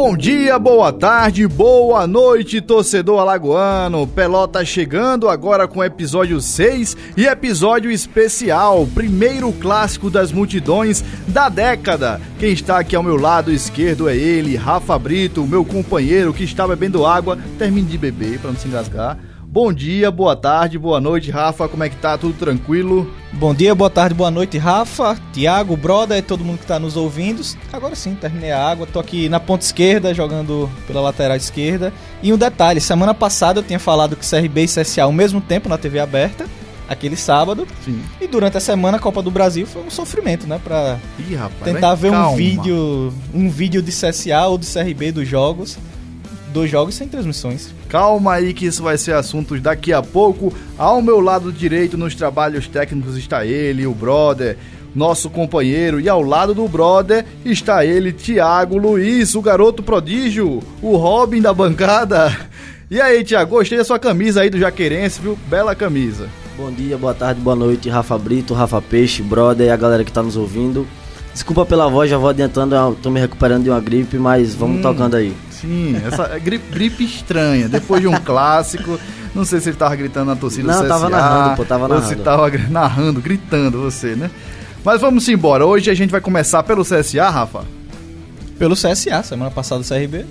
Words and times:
Bom 0.00 0.16
dia, 0.16 0.56
boa 0.60 0.92
tarde, 0.92 1.44
boa 1.48 2.06
noite, 2.06 2.60
torcedor 2.60 3.18
alagoano. 3.18 4.06
Pelota 4.06 4.64
chegando 4.64 5.28
agora 5.28 5.66
com 5.66 5.82
episódio 5.82 6.40
6 6.40 6.96
e 7.16 7.26
episódio 7.26 7.90
especial, 7.90 8.86
primeiro 8.94 9.52
clássico 9.52 10.08
das 10.08 10.30
multidões 10.30 11.02
da 11.26 11.48
década. 11.48 12.20
Quem 12.38 12.52
está 12.52 12.78
aqui 12.78 12.94
ao 12.94 13.02
meu 13.02 13.16
lado 13.16 13.52
esquerdo 13.52 14.08
é 14.08 14.16
ele, 14.16 14.54
Rafa 14.54 14.96
Brito, 14.96 15.44
meu 15.44 15.64
companheiro 15.64 16.32
que 16.32 16.44
está 16.44 16.66
bebendo 16.68 17.04
água. 17.04 17.36
Termine 17.58 17.88
de 17.88 17.98
beber 17.98 18.38
para 18.38 18.52
não 18.52 18.56
se 18.56 18.68
engasgar. 18.68 19.18
Bom 19.50 19.72
dia, 19.72 20.10
boa 20.10 20.36
tarde, 20.36 20.78
boa 20.78 21.00
noite, 21.00 21.30
Rafa. 21.30 21.66
Como 21.66 21.82
é 21.82 21.88
que 21.88 21.96
tá? 21.96 22.18
Tudo 22.18 22.34
tranquilo? 22.34 23.10
Bom 23.32 23.54
dia, 23.54 23.74
boa 23.74 23.88
tarde, 23.88 24.14
boa 24.14 24.30
noite, 24.30 24.58
Rafa, 24.58 25.16
Tiago, 25.32 25.74
brother, 25.74 26.22
todo 26.22 26.44
mundo 26.44 26.58
que 26.58 26.66
tá 26.66 26.78
nos 26.78 26.98
ouvindo. 26.98 27.40
Agora 27.72 27.94
sim, 27.94 28.14
terminei 28.14 28.50
a 28.50 28.62
água, 28.62 28.86
tô 28.86 29.00
aqui 29.00 29.26
na 29.26 29.40
ponta 29.40 29.64
esquerda, 29.64 30.12
jogando 30.12 30.68
pela 30.86 31.00
lateral 31.00 31.34
esquerda. 31.34 31.94
E 32.22 32.30
um 32.30 32.36
detalhe, 32.36 32.78
semana 32.78 33.14
passada 33.14 33.60
eu 33.60 33.62
tinha 33.62 33.78
falado 33.78 34.16
que 34.16 34.28
CRB 34.28 34.64
e 34.64 34.66
CSA 34.66 35.04
ao 35.04 35.12
mesmo 35.12 35.40
tempo 35.40 35.66
na 35.66 35.78
TV 35.78 35.98
aberta, 35.98 36.44
aquele 36.86 37.16
sábado. 37.16 37.66
Sim. 37.86 38.02
E 38.20 38.26
durante 38.26 38.58
a 38.58 38.60
semana 38.60 38.98
a 38.98 39.00
Copa 39.00 39.22
do 39.22 39.30
Brasil 39.30 39.66
foi 39.66 39.82
um 39.82 39.90
sofrimento, 39.90 40.46
né, 40.46 40.60
rapaz. 41.34 41.64
tentar 41.64 41.94
ver 41.94 42.10
um 42.10 42.12
calma. 42.12 42.36
vídeo, 42.36 43.14
um 43.32 43.48
vídeo 43.48 43.80
de 43.80 43.92
CSA 43.92 44.46
ou 44.46 44.58
de 44.58 44.66
CRB 44.66 45.10
dos 45.10 45.26
jogos. 45.26 45.78
Dois 46.52 46.70
jogos 46.70 46.94
sem 46.94 47.06
transmissões. 47.06 47.74
Calma 47.88 48.34
aí 48.34 48.54
que 48.54 48.66
isso 48.66 48.82
vai 48.82 48.96
ser 48.96 49.12
assunto 49.12 49.58
daqui 49.60 49.92
a 49.92 50.02
pouco. 50.02 50.52
Ao 50.76 51.02
meu 51.02 51.20
lado 51.20 51.52
direito, 51.52 51.96
nos 51.98 52.14
trabalhos 52.14 52.66
técnicos, 52.66 53.16
está 53.16 53.44
ele, 53.44 53.86
o 53.86 53.94
brother, 53.94 54.56
nosso 54.94 55.28
companheiro. 55.28 56.00
E 56.00 56.08
ao 56.08 56.22
lado 56.22 56.54
do 56.54 56.66
brother 56.66 57.24
está 57.44 57.84
ele, 57.84 58.12
Tiago 58.12 58.78
Luiz, 58.78 59.34
o 59.34 59.42
garoto 59.42 59.82
prodígio, 59.82 60.62
o 60.80 60.96
Robin 60.96 61.40
da 61.42 61.52
bancada. 61.52 62.34
E 62.90 63.00
aí, 63.00 63.22
Tiago, 63.22 63.56
gostei 63.56 63.76
da 63.76 63.84
sua 63.84 63.98
camisa 63.98 64.40
aí 64.40 64.48
do 64.48 64.58
Jaqueirense, 64.58 65.20
viu? 65.20 65.38
Bela 65.46 65.74
camisa. 65.74 66.28
Bom 66.56 66.72
dia, 66.72 66.96
boa 66.96 67.14
tarde, 67.14 67.40
boa 67.40 67.54
noite, 67.54 67.88
Rafa 67.88 68.18
Brito, 68.18 68.54
Rafa 68.54 68.80
Peixe, 68.80 69.22
brother 69.22 69.66
e 69.66 69.70
a 69.70 69.76
galera 69.76 70.02
que 70.02 70.10
tá 70.10 70.22
nos 70.22 70.36
ouvindo. 70.36 70.88
Desculpa 71.32 71.64
pela 71.64 71.88
voz, 71.88 72.10
já 72.10 72.18
vou 72.18 72.28
adiantando, 72.30 72.74
eu 72.74 72.98
tô 73.00 73.10
me 73.10 73.20
recuperando 73.20 73.62
de 73.64 73.70
uma 73.70 73.80
gripe, 73.80 74.18
mas 74.18 74.54
vamos 74.54 74.78
Hum. 74.78 74.82
tocando 74.82 75.14
aí. 75.16 75.34
Sim, 75.50 75.96
essa 76.04 76.24
é 76.34 76.38
gripe, 76.38 76.70
gripe 76.72 77.04
estranha. 77.04 77.68
Depois 77.68 78.00
de 78.00 78.08
um 78.08 78.14
clássico, 78.20 78.98
não 79.34 79.44
sei 79.44 79.60
se 79.60 79.68
ele 79.68 79.76
tava 79.76 79.94
gritando 79.96 80.26
na 80.26 80.36
torcida 80.36 80.66
Não, 80.66 80.74
do 80.74 80.84
CSA. 80.84 80.88
tava 80.88 81.08
narrando, 81.08 81.56
pô, 81.56 81.64
tava 81.64 81.84
Ou 81.94 82.00
se 82.02 82.16
narrando. 82.16 82.22
tava 82.24 82.50
narrando, 82.70 83.20
gritando 83.20 83.80
você, 83.80 84.14
né? 84.16 84.30
Mas 84.84 85.00
vamos 85.00 85.28
embora. 85.28 85.64
Hoje 85.66 85.90
a 85.90 85.94
gente 85.94 86.10
vai 86.10 86.20
começar 86.20 86.62
pelo 86.62 86.84
CSA, 86.84 87.28
Rafa. 87.30 87.64
Pelo 88.58 88.74
CSA, 88.74 89.22
semana 89.22 89.50
passada 89.50 89.80
o 89.80 89.84
CRB. 89.84 90.24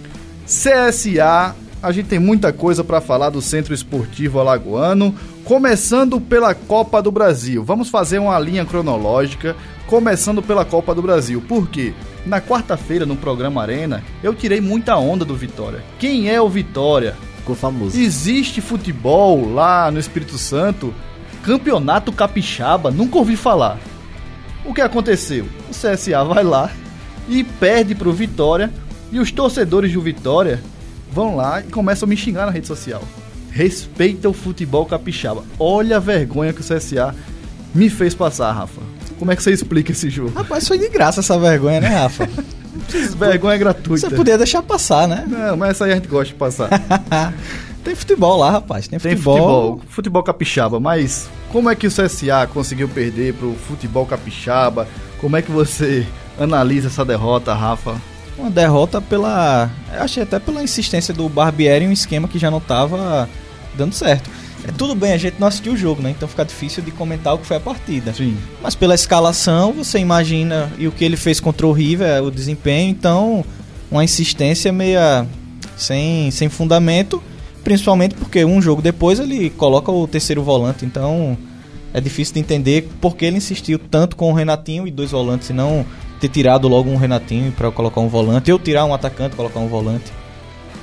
CSA, 0.45 1.55
a 1.81 1.91
gente 1.91 2.07
tem 2.07 2.19
muita 2.19 2.51
coisa 2.51 2.83
para 2.83 2.99
falar 2.99 3.29
do 3.29 3.41
Centro 3.41 3.73
Esportivo 3.73 4.39
Alagoano, 4.39 5.13
começando 5.43 6.19
pela 6.19 6.53
Copa 6.53 7.01
do 7.01 7.11
Brasil. 7.11 7.63
Vamos 7.63 7.89
fazer 7.89 8.19
uma 8.19 8.37
linha 8.39 8.65
cronológica, 8.65 9.55
começando 9.85 10.41
pela 10.41 10.65
Copa 10.65 10.93
do 10.95 11.01
Brasil. 11.01 11.41
Por 11.47 11.69
quê? 11.69 11.93
Na 12.25 12.41
quarta-feira, 12.41 13.05
no 13.05 13.15
programa 13.15 13.61
Arena, 13.61 14.03
eu 14.23 14.33
tirei 14.33 14.59
muita 14.59 14.97
onda 14.97 15.23
do 15.23 15.35
Vitória. 15.35 15.83
Quem 15.99 16.29
é 16.29 16.41
o 16.41 16.49
Vitória? 16.49 17.15
Ficou 17.37 17.55
famoso. 17.55 17.97
Existe 17.97 18.59
futebol 18.59 19.53
lá 19.53 19.91
no 19.91 19.99
Espírito 19.99 20.37
Santo? 20.37 20.93
Campeonato 21.43 22.11
Capixaba? 22.11 22.91
Nunca 22.91 23.17
ouvi 23.17 23.37
falar. 23.37 23.77
O 24.65 24.73
que 24.73 24.81
aconteceu? 24.81 25.45
O 25.69 25.71
CSA 25.71 26.23
vai 26.25 26.43
lá 26.43 26.69
e 27.29 27.43
perde 27.43 27.95
pro 27.95 28.11
Vitória 28.11 28.71
e 29.11 29.19
os 29.19 29.31
torcedores 29.31 29.93
do 29.93 30.01
Vitória 30.01 30.61
vão 31.17 31.35
lá 31.35 31.61
e 31.61 31.63
começam 31.63 32.05
a 32.05 32.09
me 32.09 32.15
xingar 32.15 32.45
na 32.45 32.51
rede 32.51 32.67
social. 32.67 33.01
Respeita 33.49 34.29
o 34.29 34.33
futebol 34.33 34.85
capixaba. 34.85 35.43
Olha 35.57 35.97
a 35.97 35.99
vergonha 35.99 36.53
que 36.53 36.61
o 36.61 36.63
CSA 36.63 37.15
me 37.73 37.89
fez 37.89 38.13
passar, 38.13 38.51
Rafa. 38.51 38.81
Como 39.17 39.31
é 39.31 39.35
que 39.35 39.41
você 39.41 39.51
explica 39.51 39.91
esse 39.91 40.11
jogo? 40.11 40.31
Rapaz, 40.35 40.67
foi 40.67 40.77
de 40.77 40.87
graça 40.89 41.21
essa 41.21 41.39
vergonha, 41.39 41.81
né, 41.81 41.87
Rafa? 41.87 42.29
Vergonha 43.17 43.57
gratuita. 43.57 44.07
Você 44.07 44.15
podia 44.15 44.37
deixar 44.37 44.61
passar, 44.61 45.07
né? 45.07 45.25
Não, 45.27 45.57
mas 45.57 45.71
essa 45.71 45.85
aí 45.85 45.91
a 45.93 45.95
gente 45.95 46.07
gosta 46.07 46.31
de 46.31 46.35
passar. 46.35 46.69
Tem 47.83 47.95
futebol 47.95 48.37
lá, 48.37 48.51
rapaz. 48.51 48.87
Tem 48.87 48.99
Tem 48.99 49.13
futebol. 49.13 49.37
futebol, 49.37 49.81
futebol 49.89 50.23
capixaba, 50.23 50.79
mas 50.79 51.27
como 51.51 51.67
é 51.67 51.75
que 51.75 51.87
o 51.87 51.91
CSA 51.91 52.47
conseguiu 52.53 52.87
perder 52.87 53.33
pro 53.33 53.55
futebol 53.67 54.05
capixaba? 54.05 54.87
Como 55.19 55.35
é 55.35 55.41
que 55.41 55.51
você 55.51 56.05
analisa 56.39 56.87
essa 56.87 57.03
derrota, 57.03 57.55
Rafa? 57.55 57.99
Uma 58.37 58.49
derrota 58.49 59.01
pela. 59.01 59.69
Achei 59.91 60.23
até 60.23 60.39
pela 60.39 60.63
insistência 60.63 61.13
do 61.13 61.27
Barbieri 61.27 61.85
em 61.85 61.87
um 61.87 61.91
esquema 61.91 62.27
que 62.27 62.37
já 62.37 62.51
não 62.51 62.59
tava 62.59 63.27
dando 63.75 63.93
certo. 63.93 64.29
É, 64.67 64.71
tudo 64.71 64.95
bem, 64.95 65.13
a 65.13 65.17
gente 65.17 65.39
não 65.39 65.47
assistiu 65.47 65.73
o 65.73 65.77
jogo, 65.77 66.01
né? 66.01 66.11
Então 66.11 66.27
fica 66.27 66.43
difícil 66.43 66.83
de 66.83 66.91
comentar 66.91 67.33
o 67.33 67.37
que 67.37 67.45
foi 67.45 67.57
a 67.57 67.59
partida. 67.59 68.13
Sim. 68.13 68.37
Mas 68.61 68.75
pela 68.75 68.95
escalação, 68.95 69.71
você 69.71 69.99
imagina 69.99 70.71
e 70.77 70.87
o 70.87 70.91
que 70.91 71.05
ele 71.05 71.17
fez 71.17 71.39
contra 71.39 71.65
o 71.65 71.71
River, 71.71 72.23
o 72.23 72.31
desempenho, 72.31 72.89
então 72.89 73.45
uma 73.89 74.03
insistência 74.03 74.71
meia 74.71 75.25
sem, 75.75 76.29
sem 76.31 76.49
fundamento, 76.49 77.21
principalmente 77.63 78.15
porque 78.15 78.43
um 78.43 78.61
jogo 78.61 78.81
depois 78.81 79.19
ele 79.19 79.49
coloca 79.51 79.91
o 79.91 80.07
terceiro 80.07 80.43
volante, 80.43 80.85
então 80.85 81.37
é 81.93 82.01
difícil 82.01 82.33
de 82.33 82.39
entender 82.39 82.89
por 82.99 83.15
que 83.15 83.25
ele 83.25 83.37
insistiu 83.37 83.79
tanto 83.79 84.15
com 84.15 84.31
o 84.31 84.33
Renatinho 84.33 84.87
e 84.87 84.91
dois 84.91 85.11
volantes, 85.11 85.49
e 85.49 85.53
não 85.53 85.85
ter 86.19 86.29
tirado 86.29 86.67
logo 86.67 86.89
um 86.89 86.97
Renatinho 86.97 87.51
para 87.51 87.71
colocar 87.71 88.01
um 88.01 88.07
volante, 88.07 88.51
ou 88.51 88.59
tirar 88.59 88.85
um 88.85 88.93
atacante 88.93 89.35
colocar 89.35 89.59
um 89.59 89.67
volante. 89.67 90.11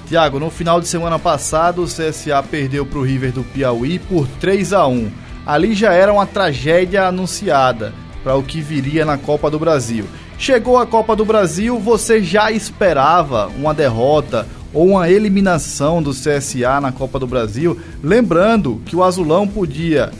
Tiago, 0.06 0.39
no 0.39 0.50
final 0.50 0.81
de 0.81 0.87
semana 0.87 1.19
passado, 1.19 1.83
o 1.83 1.87
CSA 1.87 2.43
perdeu 2.43 2.84
pro 2.84 3.03
River 3.03 3.33
do 3.33 3.43
Piauí 3.43 3.99
por 3.99 4.27
3 4.41 4.73
a 4.73 4.87
1 4.87 5.25
Ali 5.47 5.75
já 5.75 5.93
era 5.93 6.12
uma 6.12 6.27
tragédia 6.27 7.06
anunciada 7.06 7.93
para 8.23 8.34
o 8.34 8.43
que 8.43 8.62
viria 8.62 9.05
na 9.05 9.19
Copa 9.19 9.50
do 9.50 9.59
Brasil. 9.59 10.06
Chegou 10.39 10.78
a 10.78 10.87
Copa 10.87 11.15
do 11.15 11.25
Brasil, 11.25 11.78
você 11.78 12.23
já 12.23 12.50
esperava 12.50 13.49
uma 13.49 13.75
derrota 13.75 14.47
ou 14.73 14.89
uma 14.89 15.09
eliminação 15.09 16.03
do 16.03 16.12
CSA 16.12 16.81
na 16.81 16.91
Copa 16.91 17.19
do 17.19 17.27
Brasil, 17.27 17.78
lembrando 18.03 18.81
que 18.87 18.97
o 18.97 19.05
Azulão 19.05 19.47
podia 19.47 20.11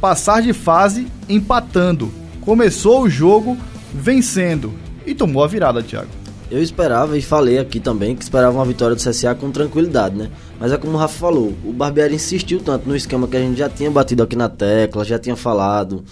passar 0.00 0.40
de 0.40 0.54
fase 0.54 1.06
empatando. 1.28 2.10
Começou 2.40 3.02
o 3.02 3.10
jogo 3.10 3.56
vencendo 3.92 4.72
e 5.06 5.14
tomou 5.14 5.42
a 5.42 5.46
virada, 5.46 5.82
Thiago. 5.82 6.08
Eu 6.50 6.60
esperava 6.60 7.16
e 7.16 7.22
falei 7.22 7.58
aqui 7.58 7.78
também 7.78 8.16
que 8.16 8.22
esperava 8.24 8.58
uma 8.58 8.64
vitória 8.64 8.96
do 8.96 9.02
CSA 9.02 9.34
com 9.36 9.52
tranquilidade, 9.52 10.16
né? 10.16 10.30
Mas 10.58 10.72
é 10.72 10.76
como 10.76 10.94
o 10.94 10.96
Rafa 10.96 11.16
falou, 11.16 11.54
o 11.64 11.72
Barbieri 11.72 12.16
insistiu 12.16 12.60
tanto 12.60 12.88
no 12.88 12.96
esquema 12.96 13.28
que 13.28 13.36
a 13.36 13.40
gente 13.40 13.56
já 13.56 13.68
tinha 13.68 13.90
batido 13.90 14.24
aqui 14.24 14.34
na 14.34 14.48
tecla, 14.48 15.04
já 15.04 15.16
tinha 15.16 15.36
falado 15.36 16.04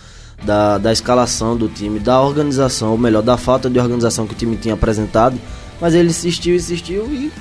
da, 0.44 0.78
da 0.78 0.92
escalação 0.92 1.56
do 1.56 1.68
time, 1.68 1.98
da 1.98 2.20
organização, 2.22 2.92
ou 2.92 2.98
melhor, 2.98 3.22
da 3.22 3.36
falta 3.36 3.68
de 3.68 3.80
organização 3.80 4.28
que 4.28 4.34
o 4.34 4.36
time 4.36 4.56
tinha 4.56 4.74
apresentado, 4.74 5.36
mas 5.80 5.92
ele 5.94 6.10
insistiu, 6.10 6.54
insistiu 6.54 7.06
e 7.12 7.32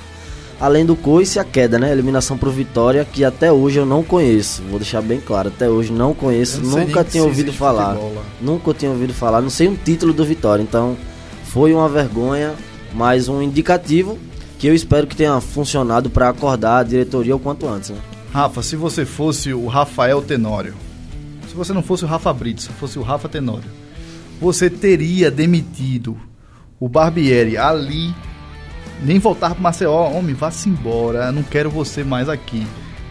além 0.59 0.85
do 0.85 0.95
coice 0.95 1.40
a 1.40 1.44
queda, 1.44 1.78
né? 1.78 1.91
Eliminação 1.91 2.38
pro 2.38 2.51
Vitória, 2.51 3.06
que 3.06 3.23
até 3.23 3.51
hoje 3.51 3.79
eu 3.79 3.85
não 3.85 4.03
conheço. 4.03 4.62
Vou 4.63 4.79
deixar 4.79 5.01
bem 5.01 5.19
claro, 5.19 5.50
até 5.50 5.69
hoje 5.69 5.91
não 5.91 6.13
conheço, 6.13 6.62
não 6.62 6.79
nunca 6.79 7.03
tinha 7.03 7.23
ouvido 7.23 7.53
falar. 7.53 7.95
futebol. 7.95 8.23
Nunca 8.41 8.73
tinha 8.73 8.91
ouvido 8.91 9.13
falar, 9.13 9.41
não 9.41 9.50
sei 9.50 9.68
um 9.68 9.75
título 9.75 10.13
do 10.13 10.25
Vitória. 10.25 10.63
Então, 10.63 10.97
foi 11.45 11.73
uma 11.73 11.88
vergonha, 11.88 12.53
mas 12.94 13.28
um 13.28 13.41
indicativo 13.41 14.18
que 14.57 14.68
eu 14.68 14.73
espero 14.73 15.06
que 15.06 15.16
tenha 15.16 15.40
funcionado 15.40 16.09
para 16.09 16.29
acordar 16.29 16.79
a 16.79 16.84
diretoria 16.84 17.35
o 17.35 17.39
quanto 17.39 17.68
antes, 17.68 17.91
né? 17.91 17.97
Rafa, 18.34 18.62
se 18.62 18.75
você 18.75 19.06
fosse 19.06 19.53
o 19.53 19.68
Rafael 19.68 20.22
Tenório, 20.22 20.74
se 21.47 21.56
você 21.56 21.74
não 21.74 21.84
fosse 21.84 22.03
o 22.03 22.07
Rafa 22.07 22.34
Brito, 22.34 22.62
se 22.62 22.69
fosse 22.69 23.00
o 23.00 23.01
Rafa 23.01 23.29
Tenório, 23.29 23.69
você 24.39 24.69
teria 24.69 25.31
demitido 25.31 26.18
o 26.79 26.88
Barbieri 26.89 27.57
ali, 27.57 28.13
nem 29.03 29.19
voltar 29.19 29.51
pro 29.53 29.61
Maceió, 29.61 30.09
homem, 30.11 30.33
vá-se 30.35 30.69
embora, 30.69 31.31
não 31.31 31.44
quero 31.44 31.69
você 31.69 32.03
mais 32.03 32.27
aqui. 32.29 32.65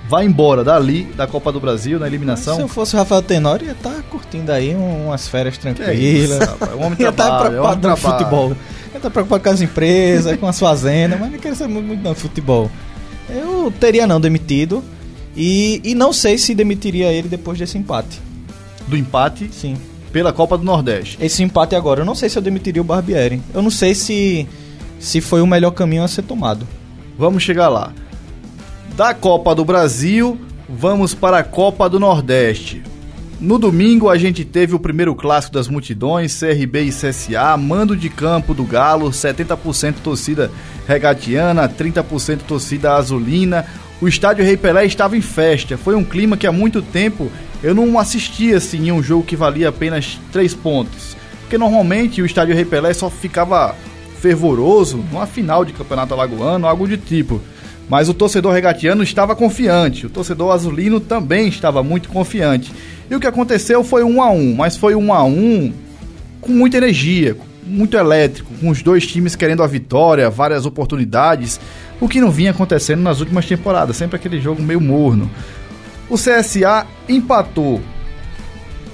Vai 0.08 0.24
embora 0.24 0.62
dali, 0.62 1.02
da 1.16 1.26
Copa 1.26 1.50
do 1.50 1.58
Brasil, 1.58 1.98
na 1.98 2.06
Se 2.06 2.10
eliminação. 2.10 2.60
eu 2.60 2.68
fosse 2.68 2.94
o 2.94 2.98
Rafael 2.98 3.22
Tenório, 3.22 3.66
ia 3.66 3.72
estar 3.72 4.02
curtindo 4.08 4.52
aí 4.52 4.72
um- 4.74 5.06
umas 5.06 5.26
férias 5.26 5.56
é 5.64 5.72
tranquilas. 5.72 6.38
rapaz, 6.38 6.72
o 6.74 6.78
homem 6.78 6.96
ia 7.00 7.08
estar 7.08 7.28
homem 7.40 7.48
preocupado 7.50 7.80
trabalha. 7.80 8.18
futebol. 8.18 8.48
Ia 8.92 8.96
estar 8.98 9.10
preocupado 9.10 9.42
com 9.42 9.50
as 9.50 9.60
empresas, 9.60 10.38
com 10.38 10.46
as 10.46 10.58
fazendas, 10.60 11.18
mas 11.18 11.32
não 11.32 11.38
quero 11.40 11.56
saber 11.56 11.72
muito, 11.72 11.86
muito 11.88 12.02
não, 12.04 12.14
futebol. 12.14 12.70
Eu 13.28 13.72
teria 13.80 14.06
não 14.06 14.20
demitido. 14.20 14.82
E, 15.36 15.80
e 15.84 15.94
não 15.94 16.12
sei 16.14 16.38
se 16.38 16.54
demitiria 16.54 17.12
ele 17.12 17.28
depois 17.28 17.58
desse 17.58 17.76
empate. 17.76 18.20
Do 18.88 18.96
empate 18.96 19.50
Sim. 19.52 19.76
pela 20.12 20.32
Copa 20.32 20.56
do 20.56 20.64
Nordeste. 20.64 21.18
Esse 21.20 21.42
empate 21.42 21.74
agora, 21.74 22.00
eu 22.00 22.04
não 22.06 22.14
sei 22.14 22.28
se 22.30 22.38
eu 22.38 22.42
demitiria 22.42 22.80
o 22.80 22.84
Barbieri. 22.84 23.42
Eu 23.52 23.60
não 23.60 23.70
sei 23.70 23.94
se, 23.94 24.48
se 24.98 25.20
foi 25.20 25.40
o 25.40 25.46
melhor 25.46 25.70
caminho 25.72 26.04
a 26.04 26.08
ser 26.08 26.22
tomado. 26.22 26.66
Vamos 27.19 27.43
chegar 27.43 27.69
lá. 27.69 27.93
Da 28.96 29.12
Copa 29.14 29.54
do 29.54 29.64
Brasil, 29.64 30.38
vamos 30.69 31.14
para 31.14 31.38
a 31.38 31.44
Copa 31.44 31.88
do 31.88 32.00
Nordeste. 32.00 32.82
No 33.38 33.58
domingo 33.58 34.08
a 34.08 34.16
gente 34.16 34.46
teve 34.46 34.75
o 34.75 34.78
primeiro 34.78 35.14
clássico 35.14 35.52
das 35.52 35.69
multidões, 35.69 36.38
CRB 36.40 36.84
e 36.84 36.90
CSA, 36.90 37.54
mando 37.58 37.94
de 37.94 38.08
campo 38.08 38.54
do 38.54 38.64
Galo, 38.64 39.10
70% 39.10 39.96
torcida 40.02 40.50
regatiana, 40.88 41.69
30% 41.69 42.40
torcida 42.48 42.94
azulina. 42.94 43.66
O 44.00 44.08
estádio 44.08 44.44
Rei 44.44 44.56
Pelé 44.56 44.87
estava 44.87 45.16
em 45.16 45.20
festa. 45.20 45.76
Foi 45.76 45.94
um 45.94 46.04
clima 46.04 46.37
que 46.37 46.46
há 46.46 46.52
muito 46.52 46.81
tempo 46.81 47.31
eu 47.62 47.75
não 47.75 47.98
assistia 47.98 48.56
assim 48.56 48.88
em 48.88 48.93
um 48.93 49.02
jogo 49.02 49.25
que 49.25 49.37
valia 49.37 49.69
apenas 49.69 50.19
3 50.32 50.54
pontos. 50.54 51.14
Porque 51.43 51.58
normalmente 51.58 52.22
o 52.22 52.26
estádio 52.26 52.54
Rei 52.54 52.64
Pelé 52.64 52.94
só 52.94 53.10
ficava 53.10 53.75
fervoroso 54.26 54.96
numa 54.96 55.26
final 55.26 55.64
de 55.64 55.73
campeonato 55.73 56.12
alagoano, 56.12 56.67
algo 56.67 56.88
de 56.88 56.96
tipo. 56.96 57.40
Mas 57.88 58.08
o 58.08 58.14
torcedor 58.14 58.52
regatiano 58.52 59.05
estava 59.05 59.37
confiante, 59.37 60.06
o 60.06 60.11
torcedor 60.11 60.52
azulino 60.52 60.99
também 60.99 61.46
estava 61.46 61.84
muito 61.84 62.08
confiante. 62.08 62.73
E 63.08 63.14
o 63.14 63.20
que 63.20 63.26
aconteceu 63.28 63.84
foi 63.84 64.02
um 64.02 64.20
a 64.20 64.28
um, 64.31 64.56
mas 64.56 64.76
foi 64.76 64.96
um 64.96 65.12
a 65.14 65.23
um 65.23 65.73
com 66.40 66.50
muita 66.50 66.78
energia, 66.78 67.37
muito 67.64 67.96
elétrico, 67.96 68.52
com 68.61 68.69
os 68.69 68.82
dois 68.82 69.06
times 69.06 69.37
querendo 69.37 69.62
a 69.62 69.67
vitória, 69.69 70.29
várias 70.29 70.67
oportunidades, 70.67 71.61
o 72.00 72.08
que 72.08 72.20
não 72.20 72.31
vinha 72.31 72.50
acontecendo 72.50 73.02
nas 73.02 73.20
últimas 73.20 73.46
temporadas, 73.46 73.96
sempre 73.96 74.17
aquele 74.17 74.40
jogo 74.40 74.61
meio 74.61 74.81
morno. 74.81 75.31
O 76.11 76.17
CSA 76.17 76.84
empatou. 77.08 77.81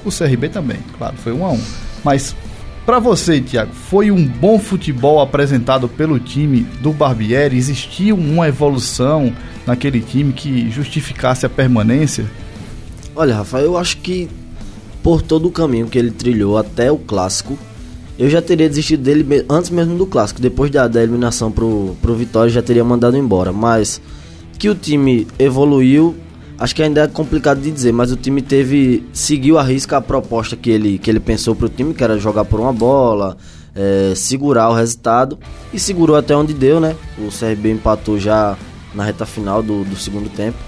O 0.04 0.10
CRB 0.10 0.50
também, 0.50 0.78
claro, 0.98 1.16
foi 1.16 1.32
um 1.32 1.44
a 1.46 1.52
um. 1.52 1.60
Mas 2.04 2.34
para 2.84 2.98
você, 2.98 3.40
Thiago, 3.40 3.72
foi 3.72 4.10
um 4.10 4.26
bom 4.26 4.58
futebol 4.58 5.20
apresentado 5.20 5.88
pelo 5.88 6.18
time 6.18 6.60
do 6.80 6.92
Barbieri? 6.92 7.56
Existiu 7.56 8.16
uma 8.16 8.48
evolução 8.48 9.32
naquele 9.66 10.00
time 10.00 10.32
que 10.32 10.70
justificasse 10.70 11.46
a 11.46 11.48
permanência? 11.48 12.24
Olha, 13.14 13.36
Rafael, 13.36 13.64
eu 13.64 13.76
acho 13.76 13.98
que 13.98 14.28
por 15.02 15.20
todo 15.20 15.48
o 15.48 15.50
caminho 15.50 15.86
que 15.86 15.98
ele 15.98 16.10
trilhou 16.10 16.56
até 16.56 16.90
o 16.90 16.96
clássico, 16.96 17.58
eu 18.18 18.30
já 18.30 18.40
teria 18.40 18.68
desistido 18.68 19.02
dele 19.02 19.44
antes 19.48 19.70
mesmo 19.70 19.96
do 19.96 20.06
clássico. 20.06 20.40
Depois 20.40 20.70
da, 20.70 20.86
da 20.86 21.02
eliminação 21.02 21.50
pro, 21.50 21.96
pro 22.00 22.14
Vitória, 22.14 22.50
já 22.50 22.62
teria 22.62 22.84
mandado 22.84 23.16
embora. 23.16 23.52
Mas 23.52 24.00
que 24.58 24.68
o 24.68 24.74
time 24.74 25.26
evoluiu, 25.38 26.14
acho 26.62 26.76
que 26.76 26.82
ainda 26.82 27.02
é 27.02 27.08
complicado 27.08 27.60
de 27.60 27.72
dizer, 27.72 27.92
mas 27.92 28.12
o 28.12 28.16
time 28.16 28.40
teve. 28.40 29.04
seguiu 29.12 29.58
a 29.58 29.62
risca 29.64 29.96
a 29.96 30.00
proposta 30.00 30.56
que 30.56 30.70
ele, 30.70 30.96
que 30.96 31.10
ele 31.10 31.18
pensou 31.18 31.56
pro 31.56 31.68
time, 31.68 31.92
que 31.92 32.04
era 32.04 32.16
jogar 32.18 32.44
por 32.44 32.60
uma 32.60 32.72
bola, 32.72 33.36
é, 33.74 34.12
segurar 34.14 34.70
o 34.70 34.72
resultado. 34.72 35.36
E 35.72 35.80
segurou 35.80 36.16
até 36.16 36.36
onde 36.36 36.54
deu, 36.54 36.78
né? 36.78 36.94
O 37.18 37.36
CRB 37.36 37.72
empatou 37.72 38.16
já 38.16 38.56
na 38.94 39.02
reta 39.02 39.26
final 39.26 39.60
do, 39.60 39.82
do 39.82 39.96
segundo 39.96 40.30
tempo. 40.30 40.58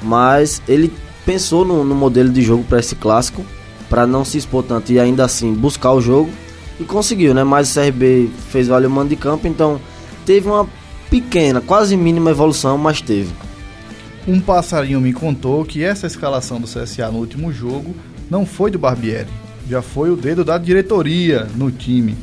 Mas 0.00 0.62
ele 0.68 0.92
pensou 1.26 1.64
no, 1.64 1.82
no 1.84 1.96
modelo 1.96 2.30
de 2.30 2.42
jogo 2.42 2.62
para 2.62 2.78
esse 2.78 2.94
clássico, 2.94 3.44
para 3.88 4.06
não 4.06 4.24
se 4.24 4.38
expor 4.38 4.62
tanto 4.62 4.92
e 4.92 5.00
ainda 5.00 5.24
assim 5.24 5.52
buscar 5.52 5.92
o 5.92 6.00
jogo. 6.00 6.30
E 6.78 6.84
conseguiu, 6.84 7.34
né? 7.34 7.42
Mas 7.42 7.76
o 7.76 7.80
CRB 7.80 8.30
fez 8.50 8.68
valer 8.68 8.86
o 8.86 8.90
mando 8.90 9.08
de 9.08 9.16
campo, 9.16 9.48
então 9.48 9.80
teve 10.24 10.48
uma 10.48 10.66
pequena, 11.10 11.60
quase 11.60 11.96
mínima 11.96 12.30
evolução, 12.30 12.78
mas 12.78 13.00
teve. 13.00 13.49
Um 14.30 14.40
passarinho 14.40 15.00
me 15.00 15.12
contou 15.12 15.64
que 15.64 15.82
essa 15.82 16.06
escalação 16.06 16.60
do 16.60 16.66
CSA 16.68 17.10
no 17.10 17.18
último 17.18 17.52
jogo 17.52 17.96
não 18.30 18.46
foi 18.46 18.70
do 18.70 18.78
Barbieri, 18.78 19.26
já 19.68 19.82
foi 19.82 20.08
o 20.08 20.14
dedo 20.14 20.44
da 20.44 20.56
diretoria 20.56 21.48
no 21.56 21.68
time. 21.68 22.16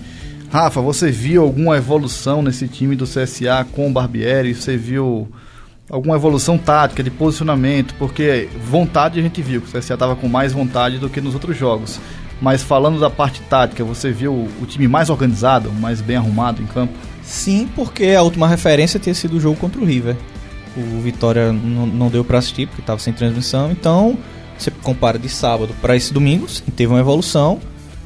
Rafa, 0.49 0.79
você 0.79 1.11
viu 1.11 1.43
alguma 1.43 1.75
evolução 1.75 2.41
nesse 2.41 2.65
time 2.69 2.95
do 2.95 3.03
CSA 3.03 3.67
com 3.73 3.89
o 3.89 3.91
Barbieri? 3.91 4.55
Você 4.55 4.77
viu 4.77 5.27
alguma 5.89 6.15
evolução 6.15 6.57
tática, 6.57 7.03
de 7.03 7.11
posicionamento? 7.11 7.93
Porque 7.95 8.47
vontade 8.63 9.19
a 9.19 9.21
gente 9.21 9.41
viu 9.41 9.59
que 9.59 9.67
o 9.67 9.77
CSA 9.77 9.95
estava 9.95 10.15
com 10.15 10.29
mais 10.29 10.53
vontade 10.53 10.99
do 10.99 11.09
que 11.09 11.19
nos 11.19 11.33
outros 11.33 11.57
jogos. 11.57 11.99
Mas 12.41 12.63
falando 12.63 13.01
da 13.01 13.09
parte 13.09 13.41
tática, 13.49 13.83
você 13.83 14.13
viu 14.13 14.47
o 14.61 14.65
time 14.65 14.87
mais 14.87 15.09
organizado, 15.09 15.73
mais 15.73 15.99
bem 15.99 16.15
arrumado 16.15 16.61
em 16.61 16.67
campo? 16.67 16.93
Sim, 17.21 17.67
porque 17.75 18.11
a 18.11 18.21
última 18.21 18.47
referência 18.47 18.97
tinha 18.97 19.13
sido 19.13 19.35
o 19.35 19.41
jogo 19.41 19.59
contra 19.59 19.81
o 19.81 19.83
River 19.83 20.15
o 20.77 21.01
Vitória 21.01 21.51
não, 21.51 22.09
deu 22.09 22.23
para 22.23 22.37
assistir 22.37 22.67
porque 22.67 22.81
estava 22.81 22.99
sem 22.99 23.13
transmissão. 23.13 23.71
Então, 23.71 24.17
você 24.57 24.71
compara 24.71 25.17
de 25.17 25.29
sábado 25.29 25.73
para 25.81 25.95
esse 25.95 26.13
domingo, 26.13 26.47
teve 26.75 26.91
uma 26.91 26.99
evolução. 26.99 27.59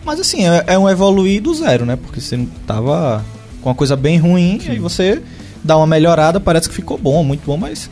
Mas 0.04 0.20
assim, 0.20 0.48
é, 0.48 0.64
é, 0.68 0.80
um 0.80 0.90
evoluir 0.90 1.42
do 1.42 1.54
zero, 1.54 1.86
né? 1.86 1.96
Porque 1.96 2.20
você 2.20 2.48
tava 2.66 3.24
com 3.62 3.70
uma 3.70 3.76
coisa 3.76 3.96
bem 3.96 4.18
ruim, 4.18 4.60
Sim. 4.60 4.72
aí 4.72 4.80
você 4.80 5.22
dá 5.64 5.78
uma 5.78 5.86
melhorada, 5.86 6.40
parece 6.40 6.68
que 6.68 6.76
ficou 6.76 6.98
bom, 6.98 7.24
muito 7.24 7.46
bom, 7.46 7.58
mas. 7.58 7.90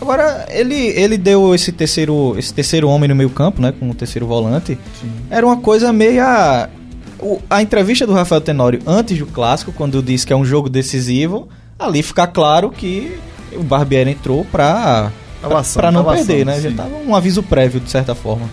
Agora, 0.00 0.46
ele, 0.50 0.76
ele 0.76 1.18
deu 1.18 1.52
esse 1.52 1.72
terceiro, 1.72 2.36
esse 2.38 2.54
terceiro 2.54 2.88
homem 2.88 3.08
no 3.08 3.16
meio 3.16 3.30
campo, 3.30 3.60
né? 3.60 3.72
Com 3.72 3.90
o 3.90 3.94
terceiro 3.94 4.28
volante. 4.28 4.78
Sim. 5.00 5.10
Era 5.28 5.44
uma 5.44 5.56
coisa 5.56 5.92
meia. 5.92 6.70
O, 7.18 7.40
a 7.50 7.60
entrevista 7.60 8.06
do 8.06 8.12
Rafael 8.12 8.40
Tenório 8.40 8.80
antes 8.86 9.18
do 9.18 9.26
clássico, 9.26 9.72
quando 9.72 10.00
disse 10.00 10.24
que 10.24 10.32
é 10.32 10.36
um 10.36 10.44
jogo 10.44 10.68
decisivo, 10.68 11.48
ali 11.76 12.00
fica 12.00 12.28
claro 12.28 12.70
que 12.70 13.18
o 13.54 13.62
Barbieri 13.62 14.10
entrou 14.10 14.44
pra, 14.44 15.12
pra, 15.40 15.62
pra 15.62 15.90
não 15.90 16.04
perder, 16.04 16.44
né? 16.44 16.56
Sim. 16.56 16.70
Já 16.70 16.76
tava 16.76 16.96
um 16.96 17.14
aviso 17.14 17.42
prévio, 17.42 17.80
de 17.80 17.90
certa 17.90 18.14
forma. 18.14 18.48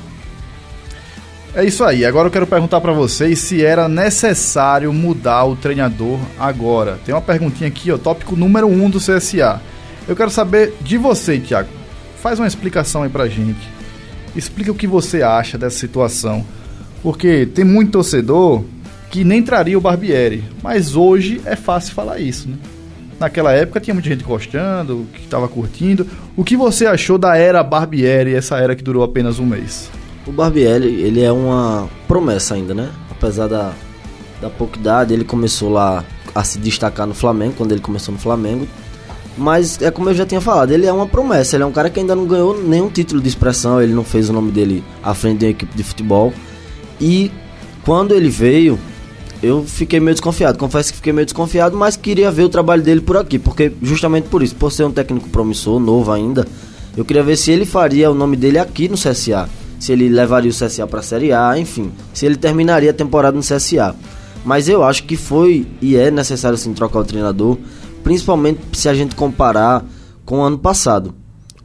É 1.55 1.63
isso 1.63 1.85
aí. 1.85 2.03
Agora 2.03 2.27
eu 2.27 2.31
quero 2.31 2.45
perguntar 2.45 2.81
para 2.81 2.91
vocês 2.91 3.39
se 3.39 3.63
era 3.63 3.87
necessário 3.87 4.91
mudar 4.91 5.45
o 5.45 5.55
treinador 5.55 6.19
agora. 6.37 6.99
Tem 7.05 7.15
uma 7.15 7.21
perguntinha 7.21 7.69
aqui, 7.69 7.89
ó, 7.91 7.97
tópico 7.97 8.35
número 8.35 8.67
1 8.67 8.83
um 8.83 8.89
do 8.89 8.99
CSA. 8.99 9.61
Eu 10.05 10.15
quero 10.15 10.29
saber 10.29 10.73
de 10.81 10.97
você, 10.97 11.39
Thiago. 11.39 11.69
Faz 12.21 12.39
uma 12.39 12.47
explicação 12.47 13.03
aí 13.03 13.09
pra 13.09 13.27
gente. 13.27 13.69
Explica 14.35 14.71
o 14.71 14.75
que 14.75 14.85
você 14.85 15.23
acha 15.23 15.57
dessa 15.57 15.77
situação. 15.77 16.45
Porque 17.01 17.45
tem 17.45 17.63
muito 17.63 17.91
torcedor 17.91 18.65
que 19.09 19.23
nem 19.23 19.41
traria 19.41 19.77
o 19.77 19.81
Barbieri, 19.81 20.43
mas 20.61 20.93
hoje 20.93 21.39
é 21.45 21.55
fácil 21.55 21.93
falar 21.93 22.19
isso, 22.19 22.49
né? 22.49 22.57
Naquela 23.19 23.53
época 23.53 23.79
tinha 23.79 23.93
muita 23.93 24.09
gente 24.09 24.23
gostando, 24.23 25.05
que 25.13 25.21
estava 25.21 25.47
curtindo. 25.47 26.05
O 26.35 26.43
que 26.43 26.57
você 26.57 26.85
achou 26.85 27.17
da 27.17 27.37
era 27.37 27.63
Barbieri, 27.63 28.35
essa 28.35 28.57
era 28.57 28.75
que 28.75 28.83
durou 28.83 29.03
apenas 29.03 29.39
um 29.39 29.45
mês? 29.45 29.89
O 30.27 30.31
Barbieri, 30.31 31.01
ele 31.01 31.21
é 31.21 31.31
uma 31.31 31.87
promessa 32.07 32.55
ainda, 32.55 32.73
né? 32.73 32.89
Apesar 33.09 33.47
da, 33.47 33.73
da 34.41 34.49
pouca 34.49 34.77
idade, 34.77 35.13
ele 35.13 35.23
começou 35.23 35.71
lá 35.71 36.03
a 36.33 36.43
se 36.43 36.59
destacar 36.59 37.07
no 37.07 37.13
Flamengo, 37.13 37.53
quando 37.57 37.71
ele 37.71 37.81
começou 37.81 38.13
no 38.13 38.19
Flamengo. 38.19 38.67
Mas 39.37 39.81
é 39.81 39.91
como 39.91 40.09
eu 40.09 40.13
já 40.13 40.25
tinha 40.25 40.41
falado, 40.41 40.71
ele 40.71 40.85
é 40.85 40.91
uma 40.91 41.07
promessa, 41.07 41.55
ele 41.55 41.63
é 41.63 41.65
um 41.65 41.71
cara 41.71 41.89
que 41.89 41.99
ainda 41.99 42.15
não 42.15 42.25
ganhou 42.25 42.61
nenhum 42.61 42.89
título 42.89 43.21
de 43.21 43.27
expressão, 43.27 43.81
ele 43.81 43.93
não 43.93 44.03
fez 44.03 44.29
o 44.29 44.33
nome 44.33 44.51
dele 44.51 44.83
à 45.03 45.13
frente 45.13 45.39
de 45.39 45.45
uma 45.45 45.51
equipe 45.51 45.75
de 45.75 45.83
futebol. 45.83 46.33
E 46.99 47.31
quando 47.83 48.13
ele 48.13 48.29
veio, 48.29 48.79
eu 49.41 49.63
fiquei 49.63 49.99
meio 49.99 50.13
desconfiado. 50.13 50.57
Confesso 50.57 50.91
que 50.91 50.97
fiquei 50.97 51.13
meio 51.13 51.25
desconfiado, 51.25 51.77
mas 51.77 51.95
queria 51.95 52.31
ver 52.31 52.43
o 52.43 52.49
trabalho 52.49 52.81
dele 52.81 53.01
por 53.01 53.17
aqui, 53.17 53.37
porque 53.37 53.71
justamente 53.81 54.27
por 54.27 54.41
isso, 54.41 54.55
por 54.55 54.71
ser 54.71 54.83
um 54.83 54.91
técnico 54.91 55.29
promissor, 55.29 55.79
novo 55.79 56.11
ainda, 56.11 56.47
eu 56.95 57.03
queria 57.03 57.23
ver 57.23 57.35
se 57.35 57.51
ele 57.51 57.65
faria 57.65 58.09
o 58.09 58.15
nome 58.15 58.37
dele 58.37 58.57
aqui 58.57 58.87
no 58.87 58.95
CSA, 58.95 59.49
se 59.79 59.91
ele 59.91 60.07
levaria 60.09 60.49
o 60.49 60.53
CSA 60.53 60.87
para 60.87 60.99
a 60.99 61.03
Série 61.03 61.31
A, 61.33 61.57
enfim, 61.57 61.91
se 62.13 62.25
ele 62.25 62.37
terminaria 62.37 62.91
a 62.91 62.93
temporada 62.93 63.35
no 63.35 63.43
CSA. 63.43 63.95
Mas 64.45 64.69
eu 64.69 64.83
acho 64.83 65.03
que 65.03 65.17
foi 65.17 65.67
e 65.81 65.95
é 65.95 66.11
necessário 66.11 66.57
sim 66.57 66.73
trocar 66.73 66.99
o 66.99 67.03
treinador, 67.03 67.57
principalmente 68.03 68.59
se 68.73 68.87
a 68.87 68.93
gente 68.93 69.15
comparar 69.15 69.83
com 70.23 70.39
o 70.39 70.41
ano 70.41 70.57
passado, 70.57 71.13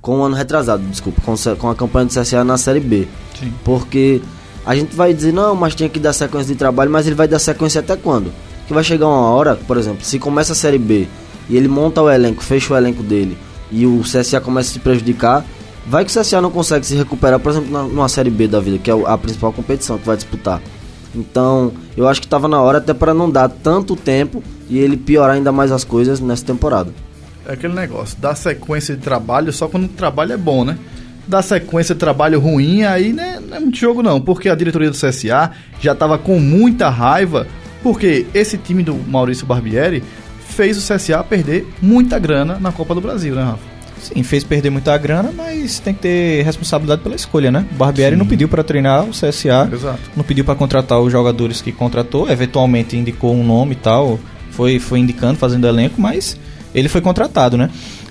com 0.01 0.21
o 0.21 0.23
ano 0.23 0.35
retrasado, 0.35 0.83
desculpa, 0.85 1.21
com, 1.21 1.35
com 1.57 1.71
a 1.71 1.75
campanha 1.75 2.07
do 2.07 2.13
CSA 2.13 2.43
na 2.43 2.57
Série 2.57 2.81
B. 2.81 3.07
Sim. 3.39 3.53
Porque 3.63 4.21
a 4.65 4.75
gente 4.75 4.95
vai 4.95 5.15
dizer, 5.15 5.33
não, 5.33 5.55
mas 5.55 5.75
tinha 5.75 5.89
que 5.89 5.99
dar 5.99 6.13
sequência 6.13 6.53
de 6.53 6.59
trabalho, 6.59 6.91
mas 6.91 7.07
ele 7.07 7.17
vai 7.17 7.27
dar 7.27 7.39
sequência 7.39 7.81
até 7.81 7.97
quando? 7.97 8.33
Que 8.67 8.75
vai 8.75 8.85
chegar 8.85 9.07
uma 9.07 9.31
hora, 9.31 9.57
por 9.57 9.77
exemplo, 9.77 10.05
se 10.05 10.19
começa 10.19 10.53
a 10.53 10.57
Série 10.57 10.79
B 10.79 11.09
e 11.49 11.57
ele 11.57 11.69
monta 11.69 12.03
o 12.03 12.11
elenco, 12.11 12.43
fecha 12.43 12.75
o 12.75 12.77
elenco 12.77 13.03
dele 13.03 13.37
e 13.71 13.87
o 13.87 14.01
CSA 14.01 14.41
começa 14.41 14.71
a 14.71 14.73
se 14.73 14.79
prejudicar, 14.79 15.45
vai 15.87 16.05
que 16.05 16.11
o 16.11 16.21
CSA 16.21 16.41
não 16.41 16.51
consegue 16.51 16.87
se 16.87 16.95
recuperar, 16.95 17.41
por 17.41 17.51
exemplo, 17.51 17.89
numa 17.89 18.09
Série 18.09 18.31
B 18.31 18.47
da 18.47 18.61
vida, 18.61 18.79
que 18.79 18.91
é 18.91 18.95
a 19.07 19.17
principal 19.17 19.53
competição 19.53 19.99
que 19.99 20.07
vai 20.07 20.17
disputar. 20.17 20.61
Então, 21.15 21.73
eu 21.97 22.07
acho 22.07 22.21
que 22.21 22.27
estava 22.27 22.47
na 22.47 22.61
hora 22.61 22.79
até 22.79 22.95
para 22.95 23.13
não 23.13 23.29
dar 23.29 23.49
tanto 23.49 23.97
tempo 23.97 24.43
e 24.69 24.79
ele 24.79 24.97
piorar 24.97 25.37
ainda 25.37 25.51
mais 25.51 25.73
as 25.73 25.83
coisas 25.83 26.21
nessa 26.21 26.45
temporada. 26.45 26.93
É 27.47 27.55
aquele 27.55 27.75
negócio, 27.75 28.17
dar 28.19 28.37
sequência 28.37 28.95
de 28.95 29.03
trabalho 29.03 29.53
só 29.53 29.67
quando 29.67 29.87
o 29.87 29.89
trabalho 29.89 30.33
é 30.33 30.37
bom, 30.37 30.65
né? 30.65 30.79
Da 31.27 31.43
sequência 31.43 31.95
de 31.95 31.99
trabalho 31.99 32.41
ruim, 32.41 32.83
aí 32.83 33.13
né, 33.13 33.41
não 33.47 33.57
é 33.57 33.61
muito 33.61 33.79
jogo 33.79 34.03
não, 34.03 34.21
porque 34.21 34.49
a 34.49 34.55
diretoria 34.55 34.91
do 34.91 34.97
CSA 34.97 35.53
já 35.81 35.93
estava 35.93 36.19
com 36.19 36.39
muita 36.39 36.89
raiva, 36.89 37.47
porque 37.83 38.27
esse 38.35 38.59
time 38.59 38.83
do 38.83 38.95
Maurício 38.95 39.47
Barbieri 39.47 40.03
fez 40.49 40.77
o 40.77 40.95
CSA 40.95 41.23
perder 41.23 41.67
muita 41.81 42.19
grana 42.19 42.59
na 42.61 42.73
Copa 42.73 42.95
do 42.95 43.01
Brasil, 43.01 43.35
né, 43.35 43.43
Rafa? 43.43 43.71
Sim, 44.01 44.23
fez 44.23 44.43
perder 44.43 44.71
muita 44.71 44.97
grana, 44.97 45.31
mas 45.31 45.79
tem 45.79 45.93
que 45.93 46.01
ter 46.01 46.43
responsabilidade 46.43 47.03
pela 47.03 47.15
escolha, 47.15 47.51
né? 47.51 47.67
O 47.71 47.75
Barbieri 47.75 48.15
Sim. 48.15 48.19
não 48.19 48.27
pediu 48.27 48.49
para 48.49 48.65
treinar 48.65 49.05
o 49.05 49.11
CSA, 49.11 49.69
Exato. 49.73 50.01
não 50.17 50.25
pediu 50.25 50.45
para 50.45 50.55
contratar 50.55 50.99
os 51.01 51.13
jogadores 51.13 51.61
que 51.61 51.71
contratou, 51.71 52.29
eventualmente 52.31 52.97
indicou 52.97 53.35
um 53.35 53.45
nome 53.45 53.73
e 53.73 53.77
tal, 53.77 54.19
foi, 54.51 54.79
foi 54.79 54.99
indicando, 54.99 55.39
fazendo 55.39 55.67
elenco, 55.67 56.01
mas 56.01 56.37
ele 56.75 56.89
foi 56.89 57.01
contratado, 57.01 57.57
né? 57.57 57.71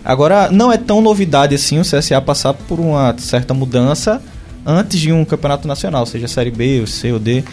Agora, 0.10 0.50
não 0.50 0.72
é 0.72 0.78
tão 0.78 1.02
novidade 1.02 1.54
assim 1.54 1.78
o 1.78 1.84
CSA 1.84 2.20
passar 2.20 2.56
por 2.56 2.80
uma 2.80 3.16
certa 3.20 3.54
mudança 3.54 4.20
antes 4.66 5.00
de 5.00 5.12
um 5.12 5.24
campeonato 5.24 5.68
nacional, 5.68 6.04
seja 6.08 6.28
Série 6.28 6.50
B, 6.50 6.80
ou 6.80 6.88
C 6.88 7.14
ou 7.14 7.20
D, 7.20 7.44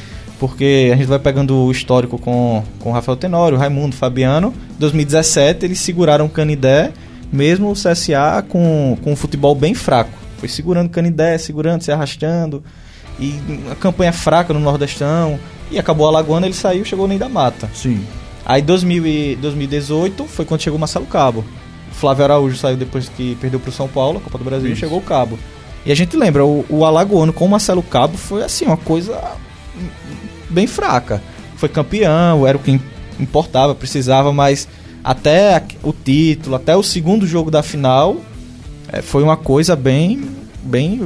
porque 0.41 0.91
a 0.91 0.97
gente 0.97 1.07
vai 1.07 1.19
pegando 1.19 1.55
o 1.55 1.71
histórico 1.71 2.17
com, 2.17 2.65
com 2.79 2.93
Rafael 2.93 3.15
Tenório, 3.15 3.59
Raimundo, 3.59 3.95
Fabiano. 3.95 4.55
2017 4.79 5.67
eles 5.67 5.81
seguraram 5.81 6.25
o 6.25 6.31
Canidé, 6.31 6.95
mesmo 7.31 7.71
o 7.71 7.75
CSA 7.75 8.43
com, 8.49 8.97
com 9.05 9.13
um 9.13 9.17
futebol 9.17 9.55
bem 9.55 9.75
fraco. 9.75 10.17
Foi 10.39 10.49
segurando 10.49 10.87
o 10.87 10.91
Canidé, 10.91 11.37
segurando, 11.37 11.83
se 11.83 11.93
arrastando. 11.93 12.65
E 13.21 13.39
a 13.71 13.75
campanha 13.75 14.15
fraca 14.15 14.55
no 14.55 14.61
Nordestão. 14.61 15.39
E 15.71 15.79
acabou 15.79 16.07
a 16.07 16.11
Lagoana, 16.11 16.47
ele 16.47 16.55
saiu, 16.55 16.87
chegou 16.87 17.07
nem 17.07 17.19
da 17.19 17.29
mata. 17.29 17.69
Sim. 17.75 18.03
Aí 18.47 18.63
2000 18.63 19.07
e 19.07 19.37
2018 19.37 20.25
foi 20.25 20.47
quando 20.47 20.63
chegou 20.63 20.79
o 20.79 20.81
Marcelo 20.81 21.05
Cabo. 21.05 21.45
Flávio 21.97 22.25
Araújo 22.25 22.57
saiu 22.57 22.76
depois 22.76 23.09
que 23.09 23.37
perdeu 23.41 23.59
para 23.59 23.71
o 23.71 23.73
São 23.73 23.88
Paulo, 23.88 24.19
a 24.19 24.21
Copa 24.21 24.38
do 24.38 24.45
Brasil, 24.45 24.69
Isso. 24.69 24.79
e 24.79 24.81
chegou 24.81 24.99
o 24.99 25.03
Cabo. 25.03 25.38
E 25.85 25.93
a 25.93 25.95
gente 25.95 26.17
lembra, 26.17 26.45
o, 26.45 26.65
o 26.69 26.85
Alagoano 26.85 27.33
com 27.33 27.47
o 27.47 27.49
Marcelo 27.49 27.83
Cabo 27.83 28.19
foi 28.19 28.43
assim, 28.43 28.67
uma 28.67 28.76
coisa 28.76 29.19
bem 30.50 30.67
fraca. 30.67 31.23
Foi 31.57 31.69
campeão, 31.69 32.47
era 32.47 32.57
o 32.57 32.61
que 32.61 32.81
importava, 33.19 33.75
precisava, 33.75 34.33
mas 34.33 34.69
até 35.03 35.62
o 35.83 35.93
título, 35.93 36.57
até 36.57 36.76
o 36.76 36.83
segundo 36.83 37.26
jogo 37.26 37.50
da 37.50 37.62
final, 37.62 38.17
é, 38.93 39.00
foi 39.00 39.23
uma 39.23 39.37
coisa 39.37 39.75
bem, 39.75 40.23
bem 40.62 40.99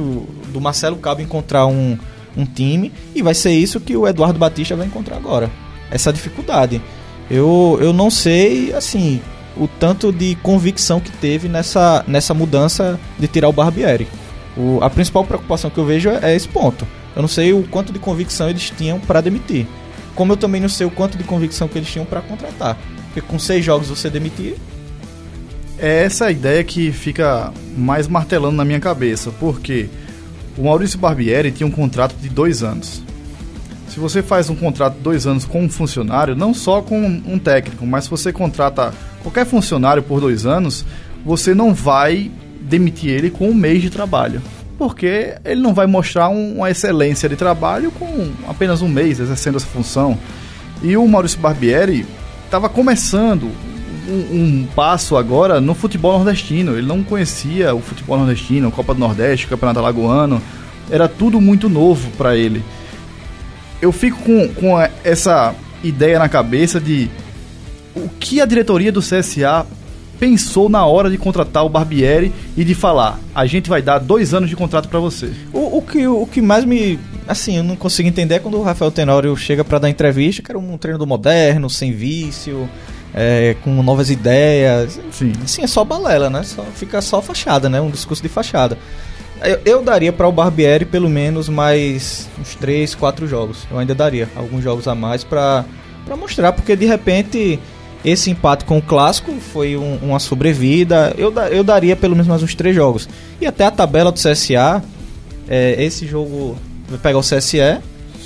do 0.51 0.59
Marcelo 0.59 0.97
Cabo 0.97 1.21
encontrar 1.21 1.67
um, 1.67 1.97
um 2.35 2.45
time 2.45 2.91
e 3.15 3.21
vai 3.21 3.33
ser 3.33 3.51
isso 3.51 3.79
que 3.79 3.95
o 3.95 4.07
Eduardo 4.07 4.39
Batista 4.39 4.75
vai 4.75 4.87
encontrar 4.87 5.15
agora. 5.15 5.49
Essa 5.89 6.11
dificuldade. 6.11 6.81
Eu, 7.29 7.77
eu 7.81 7.93
não 7.93 8.09
sei, 8.09 8.73
assim, 8.73 9.21
o 9.57 9.67
tanto 9.67 10.11
de 10.11 10.35
convicção 10.35 10.99
que 10.99 11.11
teve 11.11 11.47
nessa, 11.47 12.03
nessa 12.07 12.33
mudança 12.33 12.99
de 13.19 13.27
tirar 13.27 13.49
o 13.49 13.53
Barbieri. 13.53 14.07
O, 14.55 14.79
a 14.81 14.89
principal 14.89 15.23
preocupação 15.23 15.69
que 15.69 15.77
eu 15.77 15.85
vejo 15.85 16.09
é, 16.09 16.31
é 16.31 16.35
esse 16.35 16.47
ponto. 16.47 16.87
Eu 17.15 17.21
não 17.21 17.29
sei 17.29 17.53
o 17.53 17.63
quanto 17.63 17.91
de 17.91 17.99
convicção 17.99 18.49
eles 18.49 18.69
tinham 18.69 18.99
para 18.99 19.21
demitir. 19.21 19.67
Como 20.15 20.33
eu 20.33 20.37
também 20.37 20.61
não 20.61 20.69
sei 20.69 20.85
o 20.85 20.91
quanto 20.91 21.17
de 21.17 21.23
convicção 21.23 21.67
que 21.67 21.77
eles 21.77 21.89
tinham 21.89 22.05
para 22.05 22.21
contratar. 22.21 22.77
Porque 23.07 23.21
com 23.21 23.37
seis 23.37 23.63
jogos 23.63 23.89
você 23.89 24.09
demitir. 24.09 24.55
É 25.77 26.03
essa 26.03 26.29
ideia 26.31 26.63
que 26.63 26.91
fica 26.91 27.51
mais 27.75 28.07
martelando 28.07 28.55
na 28.55 28.63
minha 28.63 28.79
cabeça. 28.79 29.31
Porque 29.39 29.89
o 30.57 30.63
Maurício 30.63 30.99
Barbieri 30.99 31.51
tinha 31.51 31.67
um 31.67 31.71
contrato 31.71 32.15
de 32.15 32.29
dois 32.29 32.63
anos. 32.63 33.01
Se 33.91 33.99
você 33.99 34.23
faz 34.23 34.49
um 34.49 34.55
contrato 34.55 34.93
de 34.93 35.01
dois 35.01 35.27
anos 35.27 35.43
com 35.43 35.65
um 35.65 35.69
funcionário, 35.69 36.33
não 36.33 36.53
só 36.53 36.81
com 36.81 36.97
um 36.97 37.37
técnico, 37.37 37.85
mas 37.85 38.05
se 38.05 38.09
você 38.09 38.31
contrata 38.31 38.93
qualquer 39.21 39.45
funcionário 39.45 40.01
por 40.01 40.21
dois 40.21 40.45
anos, 40.45 40.85
você 41.25 41.53
não 41.53 41.73
vai 41.73 42.31
demitir 42.61 43.09
ele 43.09 43.29
com 43.29 43.49
um 43.49 43.53
mês 43.53 43.81
de 43.81 43.89
trabalho. 43.89 44.41
Porque 44.77 45.35
ele 45.43 45.59
não 45.59 45.73
vai 45.73 45.87
mostrar 45.87 46.29
um, 46.29 46.59
uma 46.59 46.71
excelência 46.71 47.27
de 47.27 47.35
trabalho 47.35 47.91
com 47.91 48.31
apenas 48.47 48.81
um 48.81 48.87
mês 48.87 49.19
exercendo 49.19 49.57
essa 49.57 49.67
função. 49.67 50.17
E 50.81 50.95
o 50.95 51.05
Maurício 51.05 51.41
Barbieri 51.41 52.05
estava 52.45 52.69
começando 52.69 53.51
um, 54.07 54.13
um, 54.13 54.67
passo 54.73 55.17
agora 55.17 55.59
no 55.59 55.75
futebol 55.75 56.13
nordestino. 56.13 56.77
Ele 56.77 56.87
não 56.87 57.03
conhecia 57.03 57.75
o 57.75 57.81
futebol 57.81 58.17
nordestino, 58.17 58.69
a 58.69 58.71
Copa 58.71 58.93
do 58.93 59.01
Nordeste, 59.01 59.47
o 59.47 59.49
Campeonato 59.49 59.79
Alagoano. 59.79 60.41
Era 60.89 61.09
tudo 61.09 61.41
muito 61.41 61.67
novo 61.67 62.09
para 62.11 62.37
ele 62.37 62.63
eu 63.81 63.91
fico 63.91 64.19
com, 64.19 64.47
com 64.49 64.75
essa 65.03 65.55
ideia 65.83 66.19
na 66.19 66.29
cabeça 66.29 66.79
de 66.79 67.09
o 67.95 68.07
que 68.19 68.39
a 68.39 68.45
diretoria 68.45 68.91
do 68.91 69.01
CSA 69.01 69.65
pensou 70.21 70.69
na 70.69 70.85
hora 70.85 71.09
de 71.09 71.17
contratar 71.17 71.65
o 71.65 71.69
Barbieri 71.69 72.31
e 72.55 72.63
de 72.63 72.75
falar: 72.75 73.19
a 73.33 73.45
gente 73.47 73.67
vai 73.69 73.81
dar 73.81 73.97
dois 73.97 74.33
anos 74.33 74.49
de 74.49 74.55
contrato 74.55 74.87
para 74.87 74.99
você. 74.99 75.31
O, 75.51 75.79
o, 75.79 75.81
que, 75.81 76.07
o 76.07 76.27
que 76.27 76.41
mais 76.41 76.63
me. 76.63 76.99
Assim, 77.27 77.57
eu 77.57 77.63
não 77.63 77.75
consigo 77.75 78.07
entender 78.07 78.35
é 78.35 78.39
quando 78.39 78.57
o 78.57 78.63
Rafael 78.63 78.91
Tenório 78.91 79.35
chega 79.35 79.63
para 79.63 79.79
dar 79.79 79.89
entrevista, 79.89 80.43
que 80.43 80.51
era 80.51 80.59
um 80.59 80.77
treinador 80.77 81.07
moderno, 81.07 81.69
sem 81.69 81.91
vício, 81.91 82.69
é, 83.13 83.55
com 83.63 83.81
novas 83.81 84.09
ideias. 84.11 84.99
Sim. 85.11 85.31
Assim, 85.43 85.63
é 85.63 85.67
só 85.67 85.83
balela, 85.83 86.29
né? 86.29 86.43
Só, 86.43 86.63
fica 86.75 87.01
só 87.01 87.21
fachada, 87.21 87.67
né? 87.67 87.81
Um 87.81 87.89
discurso 87.89 88.21
de 88.21 88.29
fachada. 88.29 88.77
Eu, 89.43 89.59
eu 89.65 89.83
daria 89.83 90.13
para 90.13 90.27
o 90.27 90.31
Barbieri 90.31 90.85
pelo 90.85 91.09
menos 91.09 91.49
mais 91.49 92.29
uns 92.39 92.55
3, 92.55 92.93
4 92.95 93.27
jogos. 93.27 93.65
Eu 93.69 93.79
ainda 93.79 93.95
daria 93.95 94.29
alguns 94.35 94.63
jogos 94.63 94.87
a 94.87 94.93
mais 94.93 95.23
para 95.23 95.65
mostrar, 96.17 96.51
porque 96.53 96.75
de 96.75 96.85
repente 96.85 97.59
esse 98.03 98.29
empate 98.29 98.65
com 98.65 98.77
o 98.77 98.81
clássico 98.81 99.33
foi 99.39 99.75
um, 99.75 99.97
uma 100.01 100.19
sobrevida. 100.19 101.13
Eu, 101.17 101.33
eu 101.51 101.63
daria 101.63 101.95
pelo 101.95 102.15
menos 102.15 102.27
mais 102.27 102.43
uns 102.43 102.53
3 102.53 102.75
jogos. 102.75 103.09
E 103.39 103.45
até 103.45 103.65
a 103.65 103.71
tabela 103.71 104.11
do 104.11 104.19
CSA, 104.19 104.83
é, 105.47 105.83
esse 105.83 106.05
jogo 106.07 106.55
vai 106.87 106.99
pegar 106.99 107.17
o 107.17 107.21
CSE. 107.21 107.79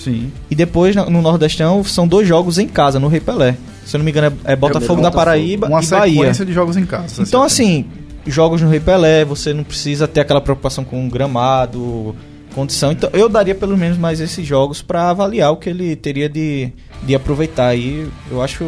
Sim. 0.04 0.32
E 0.52 0.56
depois 0.56 0.96
no 0.96 1.22
Nordestão 1.22 1.84
são 1.84 2.08
dois 2.08 2.28
jogos 2.28 2.60
em 2.60 2.68
casa, 2.68 3.00
no 3.00 3.08
Rei 3.08 3.20
Pelé. 3.20 3.56
Se 3.86 3.96
eu 3.96 4.00
não 4.00 4.06
me 4.06 4.12
engano, 4.12 4.36
é, 4.44 4.54
é 4.54 4.56
Botafogo 4.56 5.00
é 5.00 5.04
da 5.04 5.12
Paraíba 5.12 5.68
uma 5.68 5.82
e 5.82 5.88
Bahia. 5.88 6.14
Uma 6.14 6.24
sequência 6.24 6.46
de 6.46 6.54
jogos 6.54 6.76
em 6.76 6.86
casa. 6.86 7.22
Então, 7.22 7.44
assim, 7.44 7.86
jogos 8.26 8.62
no 8.62 8.70
Rei 8.70 8.80
Pelé, 8.80 9.24
você 9.24 9.54
não 9.54 9.64
precisa 9.64 10.08
ter 10.08 10.22
aquela 10.22 10.42
preocupação 10.42 10.84
com 10.84 11.08
gramado, 11.08 12.16
condição. 12.54 12.92
Então 12.92 13.10
eu 13.14 13.30
daria 13.30 13.54
pelo 13.54 13.78
menos 13.78 13.98
mais 13.98 14.20
esses 14.20 14.46
jogos 14.46 14.82
para 14.82 15.10
avaliar 15.10 15.52
o 15.52 15.58
que 15.58 15.70
ele 15.70 15.96
teria 15.96 16.30
de, 16.30 16.72
de 17.04 17.14
aproveitar 17.14 17.68
aí. 17.68 18.08
Eu 18.32 18.42
acho. 18.42 18.64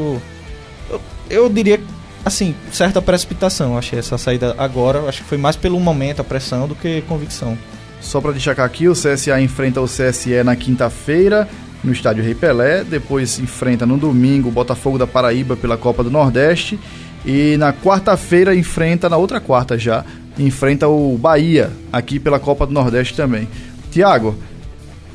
Eu, 0.89 1.01
eu 1.29 1.49
diria, 1.49 1.79
assim, 2.23 2.53
certa 2.71 3.01
precipitação. 3.01 3.73
Eu 3.73 3.77
achei 3.77 3.97
essa 3.97 4.17
saída 4.17 4.53
agora. 4.57 5.07
Acho 5.07 5.23
que 5.23 5.29
foi 5.29 5.37
mais 5.37 5.55
pelo 5.55 5.79
momento, 5.79 6.21
a 6.21 6.23
pressão, 6.23 6.67
do 6.67 6.75
que 6.75 7.01
convicção. 7.07 7.57
Só 7.99 8.21
para 8.21 8.31
destacar 8.31 8.65
aqui, 8.65 8.87
o 8.87 8.93
CSA 8.93 9.41
enfrenta 9.41 9.81
o 9.81 9.85
CSE 9.85 10.43
na 10.43 10.55
quinta-feira 10.55 11.47
no 11.83 11.91
estádio 11.91 12.23
Rei 12.23 12.33
Pelé, 12.33 12.83
depois 12.83 13.39
enfrenta 13.39 13.85
no 13.85 13.97
domingo 13.97 14.49
o 14.49 14.51
Botafogo 14.51 14.97
da 14.97 15.05
Paraíba 15.05 15.55
pela 15.55 15.77
Copa 15.77 16.03
do 16.03 16.09
Nordeste 16.09 16.79
e 17.27 17.57
na 17.57 17.73
quarta-feira 17.73 18.55
enfrenta, 18.55 19.09
na 19.09 19.17
outra 19.17 19.41
quarta 19.41 19.77
já, 19.77 20.05
enfrenta 20.39 20.87
o 20.87 21.17
Bahia, 21.17 21.69
aqui 21.91 22.21
pela 22.21 22.39
Copa 22.39 22.65
do 22.65 22.71
Nordeste 22.71 23.15
também. 23.15 23.49
Tiago, 23.91 24.33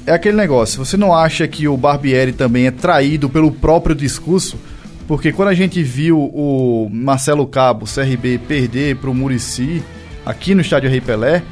é 0.07 0.13
aquele 0.13 0.37
negócio, 0.37 0.85
você 0.85 0.95
não 0.99 1.15
acha 1.15 1.49
que 1.49 1.67
o 1.67 1.75
Barbieri 1.75 2.35
também 2.35 2.67
é 2.67 2.71
traído 2.71 3.31
pelo 3.31 3.51
próprio 3.51 3.97
discurso? 3.97 4.59
Porque 5.09 5.33
quando 5.33 5.49
a 5.49 5.55
gente 5.55 5.83
viu 5.83 6.19
o 6.19 6.87
Marcelo 6.93 7.47
Cabo, 7.47 7.87
CRB, 7.87 8.39
perder 8.47 8.97
para 8.97 9.09
o 9.09 9.15
Murici 9.15 9.83
aqui 10.27 10.55
no 10.55 10.61
estádio 10.61 10.91
Rei 10.91 11.01
Pelé, 11.01 11.43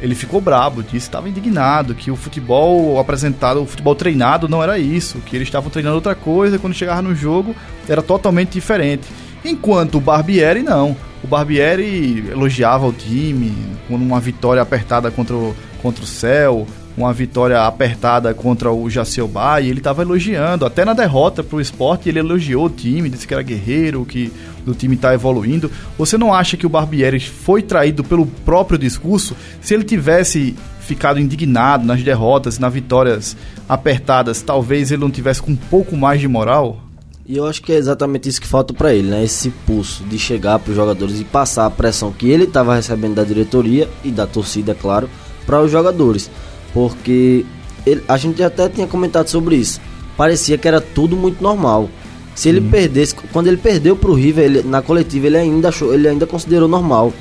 ele 0.00 0.14
ficou 0.14 0.40
brabo, 0.40 0.84
disse 0.84 0.98
estava 0.98 1.28
indignado, 1.28 1.96
que 1.96 2.12
o 2.12 2.16
futebol 2.16 3.00
apresentado, 3.00 3.60
o 3.60 3.66
futebol 3.66 3.94
treinado 3.96 4.48
não 4.48 4.62
era 4.62 4.78
isso, 4.78 5.18
que 5.26 5.34
eles 5.34 5.48
estavam 5.48 5.68
treinando 5.68 5.96
outra 5.96 6.14
coisa, 6.14 6.60
quando 6.60 6.74
chegava 6.74 7.02
no 7.02 7.14
jogo 7.14 7.56
era 7.88 8.02
totalmente 8.02 8.52
diferente. 8.52 9.08
Enquanto 9.46 9.98
o 9.98 10.00
Barbieri 10.00 10.62
não. 10.62 10.96
O 11.22 11.26
Barbieri 11.26 12.24
elogiava 12.30 12.86
o 12.86 12.92
time 12.92 13.52
com 13.86 13.94
uma 13.94 14.18
vitória 14.18 14.60
apertada 14.60 15.10
contra 15.10 15.36
o, 15.36 15.54
contra 15.80 16.02
o 16.02 16.06
Céu, 16.06 16.66
uma 16.96 17.12
vitória 17.12 17.60
apertada 17.62 18.34
contra 18.34 18.72
o 18.72 18.88
Jacilba 18.90 19.60
e 19.60 19.68
ele 19.68 19.78
estava 19.78 20.02
elogiando, 20.02 20.64
até 20.64 20.84
na 20.84 20.94
derrota 20.94 21.44
para 21.44 21.56
o 21.56 21.60
esporte 21.60 22.08
ele 22.08 22.18
elogiou 22.18 22.66
o 22.66 22.70
time, 22.70 23.10
disse 23.10 23.26
que 23.26 23.34
era 23.34 23.42
guerreiro, 23.42 24.04
que 24.04 24.32
o 24.66 24.72
time 24.72 24.96
está 24.96 25.14
evoluindo. 25.14 25.70
Você 25.96 26.18
não 26.18 26.34
acha 26.34 26.56
que 26.56 26.66
o 26.66 26.70
Barbieri 26.70 27.20
foi 27.20 27.62
traído 27.62 28.02
pelo 28.02 28.26
próprio 28.26 28.78
discurso? 28.78 29.36
Se 29.60 29.74
ele 29.74 29.84
tivesse 29.84 30.56
ficado 30.80 31.20
indignado 31.20 31.84
nas 31.84 32.02
derrotas, 32.02 32.58
nas 32.58 32.72
vitórias 32.72 33.36
apertadas, 33.68 34.42
talvez 34.42 34.90
ele 34.90 35.02
não 35.02 35.10
tivesse 35.10 35.42
com 35.42 35.52
um 35.52 35.56
pouco 35.56 35.96
mais 35.96 36.20
de 36.20 36.28
moral? 36.28 36.85
E 37.28 37.36
eu 37.36 37.44
acho 37.44 37.60
que 37.60 37.72
é 37.72 37.76
exatamente 37.76 38.28
isso 38.28 38.40
que 38.40 38.46
falta 38.46 38.72
para 38.72 38.94
ele, 38.94 39.08
né? 39.08 39.24
Esse 39.24 39.50
pulso 39.50 40.04
de 40.04 40.16
chegar 40.16 40.60
para 40.60 40.70
os 40.70 40.76
jogadores 40.76 41.20
e 41.20 41.24
passar 41.24 41.66
a 41.66 41.70
pressão 41.70 42.12
que 42.12 42.30
ele 42.30 42.44
estava 42.44 42.76
recebendo 42.76 43.16
da 43.16 43.24
diretoria 43.24 43.88
e 44.04 44.12
da 44.12 44.28
torcida, 44.28 44.70
é 44.70 44.74
claro, 44.76 45.10
para 45.44 45.60
os 45.60 45.68
jogadores. 45.68 46.30
Porque 46.72 47.44
ele, 47.84 48.04
a 48.06 48.16
gente 48.16 48.40
até 48.44 48.68
tinha 48.68 48.86
comentado 48.86 49.26
sobre 49.26 49.56
isso. 49.56 49.80
Parecia 50.16 50.56
que 50.56 50.68
era 50.68 50.80
tudo 50.80 51.16
muito 51.16 51.42
normal. 51.42 51.90
Se 52.32 52.48
ele 52.48 52.60
perdesse, 52.60 53.16
quando 53.32 53.48
ele 53.48 53.56
perdeu 53.56 53.96
para 53.96 54.10
o 54.10 54.14
River, 54.14 54.44
ele, 54.44 54.62
na 54.62 54.80
coletiva 54.80 55.26
ele 55.26 55.36
ainda 55.36 55.70
achou, 55.70 55.92
ele 55.92 56.06
ainda 56.06 56.26
considerou 56.26 56.68
normal. 56.68 57.12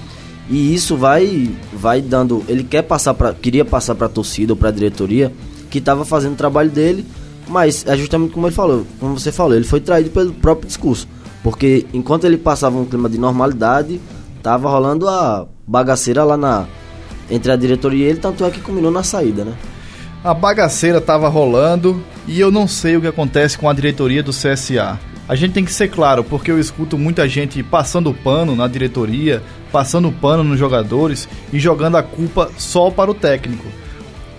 E 0.48 0.76
isso 0.76 0.96
vai 0.96 1.50
vai 1.74 2.00
dando, 2.00 2.44
ele 2.48 2.64
quer 2.64 2.84
passar 2.84 3.16
para 3.16 3.34
queria 3.34 3.66
passar 3.66 3.96
para 3.96 4.06
a 4.06 4.10
torcida 4.10 4.54
ou 4.54 4.58
para 4.58 4.70
a 4.70 4.72
diretoria 4.72 5.34
que 5.72 5.80
estava 5.80 6.06
fazendo 6.06 6.34
o 6.34 6.38
trabalho 6.38 6.70
dele 6.70 7.04
mas 7.48 7.86
é 7.88 7.96
justamente 7.96 8.34
como 8.34 8.48
ele 8.48 8.56
falou, 8.56 8.86
como 9.00 9.18
você 9.18 9.32
falou, 9.32 9.56
ele 9.56 9.66
foi 9.66 9.80
traído 9.80 10.10
pelo 10.10 10.34
próprio 10.34 10.68
discurso. 10.68 11.08
Porque 11.44 11.86
enquanto 11.94 12.26
ele 12.26 12.38
passava 12.38 12.78
um 12.78 12.86
clima 12.86 13.08
de 13.08 13.18
normalidade, 13.18 14.02
tava 14.42 14.70
rolando 14.70 15.08
a 15.08 15.48
bagaceira 15.68 16.24
lá 16.24 16.36
na 16.36 16.66
entre 17.30 17.52
a 17.52 17.56
diretoria 17.56 18.06
e 18.06 18.10
ele, 18.10 18.20
tanto 18.20 18.46
é 18.46 18.52
que 18.52 18.62
culminou 18.62 18.92
na 18.92 19.04
saída, 19.04 19.44
né? 19.44 19.54
A 20.24 20.34
bagaceira 20.34 21.00
tava 21.02 21.28
rolando 21.28 22.04
e 22.28 22.40
eu 22.40 22.52
não 22.52 22.68
sei 22.68 22.98
o 22.98 23.02
que 23.02 23.08
acontece 23.08 23.58
com 23.58 23.70
a 23.70 23.74
diretoria 23.74 24.24
do 24.24 24.32
CSA. 24.32 25.00
A 25.28 25.36
gente 25.36 25.54
tem 25.54 25.66
que 25.66 25.74
ser 25.74 25.88
claro, 25.88 26.24
porque 26.24 26.52
eu 26.52 26.60
escuto 26.60 26.98
muita 26.98 27.28
gente 27.28 27.62
passando 27.64 28.14
pano 28.14 28.56
na 28.56 28.68
diretoria, 28.68 29.42
passando 29.72 30.12
pano 30.12 30.44
nos 30.44 30.60
jogadores 30.60 31.28
e 31.52 31.60
jogando 31.60 31.98
a 31.98 32.04
culpa 32.04 32.52
só 32.58 32.92
para 32.92 33.10
o 33.10 33.14
técnico. 33.16 33.66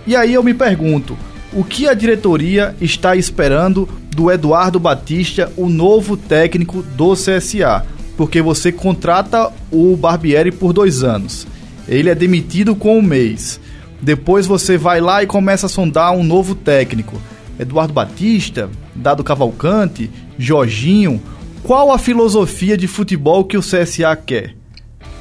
E 0.05 0.15
aí 0.15 0.33
eu 0.33 0.43
me 0.43 0.53
pergunto, 0.53 1.17
o 1.53 1.63
que 1.63 1.87
a 1.87 1.93
diretoria 1.93 2.75
está 2.81 3.15
esperando 3.15 3.87
do 4.15 4.31
Eduardo 4.31 4.79
Batista, 4.79 5.51
o 5.55 5.69
novo 5.69 6.17
técnico 6.17 6.81
do 6.81 7.13
CSA? 7.13 7.85
Porque 8.17 8.41
você 8.41 8.71
contrata 8.71 9.51
o 9.71 9.95
Barbieri 9.95 10.51
por 10.51 10.73
dois 10.73 11.03
anos. 11.03 11.47
Ele 11.87 12.09
é 12.09 12.15
demitido 12.15 12.75
com 12.75 12.97
um 12.97 13.01
mês. 13.01 13.59
Depois 14.01 14.45
você 14.45 14.77
vai 14.77 14.99
lá 14.99 15.23
e 15.23 15.27
começa 15.27 15.67
a 15.67 15.69
sondar 15.69 16.11
um 16.11 16.23
novo 16.23 16.53
técnico. 16.53 17.21
Eduardo 17.59 17.93
Batista, 17.93 18.69
Dado 18.93 19.23
Cavalcante, 19.23 20.11
Jorginho. 20.37 21.21
Qual 21.63 21.91
a 21.91 21.97
filosofia 21.97 22.77
de 22.77 22.87
futebol 22.87 23.45
que 23.45 23.57
o 23.57 23.61
CSA 23.61 24.15
quer? 24.15 24.55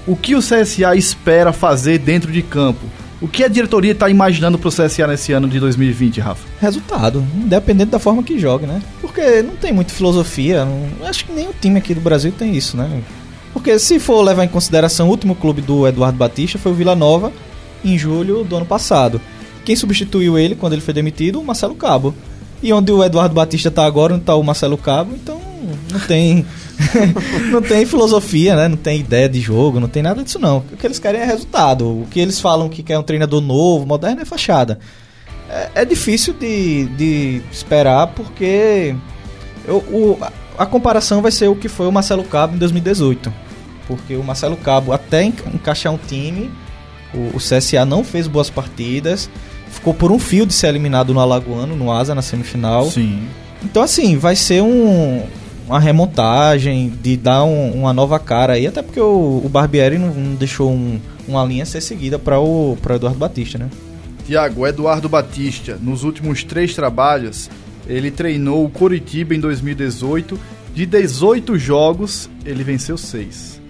O 0.07 0.17
que 0.17 0.35
o 0.35 0.41
CSA 0.41 0.95
espera 0.97 1.53
fazer 1.53 1.99
dentro 1.99 2.31
de 2.31 2.43
campo? 2.43 2.85
O 3.21 3.27
que 3.27 3.43
a 3.43 3.49
diretoria 3.49 3.93
está 3.93 4.11
imaginando 4.11 4.59
para 4.59 4.69
o 4.69 4.73
CSA 4.73 5.07
nesse 5.07 5.33
ano 5.33 5.49
de 5.49 5.59
2020, 5.59 6.21
Rafa? 6.21 6.47
Resultado, 6.61 7.25
independente 7.35 7.91
da 7.91 7.99
forma 7.99 8.23
que 8.23 8.39
joga, 8.39 8.67
né? 8.67 8.83
Porque 9.01 9.43
não 9.43 9.57
tem 9.57 9.73
muita 9.73 9.93
filosofia. 9.93 10.67
Não, 10.67 11.07
acho 11.07 11.25
que 11.25 11.33
nem 11.33 11.49
o 11.49 11.55
time 11.59 11.79
aqui 11.79 11.95
do 11.95 12.01
Brasil 12.01 12.31
tem 12.31 12.55
isso, 12.55 12.77
né? 12.77 13.03
Porque 13.55 13.79
se 13.79 13.99
for 13.99 14.21
levar 14.21 14.45
em 14.45 14.49
consideração 14.49 15.07
o 15.07 15.11
último 15.11 15.35
clube 15.35 15.63
do 15.63 15.87
Eduardo 15.87 16.19
Batista 16.19 16.59
foi 16.59 16.73
o 16.73 16.75
Vila 16.75 16.95
Nova 16.95 17.33
em 17.83 17.97
julho 17.97 18.45
do 18.45 18.57
ano 18.57 18.67
passado. 18.67 19.19
Quem 19.65 19.75
substituiu 19.75 20.39
ele 20.39 20.55
quando 20.55 20.75
ele 20.75 20.83
foi 20.83 20.93
demitido? 20.93 21.41
O 21.41 21.45
Marcelo 21.45 21.75
Cabo. 21.75 22.15
E 22.63 22.71
onde 22.71 22.93
o 22.93 23.03
Eduardo 23.03 23.35
Batista 23.35 23.71
está 23.71 23.87
agora, 23.87 24.13
não 24.13 24.21
está 24.21 24.35
o 24.35 24.43
Marcelo 24.43 24.77
Cabo, 24.77 25.15
então 25.15 25.41
não 25.91 26.01
tem 26.01 26.47
não 27.51 27.63
tem 27.63 27.87
filosofia, 27.87 28.55
né? 28.57 28.69
Não 28.69 28.77
tem 28.77 29.01
ideia 29.01 29.29
de 29.29 29.41
jogo, 29.41 29.81
não 29.81 29.89
tem 29.89 30.03
nada 30.03 30.23
disso 30.23 30.39
não. 30.39 30.59
O 30.59 30.77
que 30.77 30.87
eles 30.87 30.99
querem 30.99 31.21
é 31.21 31.25
resultado. 31.25 31.87
O 31.87 32.07
que 32.11 32.21
eles 32.21 32.41
falam 32.41 32.69
que 32.69 32.83
quer 32.83 32.99
um 32.99 33.03
treinador 33.03 33.41
novo, 33.41 33.87
moderno 33.87 34.23
é 34.23 34.25
fachada. 34.25 34.79
É, 35.49 35.71
é 35.77 35.85
difícil 35.85 36.35
de, 36.35 36.87
de 36.97 37.43
esperar 37.51 38.09
porque 38.09 38.95
eu, 39.67 39.79
o, 39.79 40.19
a 40.59 40.67
comparação 40.67 41.23
vai 41.23 41.31
ser 41.31 41.49
o 41.49 41.57
que 41.57 41.69
foi 41.69 41.87
o 41.87 41.93
Marcelo 41.93 42.25
Cabo 42.25 42.55
em 42.55 42.59
2018. 42.59 43.33
Porque 43.87 44.17
o 44.17 44.23
Marcelo 44.23 44.57
Cabo 44.57 44.93
até 44.93 45.23
encaixar 45.23 45.93
um 45.93 45.99
time, 45.99 46.51
o, 47.15 47.37
o 47.37 47.39
CSA 47.39 47.85
não 47.85 48.03
fez 48.03 48.27
boas 48.27 48.51
partidas, 48.51 49.31
ficou 49.71 49.95
por 49.95 50.11
um 50.11 50.19
fio 50.19 50.45
de 50.45 50.53
ser 50.53 50.69
eliminado 50.69 51.15
no 51.15 51.21
Alagoano, 51.21 51.77
no 51.77 51.93
Asa, 51.93 52.15
na 52.15 52.23
semifinal. 52.23 52.91
Sim. 52.91 53.29
Então, 53.63 53.83
assim, 53.83 54.17
vai 54.17 54.37
ser 54.37 54.63
um, 54.63 55.25
uma 55.67 55.81
remontagem, 55.81 56.89
de 56.89 57.17
dar 57.17 57.45
um, 57.45 57.73
uma 57.73 57.93
nova 57.93 58.19
cara 58.19 58.55
aí, 58.55 58.67
até 58.67 58.83
porque 58.83 59.01
o, 59.01 59.43
o 59.45 59.49
Barbieri 59.49 59.99
não, 59.99 60.15
não 60.15 60.35
deixou 60.35 60.71
um, 60.71 61.01
uma 61.27 61.45
linha 61.45 61.67
ser 61.67 61.81
seguida 61.81 62.19
para 62.19 62.39
o 62.39 62.77
pra 62.81 62.95
Eduardo 62.95 63.19
Batista, 63.19 63.59
né? 63.59 63.69
Tiago, 64.25 64.67
Eduardo 64.67 65.09
Batista, 65.09 65.79
nos 65.81 66.05
últimos 66.05 66.45
três 66.45 66.75
trabalhos, 66.75 67.51
ele 67.87 68.11
treinou 68.11 68.65
o 68.65 68.71
Coritiba 68.71 69.35
em 69.35 69.41
2018. 69.41 70.39
De 70.75 70.85
18 70.85 71.59
jogos, 71.59 72.29
ele 72.45 72.63
venceu 72.63 72.99
6. 72.99 73.61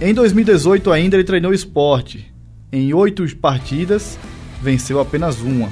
Em 0.00 0.12
2018 0.12 0.90
ainda 0.90 1.16
ele 1.16 1.24
treinou 1.24 1.54
esporte. 1.54 2.30
Em 2.72 2.92
8 2.92 3.36
partidas, 3.36 4.18
venceu 4.60 5.00
apenas 5.00 5.40
uma. 5.40 5.68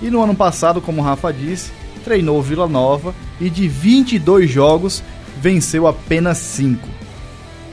E 0.00 0.10
no 0.10 0.22
ano 0.22 0.34
passado, 0.34 0.80
como 0.80 1.00
o 1.00 1.04
Rafa 1.04 1.32
disse, 1.32 1.72
treinou 2.04 2.42
Vila 2.42 2.68
Nova 2.68 3.14
e 3.40 3.48
de 3.50 3.68
22 3.68 4.50
jogos 4.50 5.02
venceu 5.40 5.86
apenas 5.86 6.38
5. 6.38 6.88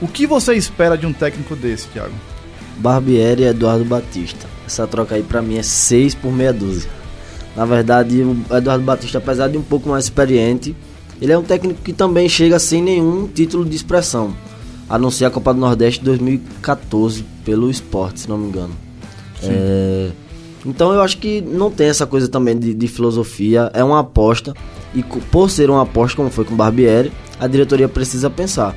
O 0.00 0.06
que 0.06 0.26
você 0.26 0.54
espera 0.54 0.96
de 0.96 1.06
um 1.06 1.12
técnico 1.12 1.56
desse, 1.56 1.88
Thiago? 1.88 2.14
Barbieri 2.76 3.42
e 3.42 3.46
Eduardo 3.46 3.84
Batista. 3.84 4.46
Essa 4.66 4.86
troca 4.86 5.14
aí 5.14 5.22
para 5.22 5.40
mim 5.40 5.56
é 5.56 5.62
6 5.62 6.14
por 6.14 6.32
meia 6.32 6.52
dúzia. 6.52 6.90
Na 7.56 7.64
verdade, 7.64 8.22
o 8.22 8.54
Eduardo 8.54 8.84
Batista, 8.84 9.18
apesar 9.18 9.48
de 9.48 9.56
um 9.56 9.62
pouco 9.62 9.88
mais 9.88 10.04
experiente, 10.04 10.76
ele 11.20 11.32
é 11.32 11.38
um 11.38 11.42
técnico 11.42 11.80
que 11.82 11.92
também 11.92 12.28
chega 12.28 12.58
sem 12.58 12.82
nenhum 12.82 13.26
título 13.26 13.64
de 13.64 13.74
expressão. 13.74 14.34
A 14.88 14.98
não 14.98 15.10
ser 15.10 15.24
a 15.24 15.30
Copa 15.30 15.54
do 15.54 15.60
Nordeste 15.60 16.04
2014 16.04 17.24
pelo 17.44 17.70
esporte, 17.70 18.20
se 18.20 18.28
não 18.28 18.36
me 18.36 18.48
engano. 18.48 18.74
É... 19.42 20.10
Então 20.64 20.92
eu 20.92 21.00
acho 21.00 21.18
que 21.18 21.40
não 21.40 21.70
tem 21.70 21.88
essa 21.88 22.06
coisa 22.06 22.28
também 22.28 22.58
de, 22.58 22.74
de 22.74 22.88
filosofia, 22.88 23.70
é 23.72 23.82
uma 23.82 24.00
aposta. 24.00 24.52
E 24.96 25.02
por 25.02 25.50
ser 25.50 25.68
uma 25.68 25.82
aposta, 25.82 26.16
como 26.16 26.30
foi 26.30 26.46
com 26.46 26.54
o 26.54 26.56
Barbieri, 26.56 27.12
a 27.38 27.46
diretoria 27.46 27.86
precisa 27.86 28.30
pensar. 28.30 28.74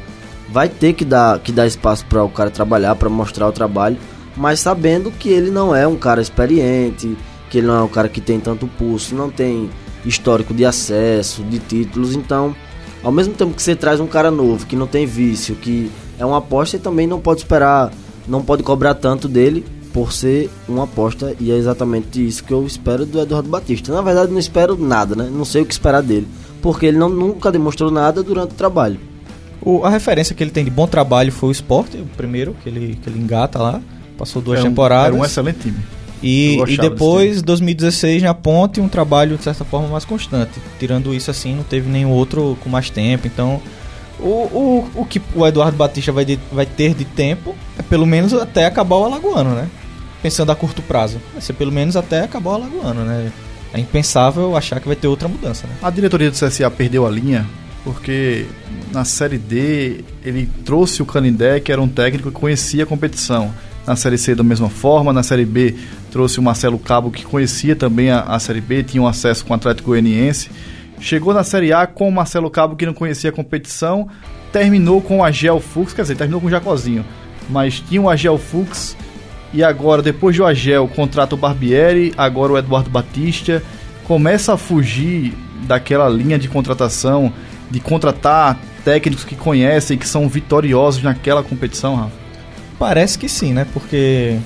Vai 0.50 0.68
ter 0.68 0.92
que 0.92 1.06
dar, 1.06 1.40
que 1.40 1.50
dar 1.50 1.66
espaço 1.66 2.06
para 2.08 2.22
o 2.22 2.30
cara 2.30 2.50
trabalhar, 2.50 2.94
para 2.96 3.10
mostrar 3.10 3.48
o 3.48 3.54
trabalho, 3.54 3.98
mas 4.36 4.60
sabendo 4.60 5.12
que 5.12 5.30
ele 5.30 5.50
não 5.50 5.74
é 5.74 5.88
um 5.88 5.96
cara 5.96 6.22
experiente, 6.22 7.18
que 7.50 7.60
ele 7.60 7.68
não 7.68 7.76
é 7.76 7.82
um 7.82 7.88
cara 7.88 8.10
que 8.10 8.20
tem 8.20 8.38
tanto 8.38 8.68
pulso, 8.68 9.16
não 9.16 9.30
tem 9.30 9.70
histórico 10.06 10.54
de 10.54 10.66
acesso, 10.66 11.42
de 11.44 11.58
títulos. 11.58 12.14
Então, 12.14 12.54
ao 13.02 13.14
mesmo 13.14 13.34
tempo 13.34 13.54
que 13.54 13.62
você 13.62 13.74
traz 13.74 14.02
um 14.02 14.08
cara 14.08 14.30
novo, 14.30 14.66
que 14.66 14.76
não 14.76 14.88
tem 14.88 15.06
vício, 15.06 15.56
que 15.56 15.90
é 16.18 16.26
uma 16.26 16.40
aposta, 16.40 16.76
e 16.76 16.80
também 16.80 17.08
não 17.08 17.22
pode 17.22 17.40
esperar, 17.40 17.94
não 18.28 18.44
pode 18.44 18.62
cobrar 18.62 18.94
tanto 18.94 19.30
dele 19.30 19.66
por 19.94 20.14
ser 20.14 20.50
uma 20.68 20.84
aposta 20.84 21.36
e 21.40 21.52
é 21.52 21.56
exatamente 21.56 22.26
isso 22.26 22.44
que 22.44 22.54
eu 22.54 22.66
espero 22.66 23.06
do 23.06 23.20
Eduardo 23.20 23.50
Batista. 23.50 23.92
Na 23.94 24.02
verdade, 24.02 24.32
não 24.32 24.40
espero 24.40 24.78
nada, 24.78 25.16
né? 25.16 25.30
Não 25.32 25.46
sei 25.46 25.62
o 25.62 25.66
que 25.66 25.74
esperar 25.74 26.02
dele, 26.02 26.28
porque 26.62 26.86
ele 26.86 26.98
não, 26.98 27.10
nunca 27.10 27.52
demonstrou 27.52 27.90
nada 27.92 28.22
durante 28.22 28.52
o 28.52 28.56
trabalho. 28.56 29.00
O, 29.62 29.84
a 29.84 29.90
referência 29.90 30.34
que 30.36 30.44
ele 30.44 30.52
tem 30.52 30.64
de 30.64 30.72
bom 30.72 30.88
trabalho 30.88 31.32
foi 31.32 31.50
o 31.50 31.52
Sport, 31.52 31.96
o 31.96 32.06
primeiro 32.16 32.56
que 32.64 32.70
ele, 32.70 32.98
que 33.02 33.10
ele 33.10 33.20
engata 33.20 33.60
lá, 33.60 33.82
passou 34.18 34.42
duas 34.42 34.60
Era 34.60 34.68
um- 34.68 34.72
temporadas. 34.72 35.08
Era 35.14 35.16
um 35.16 35.26
excelente 35.26 35.60
time. 35.60 35.78
E, 36.22 36.58
e 36.68 36.78
depois, 36.78 37.42
2016, 37.42 38.22
na 38.24 38.34
Ponte, 38.34 38.82
um 38.82 38.90
trabalho 38.90 39.38
de 39.38 39.44
certa 39.44 39.64
forma 39.64 39.88
mais 39.88 40.04
constante. 40.04 40.52
Tirando 40.78 41.14
isso 41.14 41.32
assim, 41.32 41.56
não 41.56 41.64
teve 41.64 41.90
nenhum 41.90 42.10
outro 42.12 42.58
com 42.62 42.70
mais 42.70 42.90
tempo. 42.90 43.26
Então, 43.26 43.62
o, 44.20 44.90
o, 44.96 45.02
o 45.02 45.06
que 45.06 45.22
o 45.36 45.46
Eduardo 45.46 45.78
Batista 45.78 46.12
vai, 46.12 46.26
de- 46.26 46.40
vai 46.52 46.66
ter 46.66 46.94
de 46.94 47.06
tempo 47.06 47.56
é 47.78 47.82
pelo 47.82 48.06
menos 48.06 48.34
até 48.34 48.66
acabar 48.66 48.96
o 48.98 49.04
Alagoano, 49.06 49.56
né? 49.56 49.68
Pensando 50.22 50.52
a 50.52 50.56
curto 50.56 50.82
prazo. 50.82 51.20
Vai 51.34 51.42
ser 51.42 51.54
pelo 51.54 51.72
menos 51.72 51.96
até 51.96 52.22
acabar 52.24 52.52
o 52.52 52.54
Alagoano, 52.56 53.06
né? 53.06 53.32
É 53.74 53.80
impensável 53.80 54.56
achar 54.58 54.80
que 54.80 54.88
vai 54.88 54.96
ter 54.96 55.08
outra 55.08 55.28
mudança, 55.28 55.68
né? 55.68 55.74
A 55.82 55.90
diretoria 55.90 56.30
do 56.32 56.36
CSA 56.38 56.70
perdeu 56.72 57.06
a 57.06 57.10
linha 57.10 57.46
porque 57.84 58.46
na 58.92 59.06
Série 59.06 59.38
D 59.38 60.04
ele 60.26 60.50
trouxe 60.66 61.02
o 61.02 61.06
Canindé, 61.06 61.60
que 61.60 61.72
era 61.72 61.82
um 61.82 61.88
técnico 61.88 62.30
que 62.32 62.38
conhecia 62.40 62.84
a 62.84 62.86
competição. 62.86 63.54
Na 63.88 63.96
Série 63.96 64.18
C 64.18 64.36
da 64.36 64.44
mesma 64.44 64.70
forma, 64.70 65.12
na 65.14 65.24
Série 65.24 65.46
B 65.46 65.74
trouxe 66.12 66.40
o 66.40 66.44
Marcelo 66.44 66.78
Cabo, 66.78 67.10
que 67.10 67.24
conhecia 67.24 67.76
também 67.76 68.12
a, 68.12 68.20
a 68.22 68.38
Série 68.40 68.62
B, 68.62 68.84
tinha 68.84 69.02
um 69.02 69.08
acesso 69.08 69.46
com 69.46 69.54
o 69.54 69.56
Atlético 69.56 69.90
Goianiense. 69.90 70.50
Chegou 71.00 71.34
na 71.34 71.44
Série 71.44 71.72
A 71.74 71.88
com 71.88 72.08
o 72.10 72.12
Marcelo 72.12 72.50
Cabo, 72.50 72.76
que 72.76 72.86
não 72.86 72.94
conhecia 72.94 73.30
a 73.30 73.34
competição, 73.34 74.08
terminou 74.52 75.02
com 75.02 75.20
o 75.20 75.24
Agel 75.24 75.60
Fux, 75.60 75.94
quer 75.94 76.02
dizer, 76.02 76.16
terminou 76.18 76.42
com 76.42 76.48
o 76.48 76.50
Jacozinho, 76.50 77.06
mas 77.50 77.80
tinha 77.80 78.02
o 78.02 78.10
Agel 78.10 78.38
Fux 78.38 78.96
e 79.54 79.64
agora, 79.64 80.02
depois 80.02 80.36
do 80.36 80.46
Agel, 80.46 80.88
contrata 80.88 81.34
o 81.36 81.38
Barbieri, 81.38 82.14
agora 82.18 82.54
o 82.54 82.58
Eduardo 82.58 82.90
Batista. 82.90 83.64
Começa 84.04 84.54
a 84.54 84.58
fugir 84.58 85.34
daquela 85.68 86.08
linha 86.10 86.38
de 86.38 86.48
contratação, 86.48 87.32
de 87.70 87.80
contratar 87.80 88.60
técnicos 88.84 89.24
que 89.24 89.36
conhecem, 89.36 89.98
que 89.98 90.08
são 90.08 90.28
vitoriosos 90.28 91.02
naquela 91.04 91.42
competição, 91.44 91.96
Rafa. 91.96 92.12
Parece 92.78 93.18
que 93.18 93.28
sim, 93.30 93.54
né? 93.54 93.66
Porque 93.74 94.38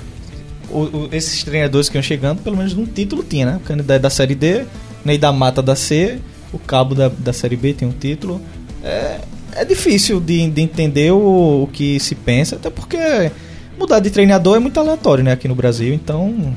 o- 0.70 0.80
o- 0.82 1.10
esses 1.12 1.44
treinadores 1.44 1.88
que 1.90 1.98
iam 1.98 2.02
chegando, 2.04 2.42
pelo 2.42 2.58
menos 2.58 2.74
um 2.74 2.86
título 2.86 3.24
tinha, 3.24 3.46
né? 3.46 3.56
O 3.58 3.60
candidato 3.62 4.02
da 4.02 4.10
Série 4.10 4.36
D, 4.36 4.66
Ney 5.06 5.18
da 5.18 5.32
Mata 5.32 5.62
da 5.62 5.76
C, 5.76 6.20
o 6.54 6.60
Cabo 6.60 6.96
da, 6.96 7.10
da 7.10 7.34
Série 7.34 7.56
B 7.56 7.74
tem 7.74 7.88
um 7.88 7.92
título. 7.92 8.40
É, 8.84 9.20
é 9.56 9.66
difícil 9.66 10.20
de, 10.20 10.50
de 10.50 10.62
entender 10.62 11.12
o, 11.12 11.64
o 11.64 11.70
que 11.72 12.00
se 12.00 12.16
pensa, 12.16 12.56
até 12.56 12.70
porque 12.70 13.32
mudar 13.78 14.00
de 14.00 14.10
treinador 14.10 14.56
é 14.56 14.60
muito 14.60 14.80
aleatório, 14.80 15.24
né? 15.24 15.32
Aqui 15.32 15.48
no 15.48 15.56
Brasil, 15.56 15.94
então 15.94 16.54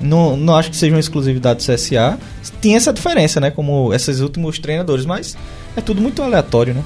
não, 0.00 0.36
não 0.36 0.54
acho 0.54 0.70
que 0.70 0.76
seja 0.76 0.94
uma 0.94 1.00
exclusividade 1.00 1.64
do 1.64 1.72
CSA. 1.72 2.18
Tinha 2.60 2.76
essa 2.76 2.92
diferença, 2.92 3.40
né? 3.40 3.50
Como 3.50 3.92
esses 3.92 4.20
últimos 4.20 4.58
treinadores, 4.58 5.06
mas 5.06 5.36
é 5.76 5.80
tudo 5.80 6.00
muito 6.00 6.22
aleatório, 6.22 6.74
né? 6.74 6.84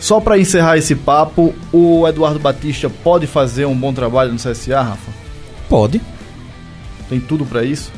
Só 0.00 0.20
para 0.20 0.38
encerrar 0.38 0.76
esse 0.76 0.94
papo, 0.94 1.52
o 1.72 2.06
Eduardo 2.06 2.38
Batista 2.38 2.88
pode 2.88 3.26
fazer 3.26 3.66
um 3.66 3.74
bom 3.74 3.92
trabalho 3.92 4.32
no 4.32 4.38
CSA, 4.38 4.80
Rafa? 4.80 5.10
Pode. 5.68 6.00
Tem 7.08 7.18
tudo 7.18 7.44
para 7.44 7.64
isso? 7.64 7.90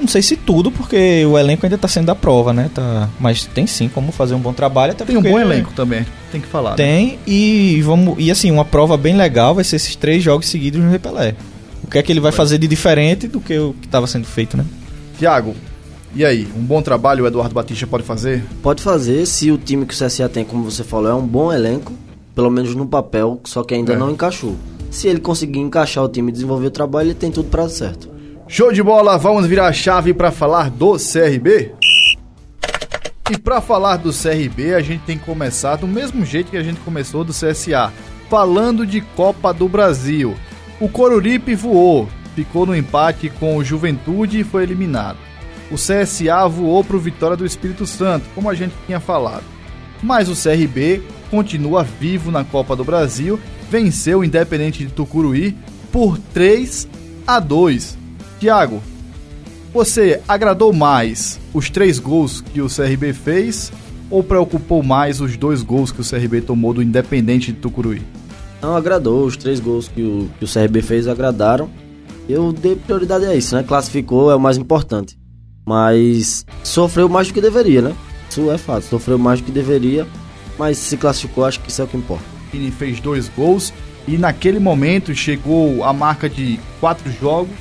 Não 0.00 0.06
sei 0.08 0.22
se 0.22 0.36
tudo, 0.36 0.70
porque 0.70 1.24
o 1.26 1.36
elenco 1.38 1.66
ainda 1.66 1.76
tá 1.76 1.88
sendo 1.88 2.06
da 2.06 2.14
prova, 2.14 2.52
né? 2.52 2.70
Tá... 2.72 3.08
Mas 3.18 3.44
tem 3.46 3.66
sim 3.66 3.88
como 3.88 4.12
fazer 4.12 4.34
um 4.34 4.38
bom 4.38 4.52
trabalho. 4.52 4.92
Até 4.92 5.04
Tem 5.04 5.16
um 5.16 5.22
bom 5.22 5.38
elenco 5.38 5.72
também, 5.74 6.06
tem 6.30 6.40
que 6.40 6.46
falar. 6.46 6.70
né? 6.70 6.76
Tem, 6.76 7.18
e 7.26 7.82
vamos. 7.82 8.14
E 8.18 8.30
assim, 8.30 8.50
uma 8.50 8.64
prova 8.64 8.96
bem 8.96 9.16
legal 9.16 9.54
vai 9.54 9.64
ser 9.64 9.76
esses 9.76 9.96
três 9.96 10.22
jogos 10.22 10.46
seguidos 10.46 10.80
no 10.80 10.90
Repelé. 10.90 11.34
O 11.82 11.90
que 11.90 11.98
é 11.98 12.02
que 12.02 12.12
ele 12.12 12.20
vai 12.20 12.32
fazer 12.32 12.58
de 12.58 12.68
diferente 12.68 13.26
do 13.26 13.40
que 13.40 13.58
o 13.58 13.74
que 13.80 13.86
estava 13.86 14.06
sendo 14.06 14.26
feito, 14.26 14.56
né? 14.56 14.64
Tiago, 15.18 15.54
e 16.14 16.24
aí? 16.24 16.46
Um 16.56 16.62
bom 16.62 16.80
trabalho 16.82 17.24
o 17.24 17.26
Eduardo 17.26 17.54
Batista 17.54 17.86
pode 17.86 18.02
fazer? 18.04 18.44
Pode 18.62 18.82
fazer 18.82 19.26
se 19.26 19.50
o 19.50 19.58
time 19.58 19.84
que 19.86 19.94
o 19.94 19.96
CSA 19.96 20.28
tem, 20.28 20.44
como 20.44 20.64
você 20.70 20.84
falou, 20.84 21.10
é 21.10 21.14
um 21.14 21.26
bom 21.26 21.52
elenco, 21.52 21.92
pelo 22.34 22.50
menos 22.50 22.74
no 22.74 22.86
papel, 22.86 23.40
só 23.44 23.62
que 23.64 23.74
ainda 23.74 23.94
É. 23.94 23.96
não 23.96 24.10
encaixou. 24.10 24.54
Se 24.90 25.06
ele 25.08 25.20
conseguir 25.20 25.58
encaixar 25.60 26.04
o 26.04 26.08
time 26.08 26.30
e 26.30 26.32
desenvolver 26.32 26.66
o 26.68 26.70
trabalho, 26.70 27.08
ele 27.08 27.14
tem 27.14 27.30
tudo 27.30 27.48
para 27.48 27.64
dar 27.64 27.68
certo. 27.68 28.08
Show 28.50 28.72
de 28.72 28.82
bola, 28.82 29.18
vamos 29.18 29.46
virar 29.46 29.66
a 29.66 29.72
chave 29.74 30.14
para 30.14 30.32
falar 30.32 30.70
do 30.70 30.96
CRB? 30.96 31.70
E 33.30 33.36
para 33.36 33.60
falar 33.60 33.98
do 33.98 34.10
CRB, 34.10 34.72
a 34.74 34.80
gente 34.80 35.02
tem 35.02 35.18
que 35.18 35.24
começar 35.26 35.76
do 35.76 35.86
mesmo 35.86 36.24
jeito 36.24 36.50
que 36.50 36.56
a 36.56 36.62
gente 36.62 36.80
começou 36.80 37.22
do 37.24 37.32
CSA, 37.32 37.92
falando 38.30 38.86
de 38.86 39.02
Copa 39.02 39.52
do 39.52 39.68
Brasil. 39.68 40.34
O 40.80 40.88
Coruripe 40.88 41.54
voou, 41.54 42.08
ficou 42.34 42.64
no 42.64 42.74
empate 42.74 43.28
com 43.28 43.58
o 43.58 43.62
Juventude 43.62 44.40
e 44.40 44.44
foi 44.44 44.62
eliminado. 44.62 45.18
O 45.70 45.74
CSA 45.74 46.48
voou 46.48 46.82
para 46.82 46.96
o 46.96 47.00
Vitória 47.00 47.36
do 47.36 47.44
Espírito 47.44 47.86
Santo, 47.86 48.24
como 48.34 48.48
a 48.48 48.54
gente 48.54 48.72
tinha 48.86 48.98
falado. 48.98 49.44
Mas 50.02 50.30
o 50.30 50.34
CRB 50.34 51.02
continua 51.30 51.84
vivo 51.84 52.30
na 52.30 52.44
Copa 52.44 52.74
do 52.74 52.82
Brasil, 52.82 53.38
venceu 53.70 54.20
o 54.20 54.24
Independente 54.24 54.86
de 54.86 54.90
Tucuruí 54.90 55.54
por 55.92 56.18
3 56.32 56.88
a 57.26 57.38
2. 57.40 57.97
Tiago, 58.38 58.80
você 59.72 60.20
agradou 60.28 60.72
mais 60.72 61.40
os 61.52 61.68
três 61.68 61.98
gols 61.98 62.40
que 62.40 62.60
o 62.60 62.68
CRB 62.68 63.12
fez 63.12 63.72
ou 64.10 64.22
preocupou 64.22 64.82
mais 64.82 65.20
os 65.20 65.36
dois 65.36 65.62
gols 65.62 65.90
que 65.90 66.00
o 66.00 66.04
CRB 66.04 66.40
tomou 66.42 66.72
do 66.72 66.82
Independente 66.82 67.52
de 67.52 67.58
Tucuruí? 67.58 68.02
Não, 68.62 68.76
agradou. 68.76 69.24
Os 69.24 69.36
três 69.36 69.60
gols 69.60 69.88
que 69.88 70.02
o, 70.02 70.28
que 70.38 70.44
o 70.44 70.48
CRB 70.48 70.82
fez 70.82 71.06
agradaram. 71.06 71.68
Eu 72.28 72.52
dei 72.52 72.76
prioridade 72.76 73.24
a 73.24 73.34
isso, 73.34 73.54
né? 73.54 73.62
Classificou 73.62 74.30
é 74.30 74.36
o 74.36 74.40
mais 74.40 74.56
importante. 74.56 75.18
Mas 75.66 76.46
sofreu 76.62 77.08
mais 77.08 77.28
do 77.28 77.34
que 77.34 77.40
deveria, 77.40 77.82
né? 77.82 77.94
Isso 78.28 78.50
é 78.50 78.58
fato. 78.58 78.84
Sofreu 78.84 79.18
mais 79.18 79.40
do 79.40 79.46
que 79.46 79.52
deveria, 79.52 80.06
mas 80.58 80.78
se 80.78 80.96
classificou, 80.96 81.44
acho 81.44 81.60
que 81.60 81.70
isso 81.70 81.80
é 81.80 81.84
o 81.84 81.88
que 81.88 81.96
importa. 81.96 82.24
Ele 82.52 82.70
fez 82.70 83.00
dois 83.00 83.28
gols 83.28 83.72
e 84.06 84.16
naquele 84.16 84.58
momento 84.58 85.14
chegou 85.14 85.84
a 85.84 85.92
marca 85.92 86.28
de 86.28 86.58
quatro 86.80 87.10
jogos, 87.12 87.54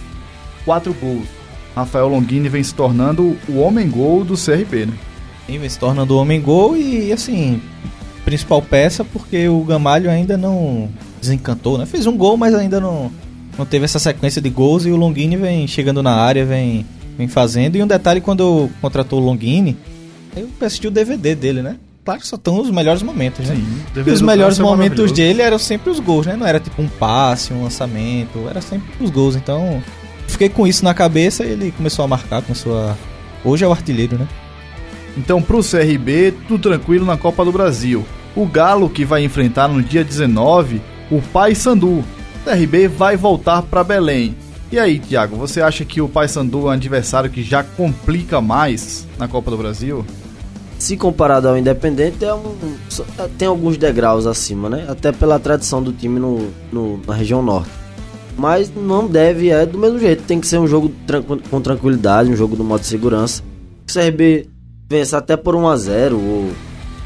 quatro 0.68 0.94
gols. 0.94 1.26
Rafael 1.74 2.10
Longini 2.10 2.50
vem 2.50 2.62
se 2.62 2.76
tornando 2.76 3.38
o 3.48 3.60
homem-gol 3.60 4.26
do 4.26 4.34
CRB, 4.34 4.88
né? 4.88 4.94
Sim, 5.46 5.60
vem 5.60 5.70
se 5.70 5.80
tornando 5.80 6.14
o 6.14 6.20
homem-gol 6.20 6.76
e, 6.76 7.14
assim, 7.14 7.62
principal 8.26 8.62
peça 8.62 9.06
porque 9.06 9.48
o 9.48 9.64
Gamalho 9.64 10.10
ainda 10.10 10.36
não 10.36 10.90
desencantou, 11.22 11.78
né? 11.78 11.86
Fez 11.86 12.06
um 12.06 12.18
gol, 12.18 12.36
mas 12.36 12.54
ainda 12.54 12.82
não, 12.82 13.10
não 13.58 13.66
teve 13.66 13.86
essa 13.86 14.00
sequência 14.00 14.42
de 14.42 14.50
gols 14.50 14.86
e 14.86 14.92
o 14.92 14.98
Longini 14.98 15.38
vem 15.38 15.66
chegando 15.68 16.04
na 16.04 16.14
área, 16.14 16.44
vem, 16.46 16.86
vem 17.18 17.30
fazendo. 17.30 17.78
E 17.78 17.84
um 17.84 17.88
detalhe, 17.88 18.20
quando 18.20 18.70
contratou 18.82 19.22
o 19.22 19.24
Longini, 19.24 19.78
eu 20.36 20.50
assisti 20.60 20.88
o 20.88 20.92
DVD 20.92 21.34
dele, 21.34 21.62
né? 21.62 21.78
Claro 22.04 22.20
que 22.20 22.28
só 22.28 22.38
estão 22.38 22.60
os 22.60 22.72
melhores 22.72 23.04
momentos, 23.04 23.48
né? 23.48 23.56
Sim, 23.56 24.02
E 24.06 24.12
os 24.12 24.22
melhores 24.22 24.58
momentos 24.60 25.12
dele 25.12 25.42
eram 25.42 25.60
sempre 25.60 25.90
os 25.90 26.00
gols, 26.00 26.26
né? 26.26 26.36
Não 26.36 26.48
era 26.48 26.60
tipo 26.60 26.82
um 26.82 26.88
passe, 26.88 27.54
um 27.54 27.64
lançamento, 27.64 28.48
era 28.50 28.62
sempre 28.62 28.92
os 29.04 29.10
gols. 29.10 29.36
Então, 29.36 29.84
fiquei 30.38 30.50
com 30.50 30.68
isso 30.68 30.86
na 30.86 30.94
cabeça 30.94 31.44
e 31.44 31.52
ele 31.52 31.72
começou 31.72 32.06
a 32.06 32.08
marcar, 32.08 32.44
começou 32.44 32.78
a. 32.78 32.96
Hoje 33.44 33.66
é 33.66 33.68
o 33.68 33.72
artilheiro, 33.72 34.18
né? 34.18 34.28
Então, 35.18 35.42
pro 35.42 35.64
CRB, 35.64 36.32
tudo 36.48 36.70
tranquilo 36.70 37.06
na 37.06 37.18
Copa 37.18 37.44
do 37.44 37.52
Brasil. 37.52 38.06
O 38.36 38.46
Galo, 38.46 38.88
que 38.88 39.04
vai 39.04 39.24
enfrentar 39.24 39.68
no 39.68 39.82
dia 39.82 40.04
19 40.04 40.80
o 41.10 41.20
Paysandu. 41.22 42.00
O 42.00 42.06
CRB 42.46 42.88
vai 42.88 43.18
voltar 43.18 43.64
para 43.64 43.84
Belém. 43.84 44.36
E 44.72 44.78
aí, 44.78 45.00
Thiago, 45.00 45.36
você 45.38 45.60
acha 45.60 45.84
que 45.84 46.02
o 46.02 46.08
Paysandu 46.08 46.60
é 46.60 46.66
um 46.66 46.70
adversário 46.70 47.32
que 47.32 47.42
já 47.42 47.64
complica 47.64 48.40
mais 48.40 49.08
na 49.18 49.28
Copa 49.28 49.50
do 49.50 49.58
Brasil? 49.58 50.06
Se 50.78 50.96
comparado 50.96 51.48
ao 51.48 51.58
Independente, 51.58 52.24
é 52.24 52.34
um, 52.34 52.56
tem 53.40 53.48
alguns 53.48 53.76
degraus 53.76 54.28
acima, 54.28 54.70
né? 54.70 54.86
Até 54.88 55.12
pela 55.12 55.40
tradição 55.40 55.82
do 55.82 55.92
time 55.92 56.20
no, 56.20 56.52
no, 56.72 57.02
na 57.08 57.16
região 57.16 57.42
norte. 57.42 57.87
Mas 58.38 58.72
não 58.74 59.08
deve, 59.08 59.50
é 59.50 59.66
do 59.66 59.78
mesmo 59.78 60.00
jeito. 60.00 60.24
Tem 60.24 60.40
que 60.40 60.48
ser 60.48 60.60
um 60.60 60.68
jogo 60.68 60.92
tran 61.08 61.24
com 61.24 61.60
tranquilidade, 61.60 62.30
um 62.30 62.36
jogo 62.36 62.56
do 62.56 62.64
modo 62.64 62.82
de 62.82 62.88
segurança. 62.88 63.42
O 63.90 63.94
CRB 63.94 64.48
vence 64.88 65.16
até 65.16 65.36
por 65.36 65.56
1x0. 65.56 66.14
Ou... 66.14 66.52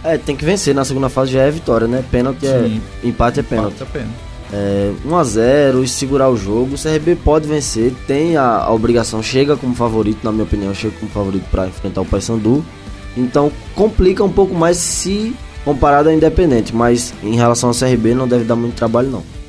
É, 0.03 0.17
tem 0.17 0.35
que 0.35 0.43
vencer. 0.43 0.75
Na 0.75 0.83
segunda 0.83 1.07
fase 1.07 1.31
já 1.31 1.43
é 1.43 1.49
vitória, 1.49 1.87
né? 1.87 2.03
Pênalti 2.11 2.45
é. 2.45 2.63
Sim. 2.63 2.81
Empate 3.03 3.39
é 3.39 3.43
pênalti. 3.43 3.75
Empate 3.75 3.83
é 3.83 3.99
pênalti. 3.99 4.31
É, 4.53 4.91
1x0 5.07 5.83
e 5.83 5.87
segurar 5.87 6.29
o 6.29 6.35
jogo. 6.35 6.75
O 6.75 6.77
CRB 6.77 7.15
pode 7.15 7.47
vencer, 7.47 7.93
tem 8.05 8.35
a, 8.35 8.57
a 8.57 8.73
obrigação, 8.73 9.23
chega 9.23 9.55
como 9.55 9.73
favorito, 9.73 10.19
na 10.23 10.31
minha 10.31 10.43
opinião, 10.43 10.73
chega 10.73 10.93
como 10.99 11.09
favorito 11.09 11.45
para 11.49 11.67
enfrentar 11.67 12.01
o 12.01 12.05
Paysandu. 12.05 12.63
Então 13.15 13.51
complica 13.73 14.23
um 14.23 14.31
pouco 14.31 14.53
mais 14.53 14.75
se 14.75 15.33
comparado 15.63 16.09
ao 16.09 16.15
Independente, 16.15 16.75
mas 16.75 17.13
em 17.23 17.35
relação 17.35 17.69
ao 17.69 17.75
CRB 17.75 18.13
não 18.13 18.27
deve 18.27 18.43
dar 18.43 18.55
muito 18.55 18.75
trabalho 18.75 19.09
não. 19.09 19.40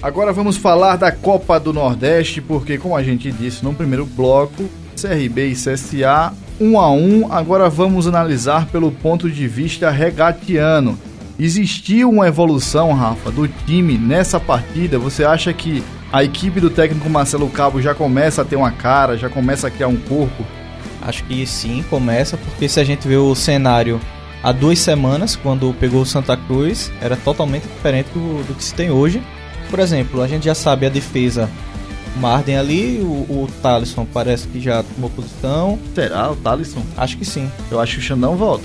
Agora 0.00 0.32
vamos 0.32 0.56
falar 0.56 0.94
da 0.94 1.10
Copa 1.10 1.58
do 1.58 1.72
Nordeste, 1.72 2.40
porque 2.40 2.78
como 2.78 2.96
a 2.96 3.02
gente 3.02 3.32
disse 3.32 3.64
no 3.64 3.74
primeiro 3.74 4.06
bloco, 4.06 4.64
CRB 4.94 5.48
e 5.48 5.54
CSA 5.54 6.32
1 6.60 6.78
a 6.78 6.90
1. 6.92 7.32
Agora 7.32 7.68
vamos 7.68 8.06
analisar 8.06 8.66
pelo 8.66 8.92
ponto 8.92 9.28
de 9.28 9.48
vista 9.48 9.90
regatiano. 9.90 10.96
Existiu 11.36 12.10
uma 12.10 12.28
evolução, 12.28 12.92
Rafa, 12.92 13.32
do 13.32 13.48
time 13.48 13.98
nessa 13.98 14.38
partida? 14.38 15.00
Você 15.00 15.24
acha 15.24 15.52
que 15.52 15.82
a 16.12 16.22
equipe 16.22 16.60
do 16.60 16.70
técnico 16.70 17.10
Marcelo 17.10 17.48
Cabo 17.50 17.82
já 17.82 17.92
começa 17.92 18.42
a 18.42 18.44
ter 18.44 18.54
uma 18.54 18.70
cara, 18.70 19.18
já 19.18 19.28
começa 19.28 19.66
a 19.66 19.70
criar 19.70 19.88
um 19.88 19.96
corpo? 19.96 20.44
Acho 21.02 21.24
que 21.24 21.44
sim, 21.44 21.84
começa, 21.90 22.36
porque 22.36 22.68
se 22.68 22.78
a 22.78 22.84
gente 22.84 23.06
vê 23.06 23.16
o 23.16 23.34
cenário 23.34 24.00
há 24.44 24.52
duas 24.52 24.78
semanas, 24.78 25.34
quando 25.34 25.74
pegou 25.74 26.02
o 26.02 26.06
Santa 26.06 26.36
Cruz, 26.36 26.92
era 27.00 27.16
totalmente 27.16 27.64
diferente 27.64 28.10
do, 28.14 28.44
do 28.46 28.54
que 28.54 28.62
se 28.62 28.74
tem 28.74 28.90
hoje. 28.90 29.20
Por 29.70 29.78
exemplo, 29.80 30.22
a 30.22 30.28
gente 30.28 30.44
já 30.44 30.54
sabe 30.54 30.86
a 30.86 30.88
defesa 30.88 31.48
Marden 32.16 32.56
ali, 32.56 32.98
o, 33.00 33.06
o 33.44 33.48
Talisson 33.62 34.06
parece 34.12 34.48
que 34.48 34.60
já 34.60 34.82
tomou 34.82 35.10
posição. 35.10 35.78
Será 35.94 36.30
o 36.30 36.36
Talisson? 36.36 36.82
Acho 36.96 37.16
que 37.16 37.24
sim. 37.24 37.50
Eu 37.70 37.80
acho 37.80 37.94
que 37.94 38.00
o 38.00 38.02
Xandão 38.02 38.36
volta. 38.36 38.64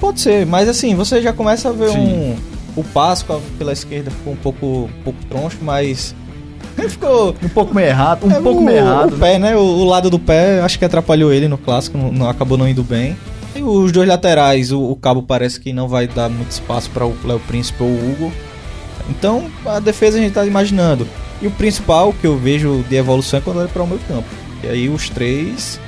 Pode 0.00 0.20
ser, 0.20 0.46
mas 0.46 0.68
assim, 0.68 0.94
você 0.94 1.20
já 1.20 1.32
começa 1.32 1.68
a 1.68 1.72
ver 1.72 1.90
Sim. 1.90 1.98
um. 1.98 2.36
O 2.76 2.84
Páscoa 2.84 3.40
pela 3.58 3.72
esquerda 3.72 4.10
ficou 4.10 4.32
um 4.32 4.36
pouco, 4.36 4.66
um 4.66 5.02
pouco 5.04 5.18
troncho, 5.26 5.58
mas. 5.60 6.14
ficou. 6.88 7.34
Um 7.42 7.48
pouco 7.48 7.74
meio 7.74 7.88
errado, 7.88 8.26
um 8.26 8.30
é, 8.30 8.40
pouco 8.40 8.60
o, 8.60 8.64
meio 8.64 8.78
errado. 8.78 9.14
O 9.14 9.18
pé, 9.18 9.38
né? 9.38 9.54
O, 9.56 9.60
o 9.60 9.84
lado 9.84 10.08
do 10.08 10.18
pé, 10.18 10.60
acho 10.62 10.78
que 10.78 10.84
atrapalhou 10.84 11.32
ele 11.32 11.48
no 11.48 11.58
clássico, 11.58 11.98
não, 11.98 12.10
não- 12.10 12.28
acabou 12.28 12.56
não 12.56 12.66
indo 12.66 12.82
bem. 12.82 13.16
E 13.54 13.62
os 13.62 13.92
dois 13.92 14.08
laterais, 14.08 14.72
o, 14.72 14.80
o 14.80 14.96
Cabo 14.96 15.22
parece 15.22 15.60
que 15.60 15.72
não 15.72 15.88
vai 15.88 16.06
dar 16.06 16.30
muito 16.30 16.52
espaço 16.52 16.88
para 16.90 17.04
o 17.04 17.14
Léo 17.24 17.40
Príncipe 17.40 17.82
ou 17.82 17.88
o 17.88 17.92
Hugo. 18.12 18.32
Então, 19.10 19.50
a 19.66 19.80
defesa 19.80 20.16
a 20.18 20.20
gente 20.20 20.32
tá 20.32 20.46
imaginando. 20.46 21.06
E 21.42 21.46
o 21.46 21.50
principal 21.50 22.12
que 22.12 22.26
eu 22.26 22.36
vejo 22.38 22.84
de 22.88 22.96
evolução 22.96 23.38
é 23.38 23.42
quando 23.42 23.58
olha 23.58 23.68
para 23.68 23.82
o 23.82 23.86
meio 23.86 24.00
campo. 24.06 24.24
E 24.62 24.68
aí 24.68 24.88
os 24.88 25.08
três 25.08 25.80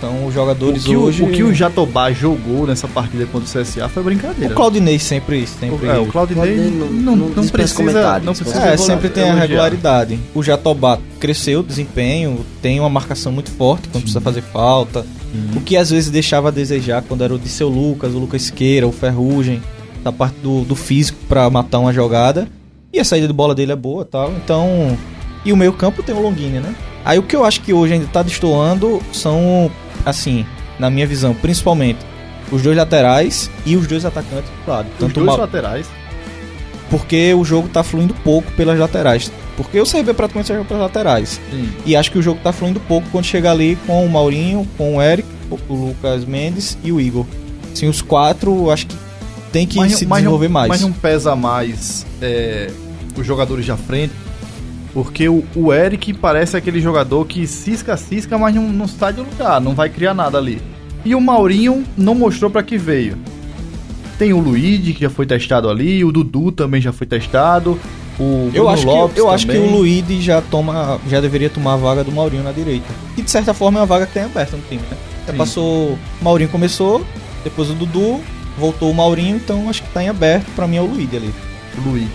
são 0.00 0.22
os 0.26 0.30
O 0.30 0.32
jogadores 0.32 0.84
que, 0.84 0.94
hoje. 0.96 1.22
o, 1.22 1.26
o 1.26 1.30
que 1.30 1.42
o 1.44 1.54
Jatobá 1.54 2.12
jogou 2.12 2.66
nessa 2.66 2.86
partida 2.88 3.24
contra 3.26 3.48
o 3.60 3.62
CSA 3.64 3.88
foi 3.88 4.02
brincadeira. 4.02 4.52
O 4.52 4.56
Claudinei 4.56 4.98
sempre, 4.98 5.46
sempre 5.46 5.86
É, 5.88 5.98
o 5.98 6.06
Claudinei 6.06 6.54
Claudinei 6.56 6.70
não, 6.70 7.16
não- 7.16 7.28
não, 7.28 7.46
precisa, 7.48 8.20
não 8.20 8.34
precisa 8.34 8.58
É, 8.66 8.76
sempre 8.76 9.08
tem 9.08 9.30
a 9.30 9.34
regularidade. 9.34 10.18
O 10.34 10.42
Jatobá 10.42 10.98
cresceu 11.20 11.60
o 11.60 11.62
desempenho, 11.62 12.44
tem 12.60 12.78
uma 12.80 12.90
marcação 12.90 13.30
muito 13.32 13.50
forte 13.52 13.88
quando 13.88 14.02
precisa 14.02 14.20
fazer 14.20 14.42
falta. 14.42 15.06
O 15.56 15.60
que 15.60 15.76
às 15.76 15.88
vezes 15.90 16.10
deixava 16.10 16.48
a 16.48 16.50
desejar 16.50 17.00
quando 17.02 17.24
era 17.24 17.32
o 17.34 17.38
de 17.38 17.48
seu 17.48 17.68
Lucas, 17.68 18.12
o 18.12 18.18
Lucas 18.18 18.42
Siqueira, 18.42 18.86
o 18.86 18.92
Ferrugem, 18.92 19.62
da 20.02 20.12
parte 20.12 20.34
do, 20.42 20.62
do 20.64 20.74
físico 20.74 21.18
pra 21.28 21.48
matar 21.50 21.78
uma 21.78 21.92
jogada. 21.92 22.48
E 22.92 23.00
a 23.00 23.04
saída 23.04 23.26
de 23.26 23.32
bola 23.32 23.54
dele 23.54 23.72
é 23.72 23.76
boa 23.76 24.04
tal. 24.04 24.30
Então. 24.32 24.96
E 25.44 25.52
o 25.52 25.56
meio-campo 25.56 26.02
tem 26.02 26.14
o 26.14 26.20
Longini, 26.20 26.60
né? 26.60 26.74
Aí 27.04 27.18
o 27.18 27.22
que 27.22 27.34
eu 27.34 27.44
acho 27.44 27.60
que 27.62 27.72
hoje 27.72 27.94
ainda 27.94 28.06
tá 28.06 28.22
destoando 28.22 29.02
são, 29.12 29.70
assim, 30.06 30.46
na 30.78 30.88
minha 30.88 31.06
visão, 31.06 31.34
principalmente 31.34 31.98
os 32.52 32.62
dois 32.62 32.76
laterais 32.76 33.50
e 33.66 33.76
os 33.76 33.86
dois 33.88 34.04
atacantes 34.04 34.48
do 34.64 34.70
lado. 34.70 34.86
Os 34.92 34.98
Tanto 34.98 35.14
dois 35.14 35.26
o 35.28 35.32
Ma- 35.32 35.36
laterais. 35.38 35.86
porque 36.90 37.32
o 37.34 37.44
jogo 37.44 37.68
tá 37.68 37.82
fluindo 37.82 38.14
pouco 38.22 38.50
pelas 38.52 38.78
laterais. 38.78 39.32
Porque 39.56 39.80
o 39.80 39.84
CRB 39.86 40.14
praticamente 40.14 40.48
só 40.48 40.54
joga 40.54 40.66
pelas 40.66 40.82
laterais. 40.82 41.40
Sim. 41.50 41.70
E 41.84 41.96
acho 41.96 42.10
que 42.10 42.18
o 42.18 42.22
jogo 42.22 42.40
tá 42.42 42.52
fluindo 42.52 42.78
pouco 42.80 43.08
quando 43.10 43.24
chega 43.24 43.50
ali 43.50 43.76
com 43.86 44.04
o 44.04 44.08
Maurinho, 44.08 44.66
com 44.78 44.96
o 44.96 45.02
Eric, 45.02 45.26
o 45.50 45.74
Lucas 45.74 46.24
Mendes 46.24 46.76
e 46.84 46.92
o 46.92 47.00
Igor. 47.00 47.26
Assim, 47.72 47.88
os 47.88 48.00
quatro, 48.02 48.70
acho 48.70 48.86
que 48.86 48.94
tem 49.52 49.66
que 49.66 49.74
se 49.90 50.06
desenvolver 50.06 50.48
não, 50.48 50.52
mais. 50.52 50.68
Mas 50.68 50.80
não 50.80 50.92
pesa 50.92 51.36
mais 51.36 52.06
é, 52.20 52.70
os 53.16 53.26
jogadores 53.26 53.66
da 53.66 53.76
frente. 53.76 54.14
Porque 54.94 55.28
o, 55.28 55.44
o 55.54 55.72
Eric 55.72 56.12
parece 56.12 56.56
aquele 56.56 56.80
jogador 56.80 57.24
que 57.26 57.46
cisca, 57.46 57.96
cisca, 57.96 58.36
mas 58.36 58.54
não, 58.54 58.68
não 58.68 58.86
sai 58.86 59.12
de 59.12 59.20
lugar, 59.20 59.60
não 59.60 59.74
vai 59.74 59.88
criar 59.88 60.12
nada 60.12 60.36
ali. 60.36 60.60
E 61.04 61.14
o 61.14 61.20
Maurinho 61.20 61.84
não 61.96 62.14
mostrou 62.14 62.50
pra 62.50 62.62
que 62.62 62.76
veio. 62.76 63.16
Tem 64.18 64.32
o 64.32 64.38
Luigi, 64.38 64.92
que 64.92 65.00
já 65.00 65.10
foi 65.10 65.26
testado 65.26 65.68
ali, 65.68 66.04
o 66.04 66.12
Dudu 66.12 66.52
também 66.52 66.80
já 66.80 66.92
foi 66.92 67.06
testado. 67.06 67.78
O 68.18 68.50
Eu 68.54 68.64
Bruno 68.64 68.68
acho, 68.68 68.86
Lopes 68.86 69.14
que, 69.14 69.20
eu 69.20 69.30
acho 69.30 69.46
que 69.46 69.56
o 69.56 69.70
Luigi 69.70 70.20
já 70.20 70.42
toma, 70.42 71.00
já 71.08 71.20
deveria 71.20 71.48
tomar 71.48 71.74
a 71.74 71.76
vaga 71.76 72.04
do 72.04 72.12
Maurinho 72.12 72.42
na 72.42 72.52
direita. 72.52 72.92
E 73.16 73.22
de 73.22 73.30
certa 73.30 73.54
forma 73.54 73.78
é 73.78 73.80
uma 73.80 73.86
vaga 73.86 74.06
que 74.06 74.12
tem 74.12 74.24
aberta 74.24 74.56
no 74.56 74.62
time, 74.68 74.82
né? 74.90 74.96
Passou, 75.36 75.92
o 76.20 76.24
Maurinho 76.24 76.50
começou, 76.50 77.04
depois 77.42 77.70
o 77.70 77.74
Dudu, 77.74 78.20
voltou 78.58 78.90
o 78.90 78.94
Maurinho, 78.94 79.36
então 79.36 79.68
acho 79.68 79.82
que 79.82 79.90
tá 79.90 80.02
em 80.02 80.08
aberto, 80.08 80.46
pra 80.54 80.66
mim 80.66 80.76
é 80.76 80.80
o 80.80 80.86
Luigi 80.86 81.16
ali. 81.16 81.34
Luigi. 81.84 82.10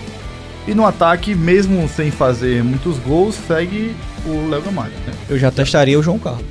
E 0.66 0.74
no 0.74 0.84
ataque, 0.84 1.34
mesmo 1.34 1.88
sem 1.88 2.10
fazer 2.10 2.62
muitos 2.62 2.98
gols, 2.98 3.34
segue 3.46 3.94
o 4.26 4.48
Léo 4.50 4.62
Gamalho. 4.62 4.92
Né? 5.06 5.14
Eu 5.28 5.38
já 5.38 5.50
testaria 5.50 5.98
o 5.98 6.02
João 6.02 6.18
Carlos. 6.18 6.44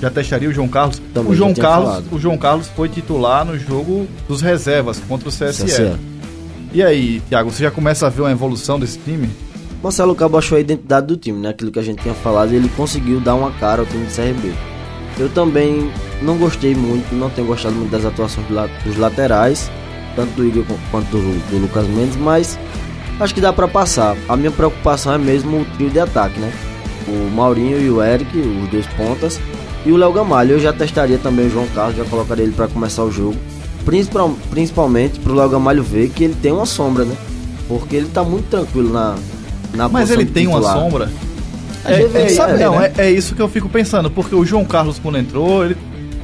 Já 0.00 0.10
testaria 0.10 0.48
o 0.48 0.52
João 0.52 0.68
Carlos? 0.68 1.02
Também 1.12 1.32
o 1.32 1.34
João 1.34 1.54
Carlos, 1.54 1.88
falado. 1.88 2.06
o 2.12 2.18
João 2.18 2.38
Carlos 2.38 2.68
foi 2.68 2.88
titular 2.88 3.44
no 3.44 3.58
jogo 3.58 4.06
dos 4.28 4.40
reservas 4.40 5.00
contra 5.08 5.28
o 5.28 5.32
CSE. 5.32 5.64
CSE. 5.64 5.96
E 6.72 6.82
aí, 6.82 7.20
Thiago, 7.28 7.50
você 7.50 7.64
já 7.64 7.70
começa 7.70 8.06
a 8.06 8.10
ver 8.10 8.22
uma 8.22 8.30
evolução 8.30 8.80
desse 8.80 8.98
time? 8.98 9.28
Marcelo 9.82 10.14
Cabo 10.14 10.38
achou 10.38 10.56
a 10.56 10.60
identidade 10.60 11.08
do 11.08 11.16
time, 11.16 11.38
né? 11.40 11.48
Aquilo 11.48 11.72
que 11.72 11.78
a 11.78 11.82
gente 11.82 12.00
tinha 12.00 12.14
falado, 12.14 12.52
ele 12.52 12.68
conseguiu 12.76 13.20
dar 13.20 13.34
uma 13.34 13.50
cara 13.52 13.82
ao 13.82 13.86
time 13.86 14.06
do 14.06 14.14
CRB. 14.14 14.71
Eu 15.18 15.28
também 15.28 15.90
não 16.22 16.36
gostei 16.36 16.74
muito, 16.74 17.14
não 17.14 17.28
tenho 17.30 17.46
gostado 17.46 17.74
muito 17.74 17.90
das 17.90 18.04
atuações 18.04 18.46
dos 18.84 18.96
laterais, 18.96 19.70
tanto 20.16 20.30
do 20.32 20.44
Igor 20.46 20.64
quanto 20.90 21.06
do, 21.10 21.50
do 21.50 21.58
Lucas 21.58 21.86
Mendes, 21.86 22.16
mas 22.16 22.58
acho 23.20 23.34
que 23.34 23.40
dá 23.40 23.52
pra 23.52 23.68
passar. 23.68 24.16
A 24.28 24.36
minha 24.36 24.50
preocupação 24.50 25.12
é 25.12 25.18
mesmo 25.18 25.60
o 25.60 25.64
trio 25.76 25.90
de 25.90 26.00
ataque, 26.00 26.38
né? 26.40 26.52
O 27.08 27.30
Maurinho 27.34 27.80
e 27.80 27.90
o 27.90 28.02
Eric, 28.02 28.36
os 28.38 28.68
dois 28.70 28.86
pontas, 28.96 29.40
e 29.84 29.90
o 29.92 29.96
Léo 29.96 30.12
Gamalho. 30.12 30.52
Eu 30.52 30.60
já 30.60 30.72
testaria 30.72 31.18
também 31.18 31.46
o 31.46 31.50
João 31.50 31.66
Carlos, 31.74 31.96
já 31.96 32.04
colocaria 32.04 32.44
ele 32.44 32.52
pra 32.52 32.68
começar 32.68 33.02
o 33.04 33.10
jogo. 33.10 33.36
Principal- 33.84 34.34
Principalmente 34.50 35.18
pro 35.18 35.34
Léo 35.34 35.48
Gamalho 35.48 35.82
ver 35.82 36.08
que 36.10 36.24
ele 36.24 36.34
tem 36.40 36.52
uma 36.52 36.66
sombra, 36.66 37.04
né? 37.04 37.16
Porque 37.68 37.96
ele 37.96 38.08
tá 38.08 38.22
muito 38.22 38.48
tranquilo 38.48 38.92
na, 38.92 39.16
na 39.74 39.88
Mas 39.88 40.10
ele 40.10 40.24
tem 40.24 40.46
uma 40.46 40.58
titular. 40.60 40.78
sombra. 40.78 41.10
A 41.84 41.92
gente 41.92 42.12
tem 42.12 42.26
que 42.26 42.32
saber, 42.32 42.64
não, 42.64 42.78
né? 42.78 42.92
é, 42.96 43.06
é 43.06 43.10
isso 43.10 43.34
que 43.34 43.42
eu 43.42 43.48
fico 43.48 43.68
pensando, 43.68 44.10
porque 44.10 44.34
o 44.34 44.44
João 44.44 44.64
Carlos, 44.64 44.98
quando 44.98 45.18
entrou, 45.18 45.64
ele 45.64 45.76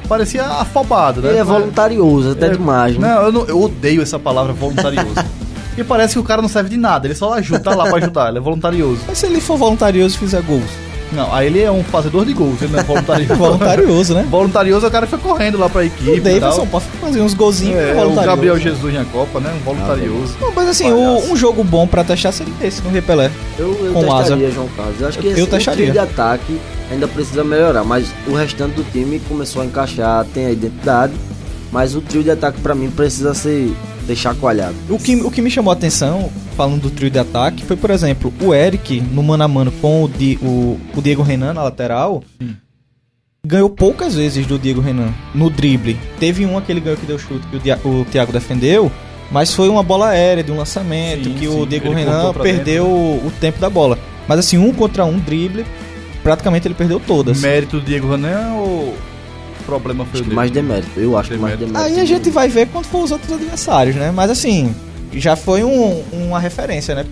parecia 0.07 0.43
afobado, 0.43 1.21
né? 1.21 1.29
Ele 1.29 1.37
é 1.39 1.43
voluntarioso, 1.43 2.31
até 2.31 2.47
É, 2.47 2.49
demais, 2.49 2.97
né? 2.97 3.07
Não 3.13 3.23
eu, 3.23 3.31
não, 3.31 3.45
eu 3.45 3.61
odeio 3.61 4.01
essa 4.01 4.17
palavra 4.17 4.53
voluntarioso. 4.53 5.13
Porque 5.69 5.83
parece 5.83 6.13
que 6.13 6.19
o 6.19 6.23
cara 6.23 6.41
não 6.41 6.49
serve 6.49 6.69
de 6.69 6.77
nada, 6.77 7.07
ele 7.07 7.15
só 7.15 7.33
ajuda, 7.33 7.59
tá 7.59 7.75
lá 7.75 7.85
pra 7.87 7.97
ajudar, 7.97 8.29
ele 8.29 8.39
é 8.39 8.41
voluntarioso. 8.41 8.99
Mas 9.07 9.17
se 9.17 9.25
ele 9.27 9.39
for 9.39 9.57
voluntarioso 9.57 10.15
e 10.15 10.19
fizer 10.19 10.41
gols? 10.41 10.69
Não, 11.11 11.33
aí 11.33 11.47
ele 11.47 11.61
é 11.61 11.71
um 11.71 11.83
fazedor 11.83 12.25
de 12.25 12.33
gols, 12.33 12.61
ele 12.61 12.71
não 12.73 12.79
é 12.79 12.83
voluntarioso. 12.83 13.33
voluntarioso, 13.39 14.13
né? 14.13 14.27
voluntarioso 14.29 14.85
é 14.85 14.89
o 14.89 14.91
cara 14.91 15.05
que 15.07 15.15
fica 15.15 15.27
correndo 15.27 15.57
lá 15.57 15.69
pra 15.69 15.83
equipe. 15.85 16.11
O. 16.19 16.21
Davidson 16.21 16.65
pode 16.67 16.85
fazer 17.01 17.21
uns 17.21 17.33
golzinhos 17.33 17.79
É, 17.79 18.05
o. 18.05 18.13
Gabriel 18.13 18.57
Jesus 18.59 18.93
na 18.93 19.05
Copa, 19.05 19.39
né? 19.39 19.51
Um 19.59 19.63
voluntarioso. 19.63 20.35
Não, 20.39 20.51
mas 20.53 20.67
assim, 20.69 20.91
o- 20.91 21.31
um 21.31 21.35
jogo 21.35 21.63
bom 21.63 21.87
pra 21.87 22.03
testar 22.03 22.31
seria 22.31 22.53
esse 22.61 22.81
no 22.83 22.89
Rio 22.91 23.01
Pelé. 23.03 23.31
Eu, 23.57 23.69
eu 23.85 23.93
com 23.93 24.01
testaria 24.17 24.51
João 24.51 24.67
Carlos. 24.75 25.01
Eu 25.01 25.07
acho 25.07 25.17
que 25.19 25.27
Eu 25.27 25.31
esse, 25.31 25.41
o 25.41 25.47
testaria. 25.47 25.85
time 25.85 25.91
de 25.91 25.99
ataque 25.99 26.59
ainda 26.91 27.07
precisa 27.07 27.43
melhorar, 27.43 27.83
mas 27.83 28.07
o 28.27 28.33
restante 28.33 28.73
do 28.75 28.83
time 28.91 29.19
começou 29.27 29.61
a 29.61 29.65
encaixar, 29.65 30.25
tem 30.33 30.45
a 30.47 30.51
identidade, 30.51 31.13
mas 31.71 31.95
o 31.95 32.01
trio 32.01 32.23
de 32.23 32.31
ataque 32.31 32.59
pra 32.61 32.73
mim 32.75 32.89
precisa 32.89 33.33
ser, 33.33 33.71
ser 34.07 34.15
chacoalhado. 34.15 34.75
O 34.89 34.97
que, 34.97 35.15
o 35.15 35.29
que 35.31 35.41
me 35.41 35.51
chamou 35.51 35.71
a 35.71 35.75
atenção, 35.75 36.31
falando 36.57 36.81
do 36.81 36.89
trio 36.89 37.09
de 37.11 37.19
ataque, 37.19 37.63
foi, 37.63 37.75
por 37.77 37.89
exemplo, 37.91 38.33
o 38.41 38.53
Eric 38.53 38.99
no 39.01 39.21
mano 39.23 39.43
a 39.43 39.47
mano 39.47 39.71
com 39.73 40.03
o, 40.03 40.09
Di- 40.09 40.39
o, 40.41 40.79
o 40.95 41.01
Diego 41.01 41.21
Renan 41.21 41.53
na 41.53 41.63
lateral. 41.63 42.23
Ganhou 43.45 43.69
poucas 43.69 44.15
vezes 44.15 44.45
do 44.45 44.59
Diego 44.59 44.81
Renan 44.81 45.13
no 45.33 45.49
drible. 45.49 45.97
Teve 46.19 46.43
uma 46.45 46.61
que 46.61 46.71
ele 46.71 46.81
ganhou 46.81 46.97
que 46.97 47.05
deu 47.05 47.17
chute 47.17 47.47
que 47.47 47.55
o, 47.55 47.59
Dia- 47.59 47.79
o 47.85 48.03
Thiago 48.11 48.33
defendeu, 48.33 48.91
mas 49.31 49.53
foi 49.53 49.69
uma 49.69 49.81
bola 49.81 50.09
aérea 50.09 50.43
de 50.43 50.51
um 50.51 50.57
lançamento 50.57 51.23
Sim, 51.25 51.33
que 51.35 51.47
sim, 51.47 51.61
o 51.61 51.65
Diego 51.65 51.87
ele 51.87 51.95
Renan 51.95 52.11
cortou 52.15 52.33
pra 52.33 52.43
perdeu 52.43 52.85
o, 52.85 53.25
o 53.27 53.31
tempo 53.39 53.59
da 53.59 53.69
bola. 53.69 53.97
Mas 54.27 54.39
assim, 54.39 54.57
um 54.57 54.73
contra 54.73 55.05
um 55.05 55.17
drible, 55.17 55.65
praticamente 56.21 56.67
ele 56.67 56.75
perdeu 56.75 56.99
todas. 56.99 57.39
Mérito 57.39 57.79
do 57.79 57.85
Diego 57.85 58.11
Renan 58.11 58.55
ou 58.55 58.67
o 58.89 58.97
problema 59.69 60.05
foi 60.05 60.13
Acho 60.13 60.21
o 60.21 60.25
dele? 60.25 60.35
mais 60.35 60.51
demérito. 60.51 60.99
Eu 60.99 61.17
acho 61.17 61.29
que 61.29 61.37
mais 61.37 61.53
Demérito. 61.57 61.73
demérito. 61.79 61.99
Aí 61.99 62.01
a 62.01 62.05
gente 62.05 62.29
vai 62.29 62.47
ver 62.47 62.67
quando 62.67 62.85
for 62.85 63.03
os 63.03 63.11
outros 63.11 63.31
adversários, 63.31 63.95
né? 63.95 64.11
Mas 64.11 64.29
assim, 64.31 64.73
já 65.13 65.35
foi 65.35 65.63
um- 65.63 66.03
uma 66.13 66.39
referência, 66.39 66.95
né? 66.95 67.05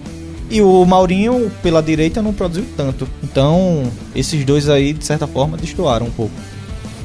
E 0.49 0.61
o 0.61 0.85
Maurinho, 0.85 1.51
pela 1.61 1.81
direita, 1.83 2.21
não 2.21 2.33
produziu 2.33 2.65
tanto. 2.77 3.07
Então, 3.23 3.83
esses 4.15 4.45
dois 4.45 4.69
aí, 4.69 4.93
de 4.93 5.03
certa 5.05 5.27
forma, 5.27 5.57
destoaram 5.57 6.05
um 6.05 6.11
pouco. 6.11 6.31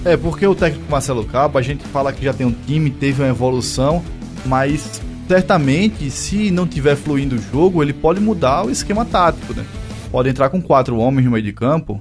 É, 0.04 0.16
porque 0.16 0.46
o 0.46 0.54
técnico 0.54 0.84
Marcelo 0.90 1.24
Cabo, 1.24 1.58
a 1.58 1.62
gente 1.62 1.84
fala 1.88 2.12
que 2.12 2.24
já 2.24 2.32
tem 2.32 2.46
um 2.46 2.54
time, 2.66 2.88
teve 2.90 3.20
uma 3.22 3.28
evolução, 3.28 4.02
mas 4.46 5.00
certamente, 5.28 6.10
se 6.10 6.50
não 6.50 6.66
tiver 6.66 6.96
fluindo 6.96 7.36
o 7.36 7.38
jogo, 7.52 7.82
ele 7.82 7.92
pode 7.92 8.20
mudar 8.20 8.64
o 8.66 8.70
esquema 8.70 9.04
tático, 9.04 9.54
né? 9.54 9.64
Pode 10.10 10.28
entrar 10.28 10.48
com 10.50 10.60
quatro 10.60 10.96
homens 10.98 11.24
no 11.24 11.30
meio 11.32 11.42
de 11.44 11.52
campo, 11.52 12.00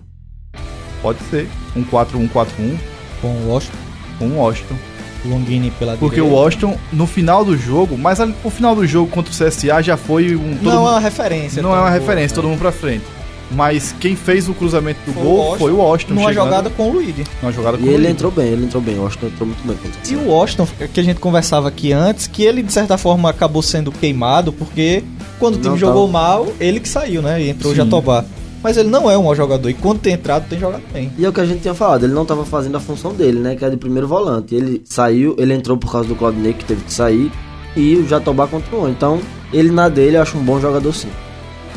pode 1.01 1.19
ser, 1.29 1.47
um 1.75 1.83
4-1-4-1 1.83 2.77
Com 3.21 3.27
o 3.27 3.49
Washington, 3.49 3.77
com 4.19 4.25
o 4.27 4.37
Washington. 4.37 4.75
Longini 5.23 5.69
pela 5.77 5.95
Porque 5.97 6.15
direita. 6.15 6.35
o 6.35 6.39
Washington, 6.39 6.77
no 6.91 7.05
final 7.05 7.45
do 7.45 7.55
jogo, 7.55 7.95
mas 7.95 8.19
ali- 8.19 8.33
o 8.43 8.49
final 8.49 8.73
do 8.75 8.87
jogo 8.87 9.07
contra 9.11 9.31
o 9.31 9.35
CSA 9.35 9.79
já 9.83 9.95
foi 9.95 10.35
um... 10.35 10.55
todo 10.55 10.63
Não 10.63 10.87
é 10.87 10.91
uma 10.91 10.99
referência. 10.99 11.61
não 11.61 11.69
é 11.69 11.73
uma 11.73 11.81
boa, 11.81 11.91
referência, 11.91 12.29
né? 12.29 12.35
todo 12.41 12.47
mundo 12.47 12.57
pra 12.59 12.71
frente. 12.71 13.03
Mas 13.51 13.93
quem 13.99 14.15
fez 14.15 14.47
o 14.49 14.53
cruzamento 14.55 14.99
do 15.05 15.13
Foi 15.13 15.21
o 15.21 15.25
gol 15.25 15.37
Washington, 15.37 15.57
foi 15.59 15.71
o 15.71 15.75
Washington. 15.77 16.13
Numa 16.15 16.29
chegando- 16.29 16.45
jogada 16.45 16.69
com 16.71 16.89
o 16.89 16.93
Luigi. 16.93 17.23
Numa 17.41 17.51
jogada 17.51 17.77
com 17.77 17.83
E 17.83 17.87
o 17.87 17.91
ele 17.91 17.97
Luiz. 17.97 18.09
entrou 18.11 18.31
bem, 18.31 18.47
ele 18.47 18.65
entrou 18.65 18.81
bem. 18.81 19.05
Acho 19.05 19.17
que 19.19 19.25
entrou 19.27 19.45
muito 19.47 19.67
bem. 19.67 19.75
contra 19.77 19.99
o 19.99 20.11
E 20.11 20.15
o 20.15 20.27
Washington, 20.31 20.67
que 20.91 20.99
a 20.99 21.03
gente 21.03 21.19
conversava 21.19 21.67
aqui 21.67 21.91
antes, 21.93 22.25
que 22.27 22.43
ele 22.43 22.63
de 22.63 22.71
certa 22.73 22.97
forma 22.97 23.29
acabou 23.29 23.61
sendo 23.61 23.91
queimado, 23.91 24.51
porque 24.53 25.03
quando 25.37 25.55
o 25.55 25.57
time 25.57 25.69
Não 25.71 25.77
jogou 25.77 26.07
tava. 26.07 26.11
mal, 26.13 26.47
ele 26.59 26.79
que 26.79 26.87
saiu, 26.89 27.21
né? 27.21 27.41
E 27.43 27.49
entrou 27.49 27.73
o. 27.73 27.75
Jatobá. 27.75 28.23
Mas 28.63 28.77
ele 28.77 28.89
não 28.89 29.09
é 29.09 29.17
um 29.17 29.23
mau 29.23 29.35
jogador, 29.35 29.69
e 29.69 29.73
quando 29.73 29.99
tem 29.99 30.13
entrado, 30.13 30.47
tem 30.47 30.59
jogado 30.59 30.83
bem. 30.93 31.11
E 31.17 31.25
é 31.25 31.29
o 31.29 31.33
que 31.33 31.41
a 31.41 31.45
gente 31.45 31.61
tinha 31.61 31.73
falado, 31.73 32.05
ele 32.05 32.13
não 32.13 32.21
estava 32.21 32.45
fazendo 32.45 32.77
a 32.77 32.79
função 32.79 33.13
dele, 33.13 33.39
né? 33.39 33.55
Que 33.55 33.65
é 33.65 33.69
de 33.69 33.77
primeiro 33.77 34.07
volante. 34.07 34.53
Ele 34.53 34.81
saiu, 34.85 35.35
ele 35.39 35.53
entrou 35.53 35.77
por 35.77 35.91
causa 35.91 36.07
do 36.07 36.15
Claudinei, 36.15 36.53
que 36.53 36.65
teve 36.65 36.83
que 36.83 36.93
sair, 36.93 37.31
e 37.75 37.95
o 37.95 38.07
Jatobá 38.07 38.47
continuou. 38.47 38.87
Então, 38.89 39.19
ele 39.51 39.71
na 39.71 39.89
dele, 39.89 40.17
eu 40.17 40.21
acho 40.21 40.37
um 40.37 40.43
bom 40.43 40.59
jogador 40.59 40.93
sim. 40.93 41.09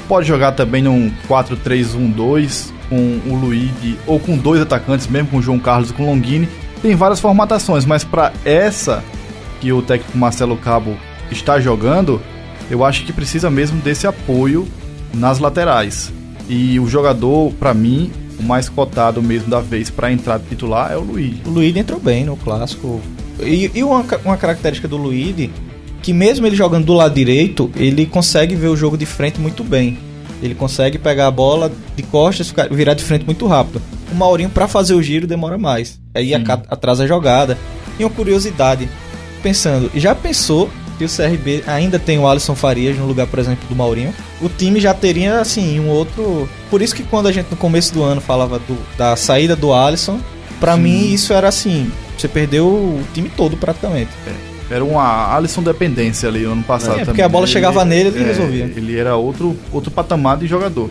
Pode 0.07 0.29
jogar 0.29 0.53
também 0.53 0.83
num 0.83 1.11
4-3-1-2 1.29 2.73
com 2.91 3.21
o 3.27 3.35
Luigi 3.35 3.99
ou 4.07 4.21
com 4.21 4.37
dois 4.37 4.61
atacantes, 4.61 5.07
mesmo 5.07 5.29
com 5.29 5.39
o 5.39 5.43
João 5.43 5.59
Carlos 5.59 5.91
e 5.91 5.95
com 5.95 6.03
o 6.03 6.07
Longini. 6.07 6.49
Tem 6.83 6.95
várias 6.95 7.21
formatações, 7.21 7.87
mas 7.87 8.05
para 8.05 8.31
essa 8.45 9.03
que 9.61 9.73
o 9.73 9.81
técnico 9.81 10.19
Marcelo 10.19 10.59
Cabo 10.59 10.95
está 11.31 11.59
jogando, 11.59 12.21
eu 12.71 12.85
acho 12.85 13.07
que 13.07 13.13
precisa 13.13 13.49
mesmo 13.49 13.81
desse 13.81 14.07
apoio 14.07 14.69
nas 15.15 15.39
laterais. 15.39 16.13
E 16.49 16.79
o 16.79 16.87
jogador, 16.87 17.53
para 17.55 17.73
mim, 17.73 18.11
o 18.39 18.43
mais 18.43 18.69
cotado 18.69 19.23
mesmo 19.23 19.49
da 19.49 19.61
vez 19.61 19.91
para 19.91 20.13
entrar 20.13 20.39
titular 20.41 20.93
é 20.93 20.97
o 20.97 21.01
Luigi. 21.01 21.41
O 21.47 21.51
Luigi 21.51 21.79
entrou 21.79 21.99
bem 22.01 22.25
no 22.25 22.37
clássico. 22.37 23.01
E, 23.41 23.71
e 23.75 23.83
uma, 23.83 24.05
uma 24.25 24.37
característica 24.37 24.87
do 24.87 24.97
Luigi, 24.97 25.51
que 26.03 26.13
mesmo 26.13 26.47
ele 26.47 26.55
jogando 26.57 26.85
do 26.85 26.93
lado 26.93 27.15
direito, 27.15 27.71
ele 27.77 28.05
consegue 28.07 28.55
ver 28.55 28.69
o 28.69 28.77
jogo 28.77 28.97
de 28.99 29.07
frente 29.07 29.41
muito 29.41 29.65
bem. 29.65 29.99
Ele 30.43 30.55
consegue 30.55 30.99
pegar 30.99 31.27
a 31.29 31.31
bola 31.31 31.73
de 31.97 32.03
costas, 32.03 32.49
ficar- 32.49 32.69
virar 32.69 32.95
de 32.95 33.03
frente 33.03 33.25
muito 33.25 33.47
rápido. 33.47 33.81
O 34.13 34.15
Maurinho, 34.15 34.51
pra 34.51 34.69
fazer 34.69 34.93
o 34.95 35.03
giro, 35.03 35.27
demora 35.27 35.57
mais. 35.57 35.99
Aí 36.15 36.29
Sim. 36.29 36.45
atrasa 36.69 37.05
a 37.05 37.07
jogada. 37.07 37.57
E 37.99 38.05
uma 38.05 38.11
curiosidade, 38.11 38.89
pensando, 39.43 39.91
já 39.95 40.15
pensou 40.15 40.69
que 40.99 41.05
o 41.05 41.09
CRB 41.09 41.65
ainda 41.67 41.99
tem 41.99 42.19
o 42.19 42.27
Alisson 42.27 42.55
Farias 42.55 42.97
no 42.97 43.07
lugar, 43.07 43.27
por 43.27 43.39
exemplo, 43.39 43.67
do 43.69 43.75
Maurinho? 43.75 44.15
O 44.41 44.49
time 44.49 44.81
já 44.81 44.95
teria, 44.95 45.41
assim, 45.41 45.81
um 45.81 45.89
outro... 45.89 46.49
Por 46.71 46.81
isso 46.83 46.95
que 46.95 47.03
quando 47.03 47.27
a 47.29 47.33
gente 47.33 47.49
no 47.51 47.57
começo 47.57 47.93
do 47.93 48.03
ano 48.03 48.21
falava 48.21 48.59
do- 48.59 48.79
da 48.97 49.17
saída 49.17 49.55
do 49.57 49.73
Alisson, 49.73 50.21
pra 50.61 50.75
Sim. 50.77 50.81
mim 50.83 51.13
isso 51.13 51.33
era 51.33 51.49
assim, 51.49 51.91
você 52.17 52.29
perdeu 52.29 52.67
o 52.67 53.01
time 53.13 53.29
todo 53.37 53.57
praticamente. 53.57 54.11
Era 54.71 54.85
uma 54.85 55.35
Alisson 55.37 55.63
dependência 55.63 56.29
ali 56.29 56.41
no 56.45 56.53
ano 56.53 56.63
passado. 56.63 56.93
É, 56.95 57.05
porque 57.05 57.07
também. 57.07 57.25
a 57.25 57.29
bola 57.29 57.47
chegava 57.47 57.85
nele, 57.85 58.09
ele 58.09 58.23
é, 58.25 58.27
resolvia. 58.27 58.65
Ele 58.75 58.99
era 58.99 59.15
outro, 59.17 59.57
outro 59.73 59.91
patamar 59.91 60.37
de 60.39 60.47
jogador. 60.47 60.89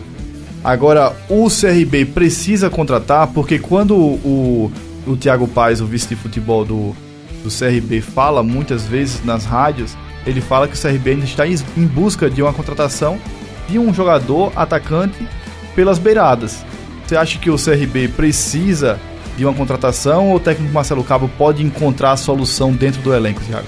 Agora, 0.62 1.12
o 1.28 1.48
CRB 1.50 2.06
precisa 2.06 2.70
contratar, 2.70 3.26
porque 3.28 3.58
quando 3.58 3.96
o, 3.96 4.72
o 5.06 5.16
Thiago 5.16 5.46
Paes, 5.46 5.80
o 5.80 5.86
vice 5.86 6.08
de 6.08 6.16
futebol 6.16 6.64
do, 6.64 6.96
do 7.44 7.50
CRB, 7.50 8.00
fala 8.00 8.42
muitas 8.42 8.86
vezes 8.86 9.22
nas 9.24 9.44
rádios, 9.44 9.96
ele 10.26 10.40
fala 10.40 10.66
que 10.66 10.74
o 10.74 10.80
CRB 10.80 11.10
ainda 11.10 11.24
está 11.24 11.46
em 11.46 11.86
busca 11.86 12.30
de 12.30 12.42
uma 12.42 12.52
contratação 12.52 13.20
de 13.68 13.78
um 13.78 13.92
jogador 13.92 14.52
atacante 14.56 15.28
pelas 15.74 15.98
beiradas. 15.98 16.64
Você 17.06 17.16
acha 17.16 17.38
que 17.38 17.50
o 17.50 17.56
CRB 17.56 18.08
precisa 18.08 18.98
de 19.36 19.44
uma 19.44 19.52
contratação 19.52 20.30
ou 20.30 20.36
o 20.36 20.40
técnico 20.40 20.72
Marcelo 20.72 21.04
Cabo 21.04 21.30
pode 21.36 21.62
encontrar 21.62 22.12
a 22.12 22.16
solução 22.16 22.72
dentro 22.72 23.02
do 23.02 23.12
elenco, 23.12 23.42
Thiago? 23.42 23.66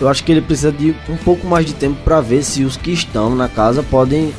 Eu 0.00 0.08
acho 0.08 0.22
que 0.22 0.30
ele 0.30 0.42
precisa 0.42 0.70
de 0.70 0.94
um 1.08 1.16
pouco 1.16 1.46
mais 1.46 1.66
de 1.66 1.72
tempo 1.74 1.96
para 2.04 2.20
ver 2.20 2.44
se 2.44 2.62
os 2.62 2.76
que 2.76 2.92
estão 2.92 3.34
na 3.34 3.48
casa 3.48 3.82
podem, 3.82 4.32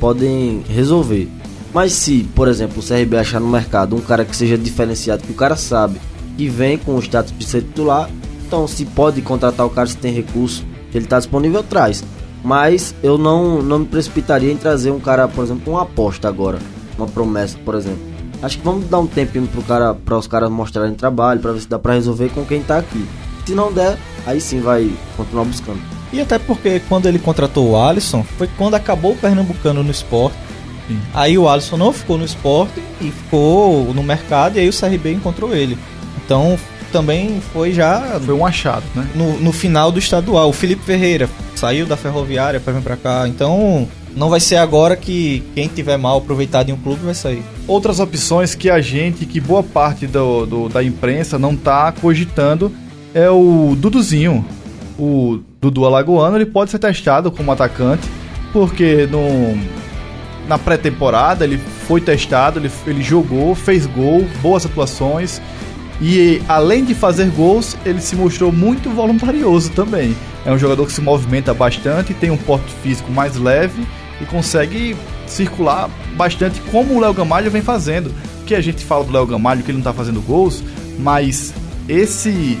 podem 0.00 0.62
resolver. 0.68 1.28
Mas 1.72 1.92
se, 1.92 2.28
por 2.34 2.48
exemplo, 2.48 2.80
o 2.80 2.86
CRB 2.86 3.16
achar 3.16 3.40
no 3.40 3.48
mercado 3.48 3.96
um 3.96 4.00
cara 4.00 4.24
que 4.24 4.34
seja 4.34 4.58
diferenciado, 4.58 5.22
que 5.22 5.32
o 5.32 5.34
cara 5.34 5.56
sabe 5.56 6.00
que 6.36 6.48
vem 6.48 6.78
com 6.78 6.94
o 6.94 6.98
status 7.00 7.32
de 7.36 7.44
ser 7.44 7.62
titular, 7.62 8.08
então 8.46 8.66
se 8.66 8.84
pode 8.84 9.20
contratar 9.22 9.66
o 9.66 9.70
cara 9.70 9.88
se 9.88 9.96
tem 9.96 10.12
recurso, 10.12 10.64
que 10.90 10.98
ele 10.98 11.06
está 11.06 11.18
disponível, 11.18 11.62
traz. 11.62 12.04
Mas 12.44 12.94
eu 13.02 13.18
não, 13.18 13.60
não 13.62 13.80
me 13.80 13.86
precipitaria 13.86 14.52
em 14.52 14.56
trazer 14.56 14.90
um 14.90 15.00
cara, 15.00 15.26
por 15.26 15.44
exemplo, 15.44 15.72
uma 15.72 15.82
aposta 15.82 16.28
agora, 16.28 16.58
uma 16.96 17.06
promessa, 17.06 17.58
por 17.64 17.74
exemplo. 17.74 18.16
Acho 18.42 18.58
que 18.58 18.64
vamos 18.64 18.88
dar 18.88 18.98
um 18.98 19.06
tempinho 19.06 19.46
pro 19.46 19.62
cara, 19.62 19.94
para 19.94 20.16
os 20.16 20.26
caras 20.26 20.50
mostrarem 20.50 20.94
trabalho, 20.94 21.40
para 21.40 21.52
ver 21.52 21.60
se 21.60 21.68
dá 21.68 21.78
para 21.78 21.94
resolver 21.94 22.28
com 22.28 22.44
quem 22.44 22.62
tá 22.62 22.78
aqui. 22.78 23.04
Se 23.46 23.54
não 23.54 23.72
der, 23.72 23.98
aí 24.26 24.40
sim 24.40 24.60
vai 24.60 24.90
continuar 25.16 25.44
buscando. 25.44 25.80
E 26.12 26.20
até 26.20 26.38
porque 26.38 26.80
quando 26.88 27.06
ele 27.06 27.18
contratou 27.18 27.70
o 27.70 27.76
Alisson, 27.76 28.22
foi 28.22 28.48
quando 28.56 28.74
acabou 28.74 29.12
o 29.12 29.16
Pernambucano 29.16 29.82
no 29.82 29.90
esporte. 29.90 30.36
Sim. 30.86 31.00
Aí 31.14 31.36
o 31.36 31.48
Alisson 31.48 31.76
não 31.76 31.92
ficou 31.92 32.16
no 32.16 32.24
esporte 32.24 32.80
e 33.00 33.10
ficou 33.10 33.92
no 33.92 34.02
mercado 34.02 34.56
e 34.56 34.60
aí 34.60 34.68
o 34.68 34.72
CRB 34.72 35.12
encontrou 35.12 35.54
ele. 35.54 35.76
Então 36.26 36.58
também 36.92 37.40
foi 37.52 37.72
já. 37.72 38.20
Foi 38.20 38.34
um 38.34 38.44
achado, 38.44 38.84
né? 38.94 39.08
No, 39.14 39.40
no 39.40 39.52
final 39.52 39.90
do 39.90 39.98
estadual. 39.98 40.50
O 40.50 40.52
Felipe 40.52 40.82
Ferreira 40.82 41.30
saiu 41.54 41.86
da 41.86 41.96
ferroviária 41.96 42.60
para 42.60 42.72
vir 42.74 42.82
para 42.82 42.96
cá. 42.96 43.28
Então 43.28 43.88
não 44.14 44.28
vai 44.28 44.40
ser 44.40 44.56
agora 44.56 44.96
que 44.96 45.42
quem 45.54 45.68
tiver 45.68 45.96
mal 45.96 46.18
aproveitado 46.18 46.68
em 46.68 46.72
um 46.72 46.76
clube 46.76 47.04
vai 47.04 47.14
sair. 47.14 47.42
Outras 47.68 48.00
opções 48.00 48.54
que 48.54 48.68
a 48.68 48.80
gente, 48.80 49.24
que 49.24 49.40
boa 49.40 49.62
parte 49.62 50.06
do, 50.06 50.46
do 50.46 50.68
da 50.68 50.82
imprensa 50.82 51.38
não 51.38 51.54
tá 51.54 51.92
cogitando 51.92 52.72
é 53.14 53.30
o 53.30 53.76
Duduzinho. 53.78 54.44
O 54.98 55.40
Dudu 55.60 55.84
Alagoano, 55.84 56.36
ele 56.36 56.46
pode 56.46 56.70
ser 56.70 56.78
testado 56.78 57.30
como 57.30 57.52
atacante, 57.52 58.08
porque 58.52 59.06
no, 59.06 59.58
na 60.48 60.56
pré-temporada 60.58 61.44
ele 61.44 61.58
foi 61.86 62.00
testado, 62.00 62.58
ele, 62.58 62.70
ele 62.86 63.02
jogou, 63.02 63.54
fez 63.54 63.84
gol, 63.84 64.24
boas 64.40 64.64
atuações. 64.64 65.40
E 66.00 66.42
além 66.46 66.84
de 66.84 66.94
fazer 66.94 67.30
gols, 67.30 67.76
ele 67.84 68.00
se 68.00 68.14
mostrou 68.14 68.52
muito 68.52 68.90
voluntarioso 68.90 69.70
também. 69.70 70.14
É 70.44 70.52
um 70.52 70.58
jogador 70.58 70.86
que 70.86 70.92
se 70.92 71.00
movimenta 71.00 71.54
bastante, 71.54 72.12
tem 72.14 72.30
um 72.30 72.36
porte 72.36 72.72
físico 72.82 73.10
mais 73.10 73.36
leve 73.36 73.86
e 74.20 74.24
consegue 74.24 74.96
circular 75.26 75.90
bastante 76.16 76.60
como 76.70 76.94
o 76.94 77.00
Léo 77.00 77.14
Gamalho 77.14 77.50
vem 77.50 77.62
fazendo. 77.62 78.12
Que 78.46 78.54
a 78.54 78.60
gente 78.60 78.84
fala 78.84 79.04
do 79.04 79.12
Léo 79.12 79.26
Gamalho 79.26 79.62
que 79.62 79.70
ele 79.70 79.78
não 79.78 79.80
está 79.80 79.92
fazendo 79.92 80.20
gols, 80.20 80.62
mas 80.98 81.52
esse 81.88 82.58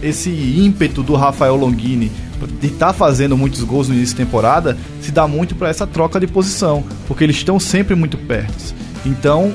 esse 0.00 0.30
ímpeto 0.30 1.02
do 1.02 1.14
Rafael 1.16 1.56
Longini 1.56 2.12
de 2.60 2.68
estar 2.68 2.88
tá 2.88 2.92
fazendo 2.92 3.36
muitos 3.36 3.64
gols 3.64 3.88
no 3.88 3.94
início 3.96 4.16
da 4.16 4.24
temporada 4.24 4.78
se 5.00 5.10
dá 5.10 5.26
muito 5.26 5.56
para 5.56 5.68
essa 5.68 5.86
troca 5.86 6.20
de 6.20 6.26
posição, 6.28 6.84
porque 7.08 7.24
eles 7.24 7.34
estão 7.34 7.58
sempre 7.58 7.96
muito 7.96 8.16
perto. 8.16 8.74
Então, 9.04 9.52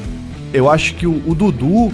eu 0.53 0.69
acho 0.69 0.95
que 0.95 1.07
o, 1.07 1.21
o 1.25 1.33
Dudu 1.33 1.91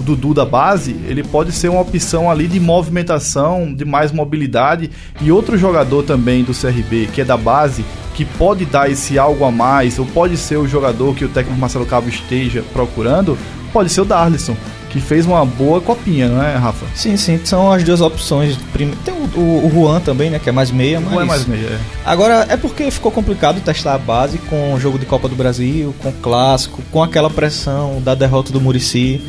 o 0.00 0.02
Dudu 0.02 0.34
da 0.34 0.44
base, 0.44 0.96
ele 1.06 1.22
pode 1.22 1.52
ser 1.52 1.68
uma 1.68 1.80
opção 1.80 2.30
ali 2.30 2.48
de 2.48 2.58
movimentação, 2.58 3.72
de 3.72 3.84
mais 3.84 4.10
mobilidade. 4.10 4.90
E 5.20 5.30
outro 5.30 5.56
jogador 5.56 6.02
também 6.02 6.42
do 6.42 6.52
CRB, 6.52 7.08
que 7.12 7.20
é 7.20 7.24
da 7.24 7.36
base, 7.36 7.84
que 8.14 8.24
pode 8.24 8.64
dar 8.64 8.90
esse 8.90 9.18
algo 9.18 9.44
a 9.44 9.50
mais, 9.50 9.98
ou 9.98 10.06
pode 10.06 10.36
ser 10.36 10.56
o 10.56 10.66
jogador 10.66 11.14
que 11.14 11.24
o 11.24 11.28
técnico 11.28 11.60
Marcelo 11.60 11.86
Cabo 11.86 12.08
esteja 12.08 12.64
procurando, 12.72 13.38
pode 13.72 13.90
ser 13.90 14.00
o 14.00 14.04
Darlison 14.04 14.56
que 14.90 15.00
fez 15.00 15.24
uma 15.24 15.44
boa 15.46 15.80
copinha, 15.80 16.28
não 16.28 16.42
é, 16.42 16.56
Rafa? 16.56 16.84
Sim, 16.94 17.16
sim, 17.16 17.40
são 17.44 17.72
as 17.72 17.84
duas 17.84 18.00
opções. 18.00 18.58
Tem 18.76 19.14
o, 19.14 19.38
o, 19.38 19.66
o 19.66 19.70
Juan 19.70 20.00
também, 20.00 20.28
né, 20.28 20.38
que 20.38 20.48
é 20.48 20.52
mais 20.52 20.70
meia, 20.70 21.00
mas... 21.00 21.12
Juan 21.12 21.22
é 21.22 21.26
mais 21.26 21.46
meia, 21.46 21.66
é. 21.66 21.78
Agora, 22.04 22.46
é 22.48 22.56
porque 22.56 22.90
ficou 22.90 23.12
complicado 23.12 23.60
testar 23.60 23.94
a 23.94 23.98
base 23.98 24.38
com 24.38 24.74
o 24.74 24.80
jogo 24.80 24.98
de 24.98 25.06
Copa 25.06 25.28
do 25.28 25.36
Brasil, 25.36 25.94
com 26.00 26.08
o 26.08 26.12
Clássico, 26.12 26.82
com 26.90 27.02
aquela 27.02 27.30
pressão 27.30 28.02
da 28.02 28.14
derrota 28.14 28.52
do 28.52 28.60
Murici. 28.60 29.22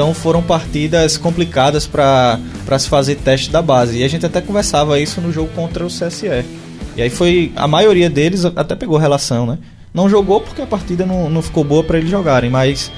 Então 0.00 0.14
foram 0.14 0.42
partidas 0.42 1.18
complicadas 1.18 1.86
para 1.86 2.38
se 2.78 2.88
fazer 2.88 3.16
teste 3.16 3.50
da 3.50 3.60
base. 3.60 3.98
E 3.98 4.02
a 4.02 4.08
gente 4.08 4.24
até 4.24 4.40
conversava 4.40 4.98
isso 4.98 5.20
no 5.20 5.30
jogo 5.30 5.50
contra 5.54 5.84
o 5.84 5.88
CSE. 5.88 6.42
E 6.96 7.02
aí 7.02 7.10
foi. 7.10 7.52
A 7.54 7.68
maioria 7.68 8.08
deles 8.08 8.46
até 8.46 8.74
pegou 8.74 8.96
relação, 8.96 9.44
né? 9.44 9.58
Não 9.92 10.08
jogou 10.08 10.40
porque 10.40 10.62
a 10.62 10.66
partida 10.66 11.04
não, 11.04 11.28
não 11.28 11.42
ficou 11.42 11.62
boa 11.62 11.84
para 11.84 11.98
eles 11.98 12.08
jogarem, 12.08 12.48
mas 12.48 12.90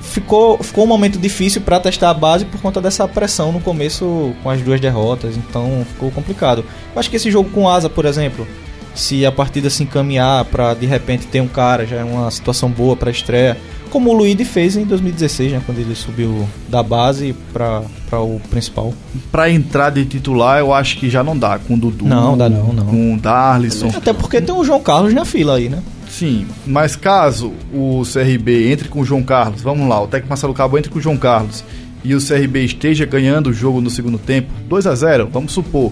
ficou, 0.00 0.56
ficou 0.56 0.84
um 0.84 0.86
momento 0.86 1.18
difícil 1.18 1.60
para 1.60 1.78
testar 1.80 2.08
a 2.08 2.14
base 2.14 2.46
por 2.46 2.62
conta 2.62 2.80
dessa 2.80 3.06
pressão 3.06 3.52
no 3.52 3.60
começo 3.60 4.34
com 4.42 4.48
as 4.48 4.62
duas 4.62 4.80
derrotas, 4.80 5.36
então 5.36 5.84
ficou 5.92 6.10
complicado. 6.10 6.64
Eu 6.94 6.98
acho 6.98 7.10
que 7.10 7.16
esse 7.16 7.30
jogo 7.30 7.50
com 7.50 7.68
Asa, 7.68 7.90
por 7.90 8.06
exemplo, 8.06 8.48
se 8.94 9.26
a 9.26 9.30
partida 9.30 9.68
se 9.68 9.82
encaminhar 9.82 10.46
para 10.46 10.72
de 10.72 10.86
repente 10.86 11.26
ter 11.26 11.42
um 11.42 11.48
cara, 11.48 11.84
já 11.84 11.96
é 11.96 12.04
uma 12.04 12.30
situação 12.30 12.70
boa 12.70 12.96
para 12.96 13.10
estreia 13.10 13.54
como 13.96 14.10
o 14.10 14.12
Luigi 14.12 14.44
fez 14.44 14.76
em 14.76 14.84
2016, 14.84 15.52
né, 15.52 15.62
quando 15.64 15.78
ele 15.78 15.94
subiu 15.94 16.46
da 16.68 16.82
base 16.82 17.34
para 17.50 17.80
o 18.20 18.38
principal. 18.50 18.92
Para 19.32 19.50
entrar 19.50 19.88
de 19.88 20.04
titular, 20.04 20.58
eu 20.58 20.70
acho 20.70 20.98
que 20.98 21.08
já 21.08 21.24
não 21.24 21.34
dá 21.34 21.58
com 21.58 21.72
o 21.72 21.78
Dudu. 21.78 22.04
Não, 22.04 22.36
dá 22.36 22.46
não, 22.46 22.74
não. 22.74 22.84
Com 22.84 23.14
o 23.14 23.18
Darlison. 23.18 23.88
Até 23.88 24.12
porque 24.12 24.38
tem 24.42 24.54
o 24.54 24.62
João 24.62 24.82
Carlos 24.82 25.14
na 25.14 25.24
fila 25.24 25.56
aí, 25.56 25.70
né? 25.70 25.82
Sim, 26.10 26.46
mas 26.66 26.94
caso 26.94 27.54
o 27.72 28.02
CRB 28.02 28.70
entre 28.70 28.90
com 28.90 29.00
o 29.00 29.04
João 29.04 29.22
Carlos, 29.22 29.62
vamos 29.62 29.88
lá, 29.88 29.98
o 30.02 30.06
técnico 30.06 30.28
Marcelo 30.28 30.52
Cabo 30.52 30.76
entre 30.76 30.90
com 30.90 30.98
o 30.98 31.02
João 31.02 31.16
Carlos 31.16 31.64
e 32.04 32.14
o 32.14 32.18
CRB 32.20 32.66
esteja 32.66 33.06
ganhando 33.06 33.48
o 33.48 33.52
jogo 33.54 33.80
no 33.80 33.88
segundo 33.88 34.18
tempo, 34.18 34.52
2 34.68 34.86
a 34.86 34.94
0 34.94 35.30
vamos 35.32 35.52
supor 35.52 35.90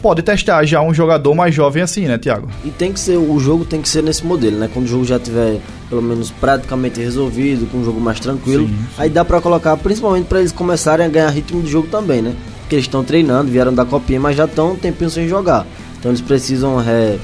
pode 0.00 0.22
testar 0.22 0.64
já 0.64 0.80
um 0.80 0.92
jogador 0.92 1.34
mais 1.34 1.54
jovem 1.54 1.82
assim, 1.82 2.06
né, 2.06 2.18
Thiago? 2.18 2.48
E 2.64 2.70
tem 2.70 2.92
que 2.92 3.00
ser, 3.00 3.16
o 3.16 3.38
jogo 3.38 3.64
tem 3.64 3.80
que 3.80 3.88
ser 3.88 4.02
nesse 4.02 4.24
modelo, 4.24 4.56
né? 4.58 4.68
Quando 4.72 4.86
o 4.86 4.88
jogo 4.88 5.04
já 5.04 5.18
tiver 5.18 5.60
pelo 5.88 6.02
menos 6.02 6.30
praticamente 6.30 7.00
resolvido, 7.00 7.70
com 7.70 7.78
um 7.78 7.84
jogo 7.84 8.00
mais 8.00 8.20
tranquilo, 8.20 8.66
sim, 8.66 8.74
sim. 8.74 8.84
aí 8.96 9.10
dá 9.10 9.24
para 9.24 9.40
colocar, 9.40 9.76
principalmente 9.76 10.26
para 10.26 10.38
eles 10.40 10.52
começarem 10.52 11.04
a 11.04 11.08
ganhar 11.08 11.28
ritmo 11.30 11.62
de 11.62 11.70
jogo 11.70 11.88
também, 11.88 12.22
né? 12.22 12.34
Porque 12.60 12.76
eles 12.76 12.86
estão 12.86 13.02
treinando, 13.02 13.50
vieram 13.50 13.74
da 13.74 13.84
copinha, 13.84 14.20
mas 14.20 14.36
já 14.36 14.44
estão 14.44 14.72
um 14.72 14.76
tempinho 14.76 15.10
sem 15.10 15.28
jogar. 15.28 15.66
Então 15.98 16.10
eles 16.10 16.20
precisam 16.20 16.76
re, 16.76 17.18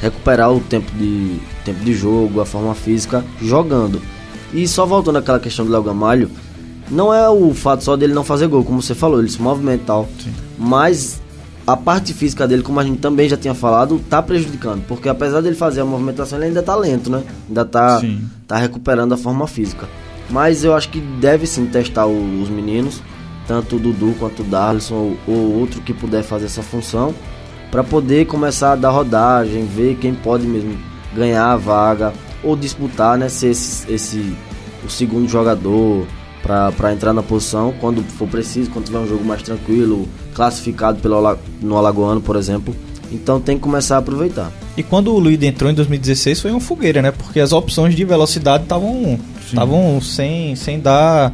recuperar 0.00 0.52
o 0.52 0.60
tempo 0.60 0.90
de, 0.96 1.38
tempo 1.64 1.80
de 1.84 1.92
jogo, 1.92 2.40
a 2.40 2.46
forma 2.46 2.74
física 2.74 3.24
jogando. 3.42 4.00
E 4.52 4.68
só 4.68 4.86
voltando 4.86 5.18
àquela 5.18 5.40
questão 5.40 5.64
do 5.64 5.72
Léo 5.72 5.82
Gamalho, 5.82 6.30
não 6.90 7.12
é 7.12 7.28
o 7.28 7.52
fato 7.52 7.82
só 7.82 7.96
dele 7.96 8.14
não 8.14 8.22
fazer 8.22 8.46
gol, 8.46 8.62
como 8.62 8.80
você 8.80 8.94
falou, 8.94 9.18
ele 9.18 9.28
se 9.28 9.42
movimenta 9.42 9.82
e 9.82 9.86
tal. 9.86 10.08
Sim. 10.22 10.32
Mas 10.56 11.20
a 11.66 11.76
parte 11.76 12.12
física 12.12 12.46
dele, 12.46 12.62
como 12.62 12.78
a 12.78 12.84
gente 12.84 12.98
também 12.98 13.28
já 13.28 13.36
tinha 13.36 13.54
falado, 13.54 13.98
tá 14.10 14.22
prejudicando. 14.22 14.84
Porque 14.86 15.08
apesar 15.08 15.40
dele 15.40 15.56
fazer 15.56 15.80
a 15.80 15.84
movimentação, 15.84 16.38
ele 16.38 16.48
ainda 16.48 16.62
tá 16.62 16.76
lento, 16.76 17.10
né? 17.10 17.22
Ainda 17.48 17.64
tá, 17.64 18.02
tá 18.46 18.58
recuperando 18.58 19.14
a 19.14 19.16
forma 19.16 19.46
física. 19.46 19.88
Mas 20.28 20.64
eu 20.64 20.74
acho 20.74 20.90
que 20.90 21.00
deve 21.00 21.46
sim 21.46 21.66
testar 21.66 22.06
o, 22.06 22.42
os 22.42 22.48
meninos, 22.48 23.02
tanto 23.46 23.76
o 23.76 23.78
Dudu 23.78 24.14
quanto 24.18 24.42
o 24.42 24.44
Darlison, 24.44 24.94
ou, 24.94 25.18
ou 25.26 25.60
outro 25.60 25.80
que 25.80 25.94
puder 25.94 26.22
fazer 26.22 26.46
essa 26.46 26.62
função, 26.62 27.14
para 27.70 27.82
poder 27.82 28.26
começar 28.26 28.72
a 28.72 28.76
dar 28.76 28.90
rodagem, 28.90 29.66
ver 29.66 29.96
quem 29.96 30.14
pode 30.14 30.46
mesmo 30.46 30.76
ganhar 31.14 31.46
a 31.46 31.56
vaga, 31.56 32.12
ou 32.42 32.56
disputar, 32.56 33.16
né? 33.16 33.28
Ser 33.28 33.48
esse, 33.48 33.90
esse 33.90 34.36
o 34.84 34.90
segundo 34.90 35.28
jogador 35.28 36.06
para 36.44 36.92
entrar 36.92 37.14
na 37.14 37.22
posição 37.22 37.72
quando 37.80 38.02
for 38.02 38.28
preciso, 38.28 38.70
quando 38.70 38.84
tiver 38.84 38.98
um 38.98 39.08
jogo 39.08 39.24
mais 39.24 39.42
tranquilo, 39.42 40.06
classificado 40.34 41.00
pelo, 41.00 41.38
no 41.62 41.76
Alagoano, 41.78 42.20
por 42.20 42.36
exemplo. 42.36 42.76
Então 43.10 43.40
tem 43.40 43.56
que 43.56 43.62
começar 43.62 43.96
a 43.96 43.98
aproveitar. 43.98 44.52
E 44.76 44.82
quando 44.82 45.14
o 45.14 45.18
Luiz 45.18 45.42
entrou 45.42 45.70
em 45.70 45.74
2016 45.74 46.40
foi 46.40 46.50
uma 46.50 46.60
fogueira, 46.60 47.00
né? 47.00 47.10
Porque 47.10 47.40
as 47.40 47.52
opções 47.52 47.94
de 47.94 48.04
velocidade 48.04 48.64
estavam 48.64 49.18
estavam 49.46 50.00
sem, 50.00 50.54
sem 50.56 50.80
dar 50.80 51.32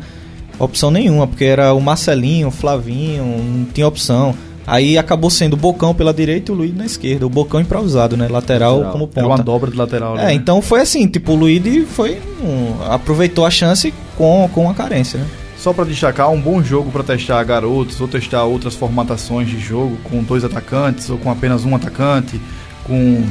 opção 0.58 0.90
nenhuma, 0.90 1.26
porque 1.26 1.44
era 1.44 1.72
o 1.72 1.80
Marcelinho, 1.80 2.48
o 2.48 2.50
Flavinho, 2.50 3.24
não 3.24 3.64
tinha 3.64 3.86
opção. 3.86 4.34
Aí 4.66 4.96
acabou 4.96 5.30
sendo 5.30 5.54
o 5.54 5.56
Bocão 5.56 5.94
pela 5.94 6.12
direita 6.12 6.52
e 6.52 6.54
o 6.54 6.58
Luiz 6.58 6.76
na 6.76 6.84
esquerda. 6.84 7.26
O 7.26 7.30
Bocão 7.30 7.60
improvisado, 7.60 8.16
né? 8.16 8.28
Lateral, 8.28 8.74
lateral. 8.74 8.92
como 8.92 9.06
ponta. 9.08 9.20
Era 9.20 9.28
uma 9.28 9.38
dobra 9.38 9.70
de 9.70 9.76
lateral. 9.76 10.16
É, 10.18 10.26
né? 10.26 10.34
então 10.34 10.62
foi 10.62 10.80
assim, 10.80 11.08
tipo, 11.08 11.32
o 11.32 11.34
Luiz 11.34 11.62
foi 11.88 12.20
um, 12.44 12.84
aproveitou 12.84 13.44
a 13.44 13.50
chance 13.50 13.92
com, 14.20 14.50
com 14.52 14.68
a 14.68 14.74
carência, 14.74 15.18
né? 15.18 15.26
Só 15.56 15.72
para 15.72 15.86
destacar, 15.86 16.30
um 16.30 16.38
bom 16.38 16.62
jogo 16.62 16.90
para 16.90 17.02
testar 17.02 17.42
garotos 17.42 17.98
ou 17.98 18.06
testar 18.06 18.44
outras 18.44 18.74
formatações 18.74 19.48
de 19.48 19.58
jogo 19.58 19.96
com 20.04 20.22
dois 20.22 20.44
atacantes 20.44 21.08
ou 21.08 21.16
com 21.16 21.30
apenas 21.30 21.64
um 21.64 21.74
atacante, 21.74 22.38
com 22.84 23.24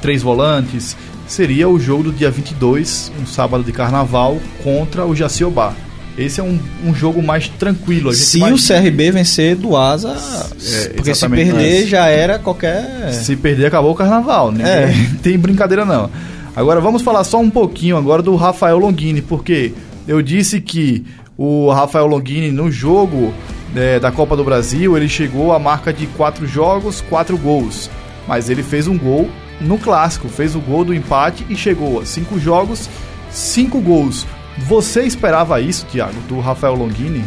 três 0.00 0.22
volantes, 0.22 0.96
seria 1.26 1.68
o 1.68 1.78
jogo 1.78 2.04
do 2.04 2.12
dia 2.12 2.30
22, 2.30 3.12
um 3.20 3.26
sábado 3.26 3.62
de 3.62 3.72
carnaval, 3.72 4.38
contra 4.64 5.04
o 5.04 5.14
Jaciobá. 5.14 5.74
Esse 6.16 6.40
é 6.40 6.42
um, 6.42 6.58
um 6.82 6.94
jogo 6.94 7.22
mais 7.22 7.48
tranquilo. 7.48 8.10
se 8.14 8.42
o 8.42 8.56
CRB 8.56 9.10
vencer 9.10 9.54
do 9.54 9.76
Asa, 9.76 10.16
é, 10.62 10.88
porque 10.94 11.14
se 11.14 11.28
perder 11.28 11.86
já 11.86 12.06
era 12.06 12.38
qualquer. 12.38 13.12
Se 13.12 13.36
perder, 13.36 13.66
acabou 13.66 13.92
o 13.92 13.94
carnaval, 13.94 14.50
né? 14.50 14.64
É. 14.64 14.94
Tem 15.22 15.38
brincadeira 15.38 15.84
não. 15.84 16.10
Agora 16.56 16.80
vamos 16.80 17.02
falar 17.02 17.24
só 17.24 17.38
um 17.38 17.50
pouquinho 17.50 17.98
agora 17.98 18.22
do 18.22 18.34
Rafael 18.36 18.78
Longini, 18.78 19.20
porque 19.20 19.72
eu 20.06 20.20
disse 20.22 20.60
que 20.60 21.04
o 21.36 21.70
Rafael 21.70 22.06
Longini 22.06 22.50
no 22.50 22.70
jogo 22.70 23.32
é, 23.74 23.98
da 23.98 24.12
Copa 24.12 24.36
do 24.36 24.44
Brasil, 24.44 24.96
ele 24.96 25.08
chegou 25.08 25.52
à 25.52 25.58
marca 25.58 25.92
de 25.92 26.06
quatro 26.08 26.46
jogos, 26.46 27.00
quatro 27.08 27.36
gols. 27.36 27.90
Mas 28.26 28.50
ele 28.50 28.62
fez 28.62 28.86
um 28.86 28.96
gol 28.96 29.28
no 29.60 29.78
clássico, 29.78 30.28
fez 30.28 30.54
o 30.54 30.60
gol 30.60 30.84
do 30.84 30.94
empate 30.94 31.46
e 31.48 31.56
chegou 31.56 32.00
a 32.00 32.06
cinco 32.06 32.38
jogos, 32.38 32.88
cinco 33.30 33.80
gols. 33.80 34.26
Você 34.68 35.02
esperava 35.02 35.60
isso, 35.60 35.86
Thiago, 35.86 36.20
do 36.28 36.38
Rafael 36.38 36.74
Longini? 36.74 37.24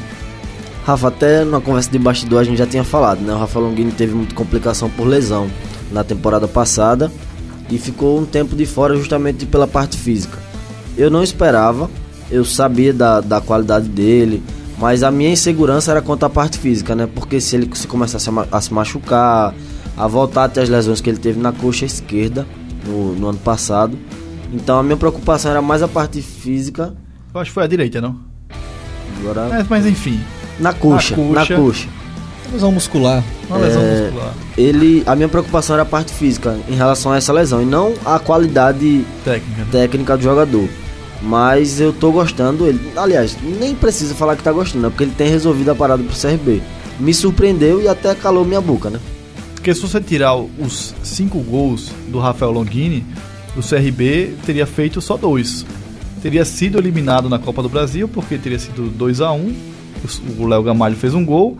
Rafa, 0.85 1.07
até 1.07 1.43
na 1.43 1.59
conversa 1.59 1.89
de 1.89 1.97
bastidor 1.97 2.41
a 2.41 2.43
gente 2.43 2.57
já 2.57 2.67
tinha 2.67 2.83
falado, 2.83 3.19
né? 3.19 3.33
O 3.33 3.39
Rafael 3.39 3.65
Longini 3.65 3.91
teve 3.91 4.13
muita 4.13 4.35
complicação 4.35 4.89
por 4.89 5.07
lesão 5.07 5.49
na 5.91 6.03
temporada 6.03 6.47
passada 6.47 7.11
e 7.69 7.79
ficou 7.79 8.19
um 8.19 8.25
tempo 8.25 8.55
de 8.55 8.67
fora 8.67 8.95
justamente 8.95 9.47
pela 9.47 9.65
parte 9.65 9.97
física. 9.97 10.37
Eu 10.95 11.09
não 11.09 11.23
esperava, 11.23 11.89
eu 12.31 12.43
sabia 12.45 12.93
da, 12.93 13.21
da 13.21 13.39
qualidade 13.41 13.87
dele, 13.87 14.41
mas 14.79 15.03
a 15.03 15.11
minha 15.11 15.29
insegurança 15.31 15.91
era 15.91 16.01
quanto 16.01 16.25
à 16.25 16.29
parte 16.29 16.57
física, 16.57 16.95
né? 16.95 17.07
Porque 17.13 17.39
se 17.39 17.55
ele 17.55 17.69
se 17.73 17.87
começasse 17.87 18.29
a, 18.29 18.47
a 18.51 18.61
se 18.61 18.73
machucar, 18.73 19.53
a 19.97 20.07
voltar 20.07 20.45
a 20.45 20.49
ter 20.49 20.61
as 20.61 20.69
lesões 20.69 20.99
que 21.01 21.09
ele 21.09 21.17
teve 21.19 21.39
na 21.39 21.51
coxa 21.51 21.85
esquerda 21.85 22.45
no, 22.85 23.13
no 23.15 23.29
ano 23.29 23.39
passado. 23.39 23.97
Então 24.53 24.77
a 24.79 24.83
minha 24.83 24.97
preocupação 24.97 25.51
era 25.51 25.61
mais 25.61 25.81
a 25.81 25.87
parte 25.87 26.21
física. 26.21 26.93
Eu 27.33 27.41
acho 27.41 27.49
que 27.51 27.53
foi 27.55 27.63
a 27.63 27.67
direita, 27.67 27.99
não? 28.01 28.17
Agora. 29.19 29.59
É, 29.59 29.65
mas 29.69 29.85
enfim. 29.85 30.19
Na 30.59 30.71
coxa, 30.73 31.15
Na 31.17 31.23
na 31.23 31.39
coxa. 31.41 31.55
coxa. 31.55 31.87
Lesão 32.53 32.71
muscular. 32.71 33.23
Uma 33.49 33.57
lesão 33.57 33.81
É, 33.81 34.01
muscular. 34.03 34.33
Ele, 34.57 35.03
a 35.05 35.15
minha 35.15 35.27
preocupação 35.27 35.75
era 35.75 35.83
a 35.83 35.85
parte 35.85 36.13
física 36.13 36.55
em 36.69 36.75
relação 36.75 37.11
a 37.11 37.17
essa 37.17 37.33
lesão 37.33 37.61
e 37.61 37.65
não 37.65 37.93
a 38.05 38.19
qualidade 38.19 39.03
Técnica. 39.25 39.61
né? 39.61 39.67
técnica 39.71 40.15
do 40.17 40.23
jogador. 40.23 40.69
Mas 41.21 41.79
eu 41.79 41.93
tô 41.93 42.11
gostando. 42.11 42.67
Ele, 42.67 42.79
aliás, 42.95 43.37
nem 43.41 43.73
precisa 43.73 44.13
falar 44.13 44.35
que 44.35 44.43
tá 44.43 44.51
gostando, 44.51 44.83
né? 44.83 44.89
porque 44.89 45.03
ele 45.03 45.13
tem 45.17 45.29
resolvido 45.29 45.71
a 45.71 45.75
parada 45.75 46.03
pro 46.03 46.15
CRB. 46.15 46.61
Me 46.99 47.13
surpreendeu 47.13 47.81
e 47.81 47.87
até 47.87 48.13
calou 48.15 48.45
minha 48.45 48.61
boca, 48.61 48.89
né? 48.89 48.99
Porque 49.53 49.73
se 49.73 49.81
você 49.81 49.99
tirar 49.99 50.35
os 50.35 50.93
cinco 51.03 51.39
gols 51.39 51.91
do 52.07 52.19
Rafael 52.19 52.51
Longini, 52.51 53.05
o 53.57 53.61
CRB 53.61 54.35
teria 54.45 54.65
feito 54.65 55.01
só 55.01 55.17
dois. 55.17 55.65
Teria 56.21 56.45
sido 56.45 56.77
eliminado 56.77 57.29
na 57.29 57.37
Copa 57.37 57.61
do 57.61 57.69
Brasil, 57.69 58.07
porque 58.07 58.37
teria 58.37 58.57
sido 58.57 58.89
2 58.89 59.21
a 59.21 59.31
1 59.31 59.55
O 60.39 60.47
Léo 60.47 60.63
Gamalho 60.63 60.95
fez 60.95 61.13
um 61.13 61.23
gol. 61.23 61.57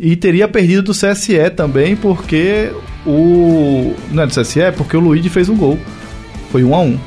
E 0.00 0.16
teria 0.16 0.48
perdido 0.48 0.82
do 0.82 0.92
CSE 0.92 1.50
também, 1.54 1.96
porque 1.96 2.72
o. 3.06 3.94
Não 4.10 4.22
é 4.22 4.26
do 4.26 4.32
CSE, 4.32 4.72
porque 4.76 4.96
o 4.96 5.00
Luigi 5.00 5.28
fez 5.28 5.48
um 5.48 5.56
gol. 5.56 5.78
Foi 6.50 6.64
1 6.64 6.74
a 6.74 6.80
1 6.80 6.98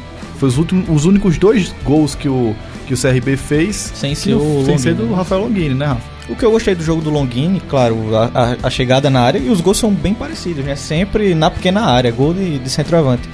Foi 0.41 0.49
os, 0.49 0.57
últimos, 0.57 0.89
os 0.89 1.05
únicos 1.05 1.37
dois 1.37 1.71
gols 1.85 2.15
que 2.15 2.27
o, 2.27 2.55
que 2.87 2.95
o 2.95 2.97
CRB 2.97 3.37
fez 3.37 3.91
Sem 3.93 4.15
ser 4.15 4.33
o 4.33 4.63
sem 4.65 4.75
ser 4.77 4.95
do? 4.95 5.13
Rafael 5.13 5.41
Longini, 5.43 5.75
né, 5.75 5.85
Rafa? 5.85 6.01
O 6.29 6.35
que 6.35 6.43
eu 6.43 6.49
gostei 6.49 6.73
do 6.73 6.83
jogo 6.83 6.99
do 6.99 7.11
Longini, 7.11 7.59
claro, 7.69 8.15
a, 8.15 8.25
a- 8.33 8.57
a 8.63 8.69
chegada 8.71 9.07
na 9.07 9.21
área 9.21 9.37
e 9.37 9.49
os 9.49 9.61
gols 9.61 9.77
são 9.77 9.91
bem 9.93 10.15
parecidos, 10.15 10.65
né? 10.65 10.75
Sempre 10.75 11.35
na 11.35 11.51
pequena 11.51 11.81
área, 11.81 12.09
gol 12.11 12.33
de, 12.33 12.57
de 12.57 12.69
centroavante. 12.71 13.29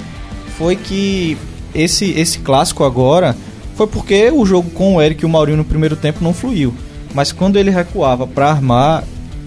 Foi 0.58 0.76
que 0.76 1.38
esse, 1.74 2.10
esse 2.10 2.40
clássico 2.40 2.84
agora 2.84 3.34
foi 3.74 3.86
porque 3.86 4.30
o 4.30 4.44
jogo 4.44 4.68
com 4.70 4.96
o 4.96 5.00
Eric 5.02 5.22
e 5.22 5.26
o 5.26 5.30
Maurinho 5.30 5.56
no 5.56 5.64
primeiro 5.64 5.96
tempo 5.96 6.22
não 6.22 6.34
fluiu. 6.34 6.74
Mas 7.14 7.32
quando 7.32 7.56
ele 7.56 7.70
recuava 7.70 8.26
pra 8.26 8.50
armar, 8.50 9.02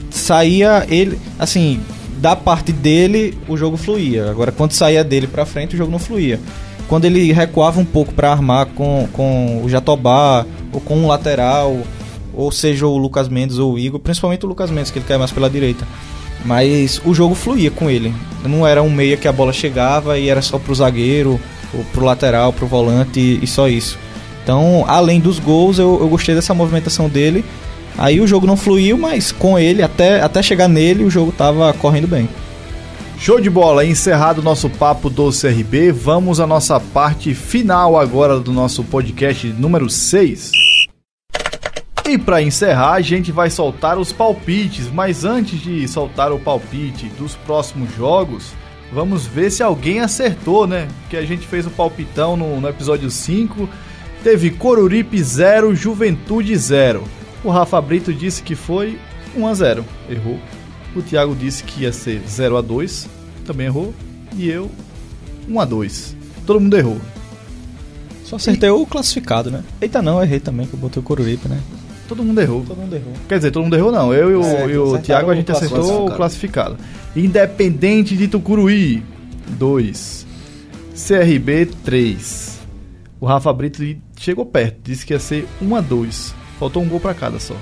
saía 0.09 0.86
ele, 0.89 1.20
assim, 1.38 1.80
da 2.20 2.36
parte 2.36 2.72
dele 2.72 3.38
o 3.47 3.55
jogo 3.57 3.78
fluía. 3.78 4.30
Agora 4.30 4.51
quando 4.51 4.72
saía 4.72 5.03
dele 5.03 5.28
pra 5.28 5.45
frente 5.45 5.76
o 5.76 5.78
jogo 5.78 5.91
não 5.91 5.99
fluía. 5.99 6.39
Quando 6.92 7.06
ele 7.06 7.32
recuava 7.32 7.80
um 7.80 7.86
pouco 7.86 8.14
pra 8.14 8.34
armar 8.34 8.66
com, 8.66 9.08
com 9.14 9.62
o 9.64 9.70
Jatobá 9.70 10.46
ou 10.74 10.82
com 10.82 10.98
um 10.98 11.08
lateral, 11.08 11.78
ou 12.34 12.52
seja 12.52 12.86
o 12.86 12.98
Lucas 12.98 13.30
Mendes 13.30 13.58
ou 13.58 13.76
o 13.76 13.80
Igor, 13.80 13.98
principalmente 13.98 14.46
o 14.46 14.50
Lucas 14.50 14.70
Mendes 14.70 14.92
que 14.92 15.00
ele 15.00 15.06
cai 15.08 15.18
mais 15.18 15.32
pela 15.32 15.50
direita. 15.50 15.88
Mas 16.44 17.02
o 17.06 17.14
jogo 17.14 17.34
fluía 17.34 17.72
com 17.72 17.89
ele. 17.89 18.14
Não 18.44 18.68
era 18.68 18.84
um 18.84 18.89
meia 18.89 19.16
que 19.16 19.26
a 19.26 19.32
bola 19.32 19.54
chegava 19.54 20.20
e 20.20 20.28
era 20.28 20.42
só 20.42 20.60
pro 20.60 20.76
zagueiro, 20.76 21.39
ou 21.74 21.82
pro 21.94 22.04
lateral, 22.04 22.52
pro 22.52 22.68
volante 22.68 23.22
e, 23.22 23.39
e 23.42 23.48
só 23.48 23.70
isso. 23.70 23.98
Então, 24.44 24.84
além 24.86 25.22
dos 25.22 25.39
gols, 25.39 25.80
eu, 25.80 25.98
eu 26.02 26.10
gostei 26.10 26.36
dessa 26.36 26.54
movimentação 26.54 27.08
dele. 27.08 27.46
Aí 27.98 28.20
o 28.20 28.28
jogo 28.28 28.46
não 28.46 28.58
fluiu, 28.58 28.98
mas 28.98 29.32
com 29.32 29.58
ele, 29.58 29.82
até, 29.82 30.20
até 30.22 30.44
chegar 30.44 30.68
nele, 30.68 31.06
o 31.06 31.10
jogo 31.10 31.32
tava 31.32 31.72
correndo 31.72 32.10
bem. 32.10 32.28
Show 33.22 33.39
de 33.39 33.51
bola, 33.51 33.86
encerrado 33.86 34.41
o 34.41 34.43
nosso 34.43 34.67
papo 34.67 35.07
do 35.07 35.30
CRB, 35.30 35.91
vamos 35.91 36.39
à 36.39 36.47
nossa 36.47 36.80
parte 36.80 37.36
final 37.36 37.95
agora 37.95 38.39
do 38.39 38.51
nosso 38.51 38.84
podcast 38.84 39.45
número 39.45 39.88
6. 39.88 40.51
E 42.09 42.17
para 42.17 42.41
encerrar, 42.41 42.93
a 42.93 43.01
gente 43.01 43.32
vai 43.32 43.51
soltar 43.51 43.99
os 43.99 44.11
palpites, 44.11 44.89
mas 44.91 45.24
antes 45.24 45.61
de 45.61 45.88
soltar 45.88 46.32
o 46.32 46.39
palpite 46.39 47.09
dos 47.09 47.36
próximos 47.36 47.95
jogos, 47.95 48.53
vamos 48.91 49.28
ver 49.28 49.51
se 49.51 49.61
alguém 49.61 49.99
acertou, 49.99 50.65
né? 50.65 50.88
Porque 51.01 51.15
a 51.15 51.24
gente 51.24 51.45
fez 51.45 51.67
o 51.67 51.69
palpitão 51.69 52.36
no, 52.36 52.59
no 52.59 52.67
episódio 52.67 53.11
5, 53.11 53.69
teve 54.24 54.49
Coruripe 54.49 55.22
0, 55.22 55.76
Juventude 55.76 56.55
0. 56.55 57.03
O 57.43 57.51
Rafa 57.51 57.80
Brito 57.80 58.11
disse 58.11 58.41
que 58.41 58.55
foi 58.55 58.97
1 59.38 59.47
a 59.47 59.53
0, 59.53 59.86
errou. 60.09 60.39
O 60.96 61.02
Thiago 61.02 61.36
disse 61.36 61.64
que 61.64 61.84
ia 61.84 61.94
ser 61.94 62.22
0 62.28 62.58
a 62.58 62.62
2, 62.62 63.08
também 63.46 63.68
errou. 63.68 63.94
E 64.36 64.50
eu 64.50 64.70
1 65.48 65.60
a 65.60 65.66
2. 65.66 66.16
Todo 66.46 66.60
mundo 66.60 66.78
errou. 66.78 66.98
Só 68.24 68.36
acertei 68.38 68.70
o 68.70 68.86
classificado, 68.86 69.52
né? 69.52 69.64
Eita 69.82 70.02
não, 70.02 70.22
errei 70.22 70.39
também, 70.39 70.66
que 70.66 70.74
eu 70.74 70.80
botei 70.80 71.02
o 71.02 71.04
Coruripe, 71.04 71.48
né? 71.48 71.60
Todo 72.08 72.24
mundo 72.24 72.42
errou. 72.42 72.64
Todo 72.66 72.78
mundo 72.78 72.96
errou. 72.96 73.14
Quer 73.28 73.38
dizer, 73.38 73.52
todo 73.52 73.64
mundo 73.64 73.76
errou 73.76 73.92
não. 73.92 74.14
Eu 74.14 74.32
e 74.32 74.36
o, 74.36 74.44
É, 74.44 74.70
e 74.70 74.78
o 74.78 74.98
Thiago 75.00 75.32
a 75.32 75.36
gente 75.36 75.52
acertou 75.52 76.08
o 76.08 76.12
classificado. 76.12 76.78
Independente 77.16 78.18
de 78.18 78.28
Tucuruí 78.28 79.04
2. 79.58 80.28
CRB 80.94 81.68
3. 81.86 82.60
O 83.20 83.26
Rafa 83.26 83.54
Brito 83.54 83.82
chegou 84.18 84.46
perto, 84.46 84.80
disse 84.84 85.06
que 85.06 85.14
ia 85.14 85.20
ser 85.20 85.48
1 85.62 85.76
a 85.76 85.82
2. 85.82 86.36
Faltou 86.60 86.84
um 86.84 86.88
gol 86.88 87.00
pra 87.00 87.14
cada 87.14 87.39
só. 87.39 87.56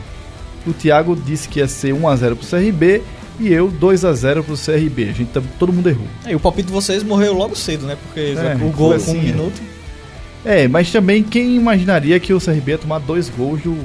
O 0.65 0.73
Thiago 0.73 1.15
disse 1.15 1.47
que 1.47 1.59
ia 1.59 1.67
ser 1.67 1.93
1 1.93 2.07
a 2.07 2.15
0 2.15 2.35
pro 2.35 2.47
CRB 2.47 3.01
e 3.39 3.51
eu 3.51 3.69
2 3.69 4.03
a 4.05 4.13
0 4.13 4.43
pro 4.43 4.55
CRB. 4.57 5.03
A 5.09 5.13
gente 5.13 5.29
tá- 5.31 5.41
todo 5.57 5.71
mundo 5.73 5.87
errou. 5.89 6.07
E 6.27 6.35
o 6.35 6.39
palpite 6.39 6.67
de 6.67 6.73
vocês 6.73 7.03
morreu 7.03 7.33
logo 7.33 7.55
cedo, 7.55 7.85
né? 7.85 7.97
Porque 8.03 8.19
É, 8.37 8.55
o 8.63 8.69
gol 8.71 8.93
assim, 8.93 9.13
com 9.13 9.17
um 9.17 9.21
é. 9.21 9.25
minuto. 9.25 9.61
É, 10.45 10.67
mas 10.67 10.91
também 10.91 11.21
quem 11.23 11.55
imaginaria 11.55 12.19
que 12.19 12.33
o 12.33 12.39
CRB 12.39 12.71
ia 12.71 12.77
tomar 12.77 12.99
dois 12.99 13.29
gols 13.29 13.61
do 13.61 13.75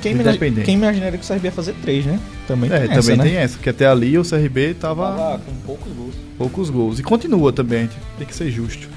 Quem, 0.00 0.12
Independente? 0.14 0.64
quem 0.64 0.74
imaginaria 0.74 1.16
que 1.18 1.24
o 1.24 1.28
CRB 1.28 1.46
ia 1.48 1.52
fazer 1.52 1.74
três, 1.82 2.04
né? 2.04 2.18
Também 2.48 2.68
É, 2.72 2.78
tem 2.80 2.88
também 2.88 2.98
essa, 2.98 3.16
né? 3.16 3.22
tem 3.24 3.36
essa, 3.36 3.58
que 3.58 3.68
até 3.68 3.86
ali 3.86 4.18
o 4.18 4.24
CRB 4.24 4.74
tava 4.74 5.04
Tava 5.14 5.38
com 5.38 5.52
poucos 5.66 5.92
gols. 5.92 6.14
poucos 6.38 6.70
gols. 6.70 6.98
E 6.98 7.02
continua 7.02 7.52
também, 7.52 7.88
tem 8.18 8.26
que 8.26 8.34
ser 8.34 8.50
justo. 8.50 8.88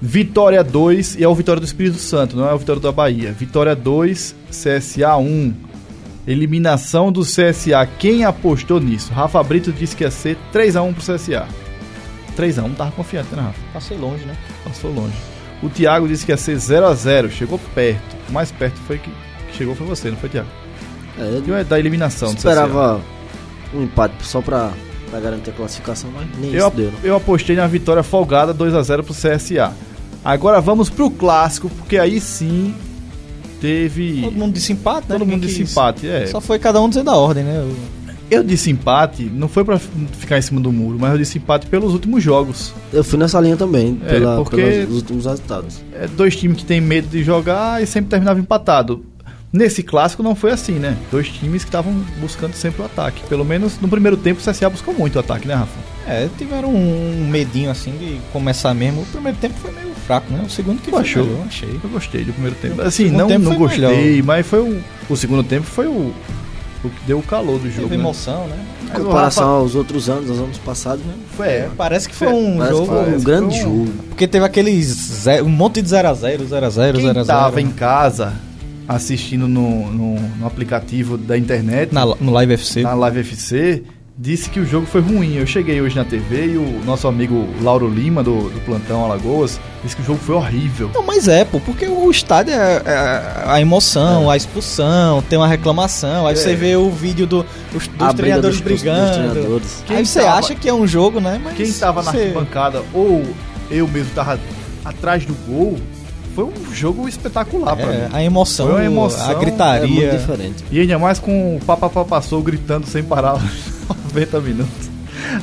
Vitória 0.00 0.62
2 0.62 1.16
e 1.16 1.24
é 1.24 1.28
o 1.28 1.34
Vitória 1.34 1.60
do 1.60 1.66
Espírito 1.66 1.98
Santo, 1.98 2.36
não 2.36 2.48
é 2.48 2.54
o 2.54 2.58
Vitória 2.58 2.80
da 2.80 2.92
Bahia. 2.92 3.32
Vitória 3.32 3.74
2, 3.74 4.34
CSA 4.50 5.16
1. 5.16 5.52
Eliminação 6.32 7.10
do 7.10 7.22
CSA. 7.22 7.88
Quem 7.98 8.24
apostou 8.24 8.78
nisso? 8.78 9.12
Rafa 9.12 9.42
Brito 9.42 9.72
disse 9.72 9.96
que 9.96 10.04
ia 10.04 10.10
ser 10.10 10.36
3x1 10.52 10.94
pro 10.94 11.02
CSA. 11.14 11.48
3x1, 12.36 12.76
tava 12.76 12.90
confiante, 12.92 13.34
né, 13.34 13.42
Rafa? 13.42 13.58
Passei 13.72 13.96
longe, 13.96 14.24
né? 14.24 14.36
Passou 14.62 14.92
longe. 14.92 15.14
O 15.62 15.68
Thiago 15.68 16.06
disse 16.06 16.24
que 16.26 16.30
ia 16.30 16.36
ser 16.36 16.56
0x0, 16.56 17.30
chegou 17.30 17.58
perto. 17.74 18.16
O 18.28 18.32
mais 18.32 18.52
perto 18.52 18.76
foi 18.86 18.98
que, 18.98 19.10
que 19.10 19.56
chegou 19.56 19.74
foi 19.74 19.86
você, 19.86 20.10
não 20.10 20.18
foi, 20.18 20.28
Thiago? 20.28 20.48
É, 21.18 21.42
E 21.44 21.50
é 21.52 21.64
da 21.64 21.78
eliminação 21.78 22.28
do 22.28 22.36
CSA. 22.36 22.48
esperava 22.50 23.00
um 23.74 23.82
empate 23.82 24.14
só 24.20 24.40
pra, 24.40 24.70
pra 25.10 25.18
garantir 25.18 25.50
a 25.50 25.52
classificação, 25.54 26.10
mas 26.14 26.28
nem 26.38 26.52
Eu, 26.52 26.68
isso 26.68 26.76
deu. 26.76 26.90
né? 26.92 26.98
eu 27.02 27.16
apostei 27.16 27.56
na 27.56 27.66
vitória 27.66 28.02
folgada 28.02 28.54
2x0 28.54 29.02
pro 29.02 29.14
CSA. 29.14 29.72
Agora 30.24 30.60
vamos 30.60 30.90
pro 30.90 31.10
clássico, 31.10 31.68
porque 31.70 31.96
aí 31.98 32.20
sim 32.20 32.74
teve. 33.60 34.22
Todo 34.22 34.36
mundo 34.36 34.52
disse 34.54 34.72
empate, 34.72 35.06
né? 35.08 35.18
Todo 35.18 35.26
mundo 35.26 35.46
disse 35.46 35.62
empate, 35.62 36.08
é. 36.08 36.26
Só 36.26 36.40
foi 36.40 36.58
cada 36.58 36.80
um 36.80 36.88
dizendo 36.88 37.10
a 37.10 37.16
ordem, 37.16 37.44
né? 37.44 37.66
Eu 38.30 38.42
disse 38.44 38.70
empate, 38.70 39.22
não 39.24 39.48
foi 39.48 39.64
pra 39.64 39.78
ficar 39.78 40.36
em 40.36 40.42
cima 40.42 40.60
do 40.60 40.70
muro, 40.70 40.98
mas 41.00 41.12
eu 41.12 41.18
disse 41.18 41.38
empate 41.38 41.66
pelos 41.66 41.94
últimos 41.94 42.22
jogos. 42.22 42.74
Eu 42.92 43.02
fui 43.02 43.18
nessa 43.18 43.40
linha 43.40 43.56
também, 43.56 43.98
É, 44.04 44.08
pela, 44.10 44.36
porque- 44.36 44.56
pelos 44.56 44.96
últimos 44.96 45.24
resultados. 45.24 45.80
É 45.94 46.06
dois 46.06 46.36
times 46.36 46.58
que 46.58 46.64
tem 46.66 46.78
medo 46.78 47.08
de 47.08 47.22
jogar 47.24 47.82
e 47.82 47.86
sempre 47.86 48.10
terminava 48.10 48.38
empatado. 48.38 49.02
Nesse 49.52 49.82
clássico 49.82 50.22
não 50.22 50.34
foi 50.34 50.50
assim, 50.50 50.72
né? 50.72 50.94
Dois 51.10 51.28
times 51.28 51.62
que 51.64 51.68
estavam 51.68 51.92
buscando 52.20 52.52
sempre 52.54 52.82
o 52.82 52.84
ataque. 52.84 53.22
Pelo 53.28 53.44
menos 53.44 53.80
no 53.80 53.88
primeiro 53.88 54.16
tempo 54.16 54.40
o 54.40 54.44
CSA 54.44 54.68
buscou 54.68 54.92
muito 54.92 55.16
o 55.16 55.20
ataque, 55.20 55.48
né, 55.48 55.54
Rafa? 55.54 55.72
É, 56.06 56.28
tiveram 56.36 56.68
um 56.68 57.26
medinho 57.30 57.70
assim 57.70 57.92
de 57.92 58.18
começar 58.32 58.74
mesmo. 58.74 59.02
O 59.02 59.06
primeiro 59.06 59.38
tempo 59.38 59.54
foi 59.60 59.72
meio 59.72 59.88
fraco, 60.06 60.30
né? 60.32 60.42
O 60.46 60.50
segundo 60.50 60.82
que 60.82 60.94
achou? 60.94 61.24
melhor, 61.24 61.44
achei. 61.46 61.80
Eu 61.82 61.88
gostei 61.90 62.24
do 62.24 62.32
primeiro 62.34 62.56
tempo. 62.56 62.82
Assim, 62.82 63.10
não, 63.10 63.26
tempo 63.26 63.44
não 63.44 63.56
gostei, 63.56 63.80
melhor. 63.80 64.24
mas 64.24 64.46
foi 64.46 64.60
o. 64.60 64.82
O 65.08 65.16
segundo 65.16 65.42
tempo 65.42 65.64
foi 65.64 65.86
o. 65.86 66.12
O 66.84 66.88
que 66.90 67.00
deu 67.06 67.18
o 67.18 67.22
calor 67.22 67.58
do 67.58 67.68
jogo. 67.70 67.88
Teve 67.88 67.96
né? 67.96 68.02
emoção, 68.04 68.46
né? 68.46 68.56
Em 68.84 68.88
comparação 69.02 69.44
Rafa- 69.44 69.56
aos 69.58 69.74
outros 69.74 70.08
anos, 70.08 70.30
aos 70.30 70.38
anos 70.38 70.58
passados, 70.58 71.04
né? 71.04 71.14
É, 71.40 71.68
Parece 71.76 72.08
que 72.08 72.14
foi 72.14 72.28
um 72.28 72.56
Parece 72.58 72.76
jogo. 72.76 72.86
foi 72.86 73.14
um 73.16 73.20
grande 73.20 73.60
foi 73.60 73.68
um- 73.68 73.86
jogo. 73.86 73.92
Porque 74.10 74.28
teve 74.28 74.44
aqueles. 74.44 74.86
ze- 74.86 75.42
Um 75.42 75.48
monte 75.48 75.82
de 75.82 75.88
0x0, 75.88 76.44
0x0, 76.46 76.92
Quem 76.98 77.06
0x0. 77.06 77.26
tava 77.26 77.60
em 77.60 77.68
casa 77.70 78.32
assistindo 78.88 79.46
no, 79.46 79.90
no, 79.92 80.14
no 80.38 80.46
aplicativo 80.46 81.18
da 81.18 81.36
internet, 81.36 81.92
Na, 81.92 82.06
no 82.06 82.32
Live 82.32 82.54
FC. 82.54 82.82
na 82.82 82.94
Live 82.94 83.20
FC, 83.20 83.82
disse 84.16 84.48
que 84.50 84.58
o 84.58 84.64
jogo 84.66 84.86
foi 84.86 85.00
ruim. 85.00 85.34
Eu 85.36 85.46
cheguei 85.46 85.80
hoje 85.80 85.94
na 85.94 86.04
TV 86.04 86.46
e 86.54 86.56
o 86.56 86.80
nosso 86.84 87.06
amigo 87.06 87.46
Lauro 87.62 87.86
Lima, 87.88 88.22
do, 88.24 88.48
do 88.48 88.60
Plantão 88.64 89.04
Alagoas, 89.04 89.60
disse 89.84 89.94
que 89.94 90.02
o 90.02 90.04
jogo 90.04 90.18
foi 90.18 90.34
horrível. 90.34 90.90
Não, 90.94 91.04
mas 91.04 91.28
é, 91.28 91.44
pô, 91.44 91.60
porque 91.60 91.86
o 91.86 92.10
estádio 92.10 92.54
é, 92.54 92.82
é 92.84 93.42
a 93.46 93.60
emoção, 93.60 94.28
a 94.30 94.36
expulsão, 94.36 95.22
tem 95.22 95.38
uma 95.38 95.46
reclamação, 95.46 96.26
aí 96.26 96.32
É. 96.32 96.36
você 96.36 96.56
vê 96.56 96.74
o 96.74 96.90
vídeo 96.90 97.26
do, 97.26 97.44
os- 97.74 97.86
dos 97.86 98.14
treinadores 98.14 98.56
dos- 98.60 98.64
dos- 98.64 98.72
dos 98.72 98.82
brigando. 98.82 99.12
treinadores. 99.32 99.84
Quem 99.86 99.96
aí 99.98 100.06
você 100.06 100.20
tava- 100.20 100.38
acha 100.38 100.54
que 100.54 100.68
é 100.68 100.72
um 100.74 100.86
jogo, 100.86 101.20
né? 101.20 101.40
Mas 101.44 101.54
Quem 101.56 101.70
tava 101.72 102.02
na 102.02 102.10
você- 102.10 102.18
arquibancada 102.22 102.82
ou 102.94 103.22
eu 103.70 103.86
mesmo 103.86 104.10
tava 104.14 104.40
atrás 104.84 105.24
do 105.26 105.34
gol, 105.46 105.76
foi 106.38 106.44
um 106.44 106.72
jogo 106.74 107.08
espetacular 107.08 107.74
pra 107.74 107.84
É, 107.92 108.08
mim. 108.08 108.14
a 108.14 108.22
emoção, 108.22 108.66
Foi 108.68 108.76
uma 108.76 108.84
emoção, 108.84 109.20
a 109.26 109.30
É 109.32 109.34
muito 109.34 109.40
gritaria. 109.46 110.10
diferente. 110.18 110.64
E 110.70 110.78
ainda 110.80 110.96
mais 110.98 111.18
com 111.18 111.56
o 111.56 111.60
Papa 111.64 111.88
Passou 112.04 112.40
gritando 112.42 112.86
sem 112.86 113.02
parar 113.02 113.34
os 113.42 113.42
90 114.14 114.40
minutos. 114.40 114.90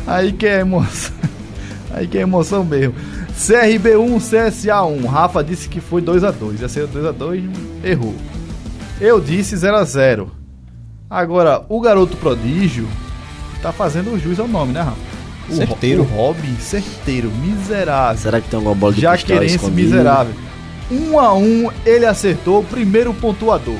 Aí 0.07 0.31
que 0.31 0.45
é 0.47 0.61
emoção. 0.61 1.13
Aí 1.93 2.07
que 2.07 2.17
é 2.17 2.21
emoção 2.21 2.63
mesmo. 2.63 2.93
CRB 3.35 3.97
1, 3.97 4.19
CSA 4.19 4.83
1. 4.85 5.05
Rafa 5.05 5.43
disse 5.43 5.67
que 5.67 5.81
foi 5.81 6.01
2x2. 6.01 6.61
Ia 6.61 6.69
ser 6.69 6.87
2x2, 6.87 7.43
errou. 7.83 8.15
Eu 9.01 9.19
disse 9.19 9.55
0x0. 9.57 10.27
Agora, 11.09 11.61
o 11.67 11.81
garoto 11.81 12.15
prodígio 12.15 12.87
tá 13.61 13.73
fazendo 13.73 14.13
o 14.13 14.19
juiz 14.19 14.39
ao 14.39 14.47
nome, 14.47 14.71
né, 14.71 14.81
Rafa? 14.81 14.97
O, 15.49 15.53
Certeiro. 15.55 16.01
O 16.03 16.05
Robin, 16.05 16.55
certeiro, 16.59 17.29
miserável. 17.43 18.17
Será 18.21 18.39
que 18.41 18.49
tem 18.49 18.55
alguma 18.57 18.73
bola 18.73 18.93
de 18.93 19.01
cristal 19.01 19.17
Jaquerense 19.17 19.55
escondida? 19.57 19.81
miserável. 19.83 20.33
1 20.91 21.19
a 21.19 21.33
1 21.33 21.71
ele 21.85 22.05
acertou 22.05 22.59
o 22.59 22.63
primeiro 22.63 23.13
pontuador. 23.13 23.77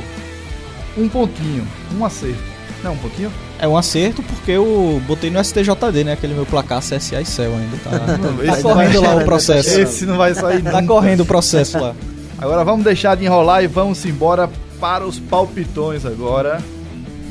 Um 0.97 1.07
pontinho, 1.07 1.67
um 1.97 2.05
acerto. 2.05 2.41
Não, 2.83 2.93
um 2.93 2.97
pontinho? 2.97 3.31
É 3.59 3.67
um 3.67 3.77
acerto 3.77 4.21
porque 4.23 4.51
eu 4.51 5.01
botei 5.07 5.29
no 5.29 5.43
STJD, 5.43 6.03
né? 6.03 6.13
Aquele 6.13 6.33
meu 6.33 6.45
placar 6.45 6.79
CSA 6.81 7.21
e 7.21 7.25
CEL 7.25 7.53
ainda. 7.53 7.77
Tá, 7.83 7.91
tá 8.55 8.61
correndo 8.61 9.01
lá 9.01 9.15
o 9.15 9.23
processo. 9.25 9.79
Esse 9.79 10.05
não 10.05 10.17
vai 10.17 10.33
sair 10.33 10.61
Tá 10.61 10.81
nunca. 10.81 10.93
correndo 10.93 11.21
o 11.21 11.25
processo 11.25 11.79
lá. 11.79 11.95
Agora 12.37 12.63
vamos 12.63 12.83
deixar 12.83 13.15
de 13.15 13.23
enrolar 13.25 13.63
e 13.63 13.67
vamos 13.67 14.05
embora 14.05 14.49
para 14.79 15.05
os 15.05 15.19
palpitões 15.19 16.05
agora 16.05 16.61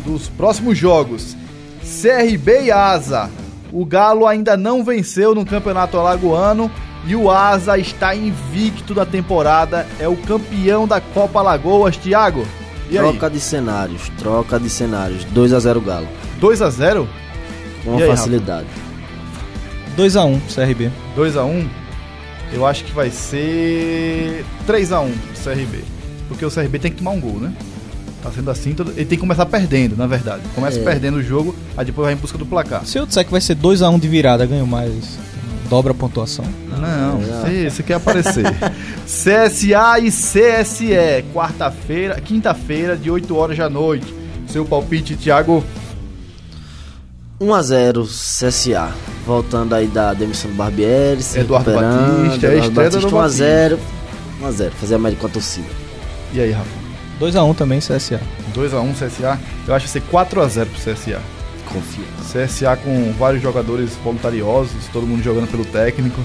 dos 0.04 0.28
próximos 0.28 0.78
jogos. 0.78 1.36
CRB 1.82 2.64
e 2.64 2.70
Asa. 2.72 3.30
O 3.70 3.84
Galo 3.84 4.26
ainda 4.26 4.56
não 4.56 4.82
venceu 4.84 5.34
no 5.34 5.44
Campeonato 5.44 5.98
Alagoano 5.98 6.70
e 7.06 7.14
o 7.16 7.30
Asa 7.30 7.78
está 7.78 8.14
invicto 8.14 8.94
da 8.94 9.04
temporada. 9.06 9.86
É 9.98 10.08
o 10.08 10.16
campeão 10.16 10.86
da 10.86 11.00
Copa 11.00 11.40
Alagoas, 11.40 11.96
Thiago. 11.96 12.46
E 12.90 12.98
aí? 12.98 13.04
Troca 13.04 13.30
de 13.30 13.40
cenários, 13.40 14.10
troca 14.18 14.58
de 14.60 14.68
cenários. 14.70 15.24
2x0 15.34 15.80
Galo. 15.84 16.08
2 16.40 16.60
a 16.62 16.70
0 16.70 17.08
Com 17.84 17.96
aí, 17.98 18.06
facilidade. 18.06 18.66
2x1 19.96 20.40
CRB. 20.54 20.90
2 21.14 21.36
a 21.36 21.44
1 21.44 21.68
Eu 22.52 22.66
acho 22.66 22.84
que 22.84 22.92
vai 22.92 23.10
ser 23.10 24.44
3 24.66 24.92
a 24.92 25.00
1 25.00 25.10
pro 25.12 25.42
CRB. 25.52 25.84
Porque 26.28 26.44
o 26.44 26.50
CRB 26.50 26.78
tem 26.78 26.90
que 26.90 26.98
tomar 26.98 27.12
um 27.12 27.20
gol, 27.20 27.40
né? 27.40 27.52
Tá 28.22 28.30
sendo 28.30 28.50
assim, 28.50 28.72
todo- 28.74 28.90
ele 28.92 29.04
tem 29.04 29.18
que 29.18 29.20
começar 29.20 29.44
perdendo, 29.46 29.96
na 29.96 30.06
verdade. 30.06 30.42
Começa 30.54 30.78
É. 30.78 30.82
perdendo 30.84 31.18
o 31.18 31.22
jogo, 31.22 31.54
aí 31.76 31.84
depois 31.84 32.04
vai 32.06 32.14
em 32.14 32.16
busca 32.16 32.38
do 32.38 32.46
placar. 32.46 32.84
Se 32.86 32.98
eu 32.98 33.04
disser 33.06 33.24
que 33.24 33.30
vai 33.30 33.40
ser 33.40 33.54
2x1 33.54 33.98
de 33.98 34.08
virada, 34.08 34.46
ganho 34.46 34.66
mais. 34.66 35.18
Dobra 35.74 35.90
a 35.90 35.94
pontuação. 35.96 36.44
Não, 36.68 37.18
não. 37.18 37.20
você, 37.20 37.68
você 37.68 37.82
quer 37.82 37.94
aparecer. 37.94 38.44
CSA 39.04 39.98
e 39.98 40.08
CSE, 40.08 41.24
quarta-feira, 41.34 42.20
quinta-feira, 42.20 42.96
de 42.96 43.10
8 43.10 43.36
horas 43.36 43.58
da 43.58 43.68
noite. 43.68 44.14
Seu 44.46 44.64
palpite, 44.64 45.16
Thiago. 45.16 45.64
1x0 47.40 48.04
CSA. 48.04 48.94
Voltando 49.26 49.74
aí 49.74 49.88
da 49.88 50.14
demissão 50.14 50.48
do 50.48 50.56
Barbieri. 50.56 51.20
se 51.20 51.40
Eduardo 51.40 51.72
Batista, 51.72 52.46
é 52.46 52.50
a 52.50 52.54
Eduardo 52.54 52.68
estreia 52.68 52.90
do 52.90 53.10
Batista, 53.10 53.10
Batista. 53.10 53.78
1x0. 54.44 54.68
1x0. 54.68 54.70
Fazer 54.70 54.94
a 54.94 54.98
média 54.98 55.18
com 55.18 55.26
a 55.26 55.30
torcida. 55.30 55.68
E 56.32 56.40
aí, 56.40 56.52
Rafa? 56.52 56.70
2x1 57.20 57.56
também 57.56 57.80
CSA. 57.80 58.20
2x1 58.54 58.92
CSA. 58.92 59.40
Eu 59.66 59.74
acho 59.74 59.88
que 59.88 59.98
vai 59.98 60.02
ser 60.02 60.02
4x0 60.02 60.66
pro 60.66 60.92
CSA. 60.94 61.33
Confia. 61.72 62.04
CSA 62.32 62.76
com 62.76 63.12
vários 63.18 63.42
jogadores 63.42 63.90
voluntariosos, 64.02 64.86
todo 64.92 65.06
mundo 65.06 65.22
jogando 65.22 65.50
pelo 65.50 65.64
técnico. 65.64 66.20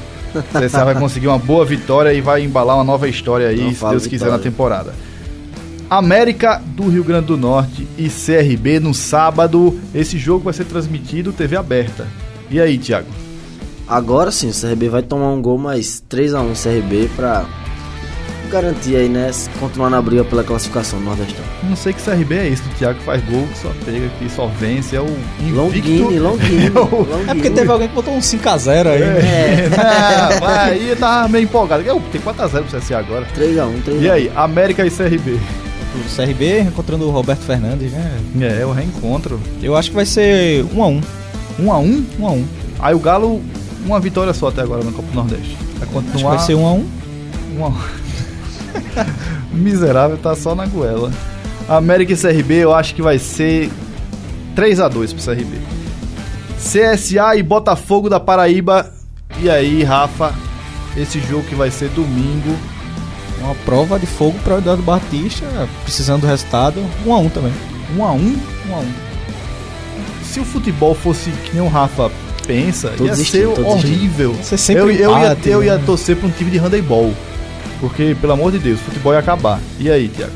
CSA 0.53 0.85
vai 0.85 0.95
conseguir 0.95 1.27
uma 1.27 1.39
boa 1.39 1.65
vitória 1.65 2.13
e 2.13 2.21
vai 2.21 2.43
embalar 2.43 2.75
uma 2.77 2.83
nova 2.83 3.07
história 3.07 3.47
aí, 3.47 3.61
Não 3.61 3.73
se 3.73 3.81
Deus 3.89 4.03
quiser, 4.03 4.25
vitória. 4.25 4.37
na 4.37 4.43
temporada. 4.43 4.93
América 5.89 6.61
do 6.75 6.87
Rio 6.87 7.03
Grande 7.03 7.27
do 7.27 7.37
Norte 7.37 7.87
e 7.97 8.07
CRB 8.09 8.79
no 8.79 8.93
sábado. 8.93 9.79
Esse 9.93 10.17
jogo 10.19 10.43
vai 10.45 10.53
ser 10.53 10.65
transmitido 10.65 11.33
TV 11.33 11.55
aberta. 11.55 12.07
E 12.49 12.59
aí, 12.61 12.77
Thiago? 12.77 13.07
Agora 13.87 14.29
sim, 14.31 14.49
o 14.49 14.53
CRB 14.53 14.87
vai 14.87 15.01
tomar 15.01 15.31
um 15.31 15.41
gol, 15.41 15.57
mas 15.57 16.03
3x1 16.07 16.53
CRB 16.61 17.09
pra 17.15 17.43
garantir 18.49 18.95
aí, 18.95 19.07
né? 19.09 19.29
Continuar 19.59 19.89
na 19.89 20.01
briga 20.01 20.23
pela 20.23 20.43
classificação 20.43 20.99
do 20.99 21.05
Nordestão. 21.05 21.43
Não 21.63 21.75
sei 21.75 21.93
que 21.93 22.01
CRB 22.01 22.35
é 22.35 22.47
esse, 22.49 22.61
o 22.63 22.69
Thiago 22.77 22.99
faz 23.01 23.23
gol, 23.25 23.47
que 23.47 23.57
só 23.57 23.69
pega 23.85 24.05
aqui, 24.07 24.29
só 24.29 24.47
vence, 24.47 24.95
é 24.95 25.01
o 25.01 25.05
invicto. 25.39 25.55
Longini, 25.55 26.19
Longini. 26.19 26.65
É 26.75 26.79
o- 26.79 27.07
É 27.29 27.33
porque 27.33 27.49
teve 27.49 27.71
alguém 27.71 27.87
que 27.87 27.95
botou 27.95 28.13
um 28.13 28.19
5x0 28.19 28.87
aí. 28.87 28.99
né? 28.99 29.19
É, 29.19 29.69
Ah, 29.79 30.39
vai 30.39 30.71
aí, 30.73 30.95
tá 30.95 31.27
meio 31.29 31.43
empolgado. 31.43 31.83
Eu, 31.83 32.01
Tem 32.11 32.19
4x0 32.21 32.63
pro 32.63 32.79
CSA 32.79 32.97
agora. 32.97 33.25
3x1, 33.37 33.81
3x1. 33.85 34.01
E 34.01 34.09
aí, 34.09 34.31
América 34.35 34.85
e 34.85 34.89
CRB? 34.91 35.37
O 35.95 36.15
CRB 36.15 36.61
encontrando 36.61 37.07
o 37.07 37.11
Roberto 37.11 37.41
Fernandes, 37.41 37.91
né? 37.91 38.19
É, 38.59 38.65
o 38.65 38.71
reencontro. 38.71 39.39
Eu 39.61 39.75
acho 39.75 39.89
que 39.89 39.95
vai 39.95 40.05
ser 40.05 40.63
1x1. 40.65 41.01
1x1? 41.59 42.03
1x1. 42.19 42.43
Aí 42.79 42.93
o 42.95 42.99
Galo, 42.99 43.41
uma 43.85 43.99
vitória 43.99 44.33
só 44.33 44.47
até 44.49 44.61
agora 44.61 44.83
na 44.83 44.91
Copa 44.91 45.07
do 45.09 45.15
Nordeste. 45.15 45.57
Vai 45.79 45.81
Acho 45.81 45.87
que 45.87 45.93
continuar. 45.93 46.35
vai 46.35 46.45
ser 46.45 46.53
1x1. 46.53 46.83
uma... 47.57 47.75
Miserável, 49.51 50.17
tá 50.17 50.35
só 50.35 50.55
na 50.55 50.65
goela. 50.65 51.11
América 51.67 52.13
e 52.13 52.17
CRB, 52.17 52.55
eu 52.55 52.73
acho 52.73 52.95
que 52.95 53.01
vai 53.01 53.19
ser 53.19 53.69
3x2 54.55 55.13
pro 55.13 55.23
CRB. 55.23 55.57
CSA 56.57 57.35
e 57.35 57.43
Botafogo 57.43 58.09
da 58.09 58.19
Paraíba. 58.19 58.91
E 59.39 59.49
aí, 59.49 59.83
Rafa, 59.83 60.33
esse 60.97 61.19
jogo 61.19 61.43
que 61.43 61.55
vai 61.55 61.71
ser 61.71 61.89
domingo. 61.89 62.55
Uma 63.39 63.55
prova 63.63 63.97
de 63.97 64.05
fogo 64.05 64.37
para 64.43 64.55
o 64.55 64.57
Eduardo 64.57 64.83
Batista, 64.83 65.45
precisando 65.83 66.21
do 66.21 66.27
resultado. 66.27 66.83
1x1 67.05 67.31
também. 67.31 67.53
1x1? 67.95 68.35
1x1. 68.67 68.85
Se 70.23 70.39
o 70.39 70.45
futebol 70.45 70.93
fosse 70.93 71.31
que 71.31 71.53
nem 71.53 71.61
o 71.61 71.69
Rafa 71.69 72.11
pensa, 72.45 72.89
Tô 72.97 73.05
ia 73.05 73.15
ser 73.15 73.47
horrível. 73.47 74.35
Eu, 74.69 74.91
eu, 74.91 75.17
ia, 75.17 75.37
eu 75.45 75.63
ia 75.63 75.77
né? 75.77 75.83
torcer 75.85 76.17
pra 76.17 76.27
um 76.27 76.31
time 76.31 76.51
de 76.51 76.57
handebol. 76.57 77.13
Porque, 77.79 78.15
pelo 78.19 78.33
amor 78.33 78.51
de 78.51 78.59
Deus, 78.59 78.79
o 78.79 78.83
futebol 78.83 79.13
ia 79.13 79.19
acabar. 79.19 79.59
E 79.79 79.89
aí, 79.89 80.09
Thiago? 80.09 80.33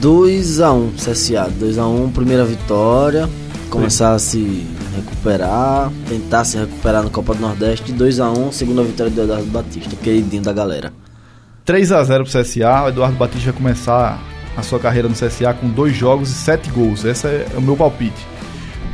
2x1 0.00 0.94
CSA. 0.96 1.50
2x1, 1.60 2.12
primeira 2.12 2.44
vitória. 2.44 3.28
Começar 3.68 4.14
a 4.14 4.18
se 4.18 4.66
recuperar. 4.96 5.90
Tentar 6.08 6.44
se 6.44 6.58
recuperar 6.58 7.04
na 7.04 7.10
Copa 7.10 7.34
do 7.34 7.40
Nordeste. 7.40 7.92
2x1, 7.92 8.52
segunda 8.52 8.82
vitória 8.82 9.12
do 9.12 9.22
Eduardo 9.22 9.46
Batista, 9.46 9.94
queridinho 9.96 10.42
da 10.42 10.52
galera. 10.52 10.92
3x0 11.66 12.24
pro 12.24 12.24
CSA. 12.24 12.84
O 12.84 12.88
Eduardo 12.88 13.16
Batista 13.16 13.52
vai 13.52 13.60
começar 13.60 14.18
a 14.56 14.62
sua 14.62 14.78
carreira 14.78 15.08
no 15.08 15.14
CSA 15.14 15.54
com 15.54 15.68
dois 15.68 15.94
jogos 15.94 16.30
e 16.30 16.34
sete 16.34 16.70
gols. 16.70 17.04
Esse 17.04 17.26
é 17.26 17.46
o 17.56 17.60
meu 17.60 17.76
palpite. 17.76 18.26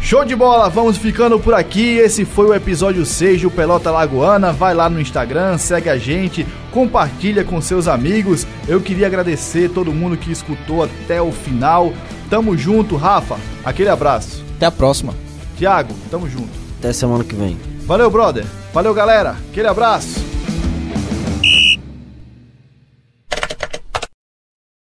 Show 0.01 0.25
de 0.25 0.37
bola, 0.37 0.69
vamos 0.69 0.99
ficando 0.99 1.41
por 1.41 1.55
aqui. 1.55 1.97
Esse 1.97 2.25
foi 2.25 2.47
o 2.47 2.55
episódio 2.55 3.05
6 3.05 3.43
do 3.43 3.51
Pelota 3.51 3.91
Lagoana. 3.91 4.53
Vai 4.53 4.75
lá 4.75 4.89
no 4.89 5.01
Instagram, 5.01 5.59
segue 5.59 5.89
a 5.89 5.97
gente, 5.97 6.47
compartilha 6.77 7.43
com 7.43 7.59
seus 7.59 7.89
amigos. 7.89 8.47
Eu 8.69 8.83
queria 8.83 9.07
agradecer 9.07 9.71
todo 9.71 9.95
mundo 9.95 10.15
que 10.15 10.31
escutou 10.31 10.85
até 10.85 11.23
o 11.23 11.33
final. 11.33 11.91
Tamo 12.29 12.55
junto, 12.55 12.97
Rafa. 12.97 13.39
Aquele 13.65 13.89
abraço. 13.89 14.45
Até 14.57 14.67
a 14.67 14.71
próxima. 14.71 15.15
Tiago, 15.57 15.95
tamo 16.11 16.29
junto. 16.29 16.51
Até 16.79 16.93
semana 16.93 17.25
que 17.25 17.35
vem. 17.35 17.57
Valeu, 17.87 18.11
brother. 18.11 18.45
Valeu, 18.75 18.93
galera. 18.93 19.37
Aquele 19.51 19.69
abraço. 19.69 20.26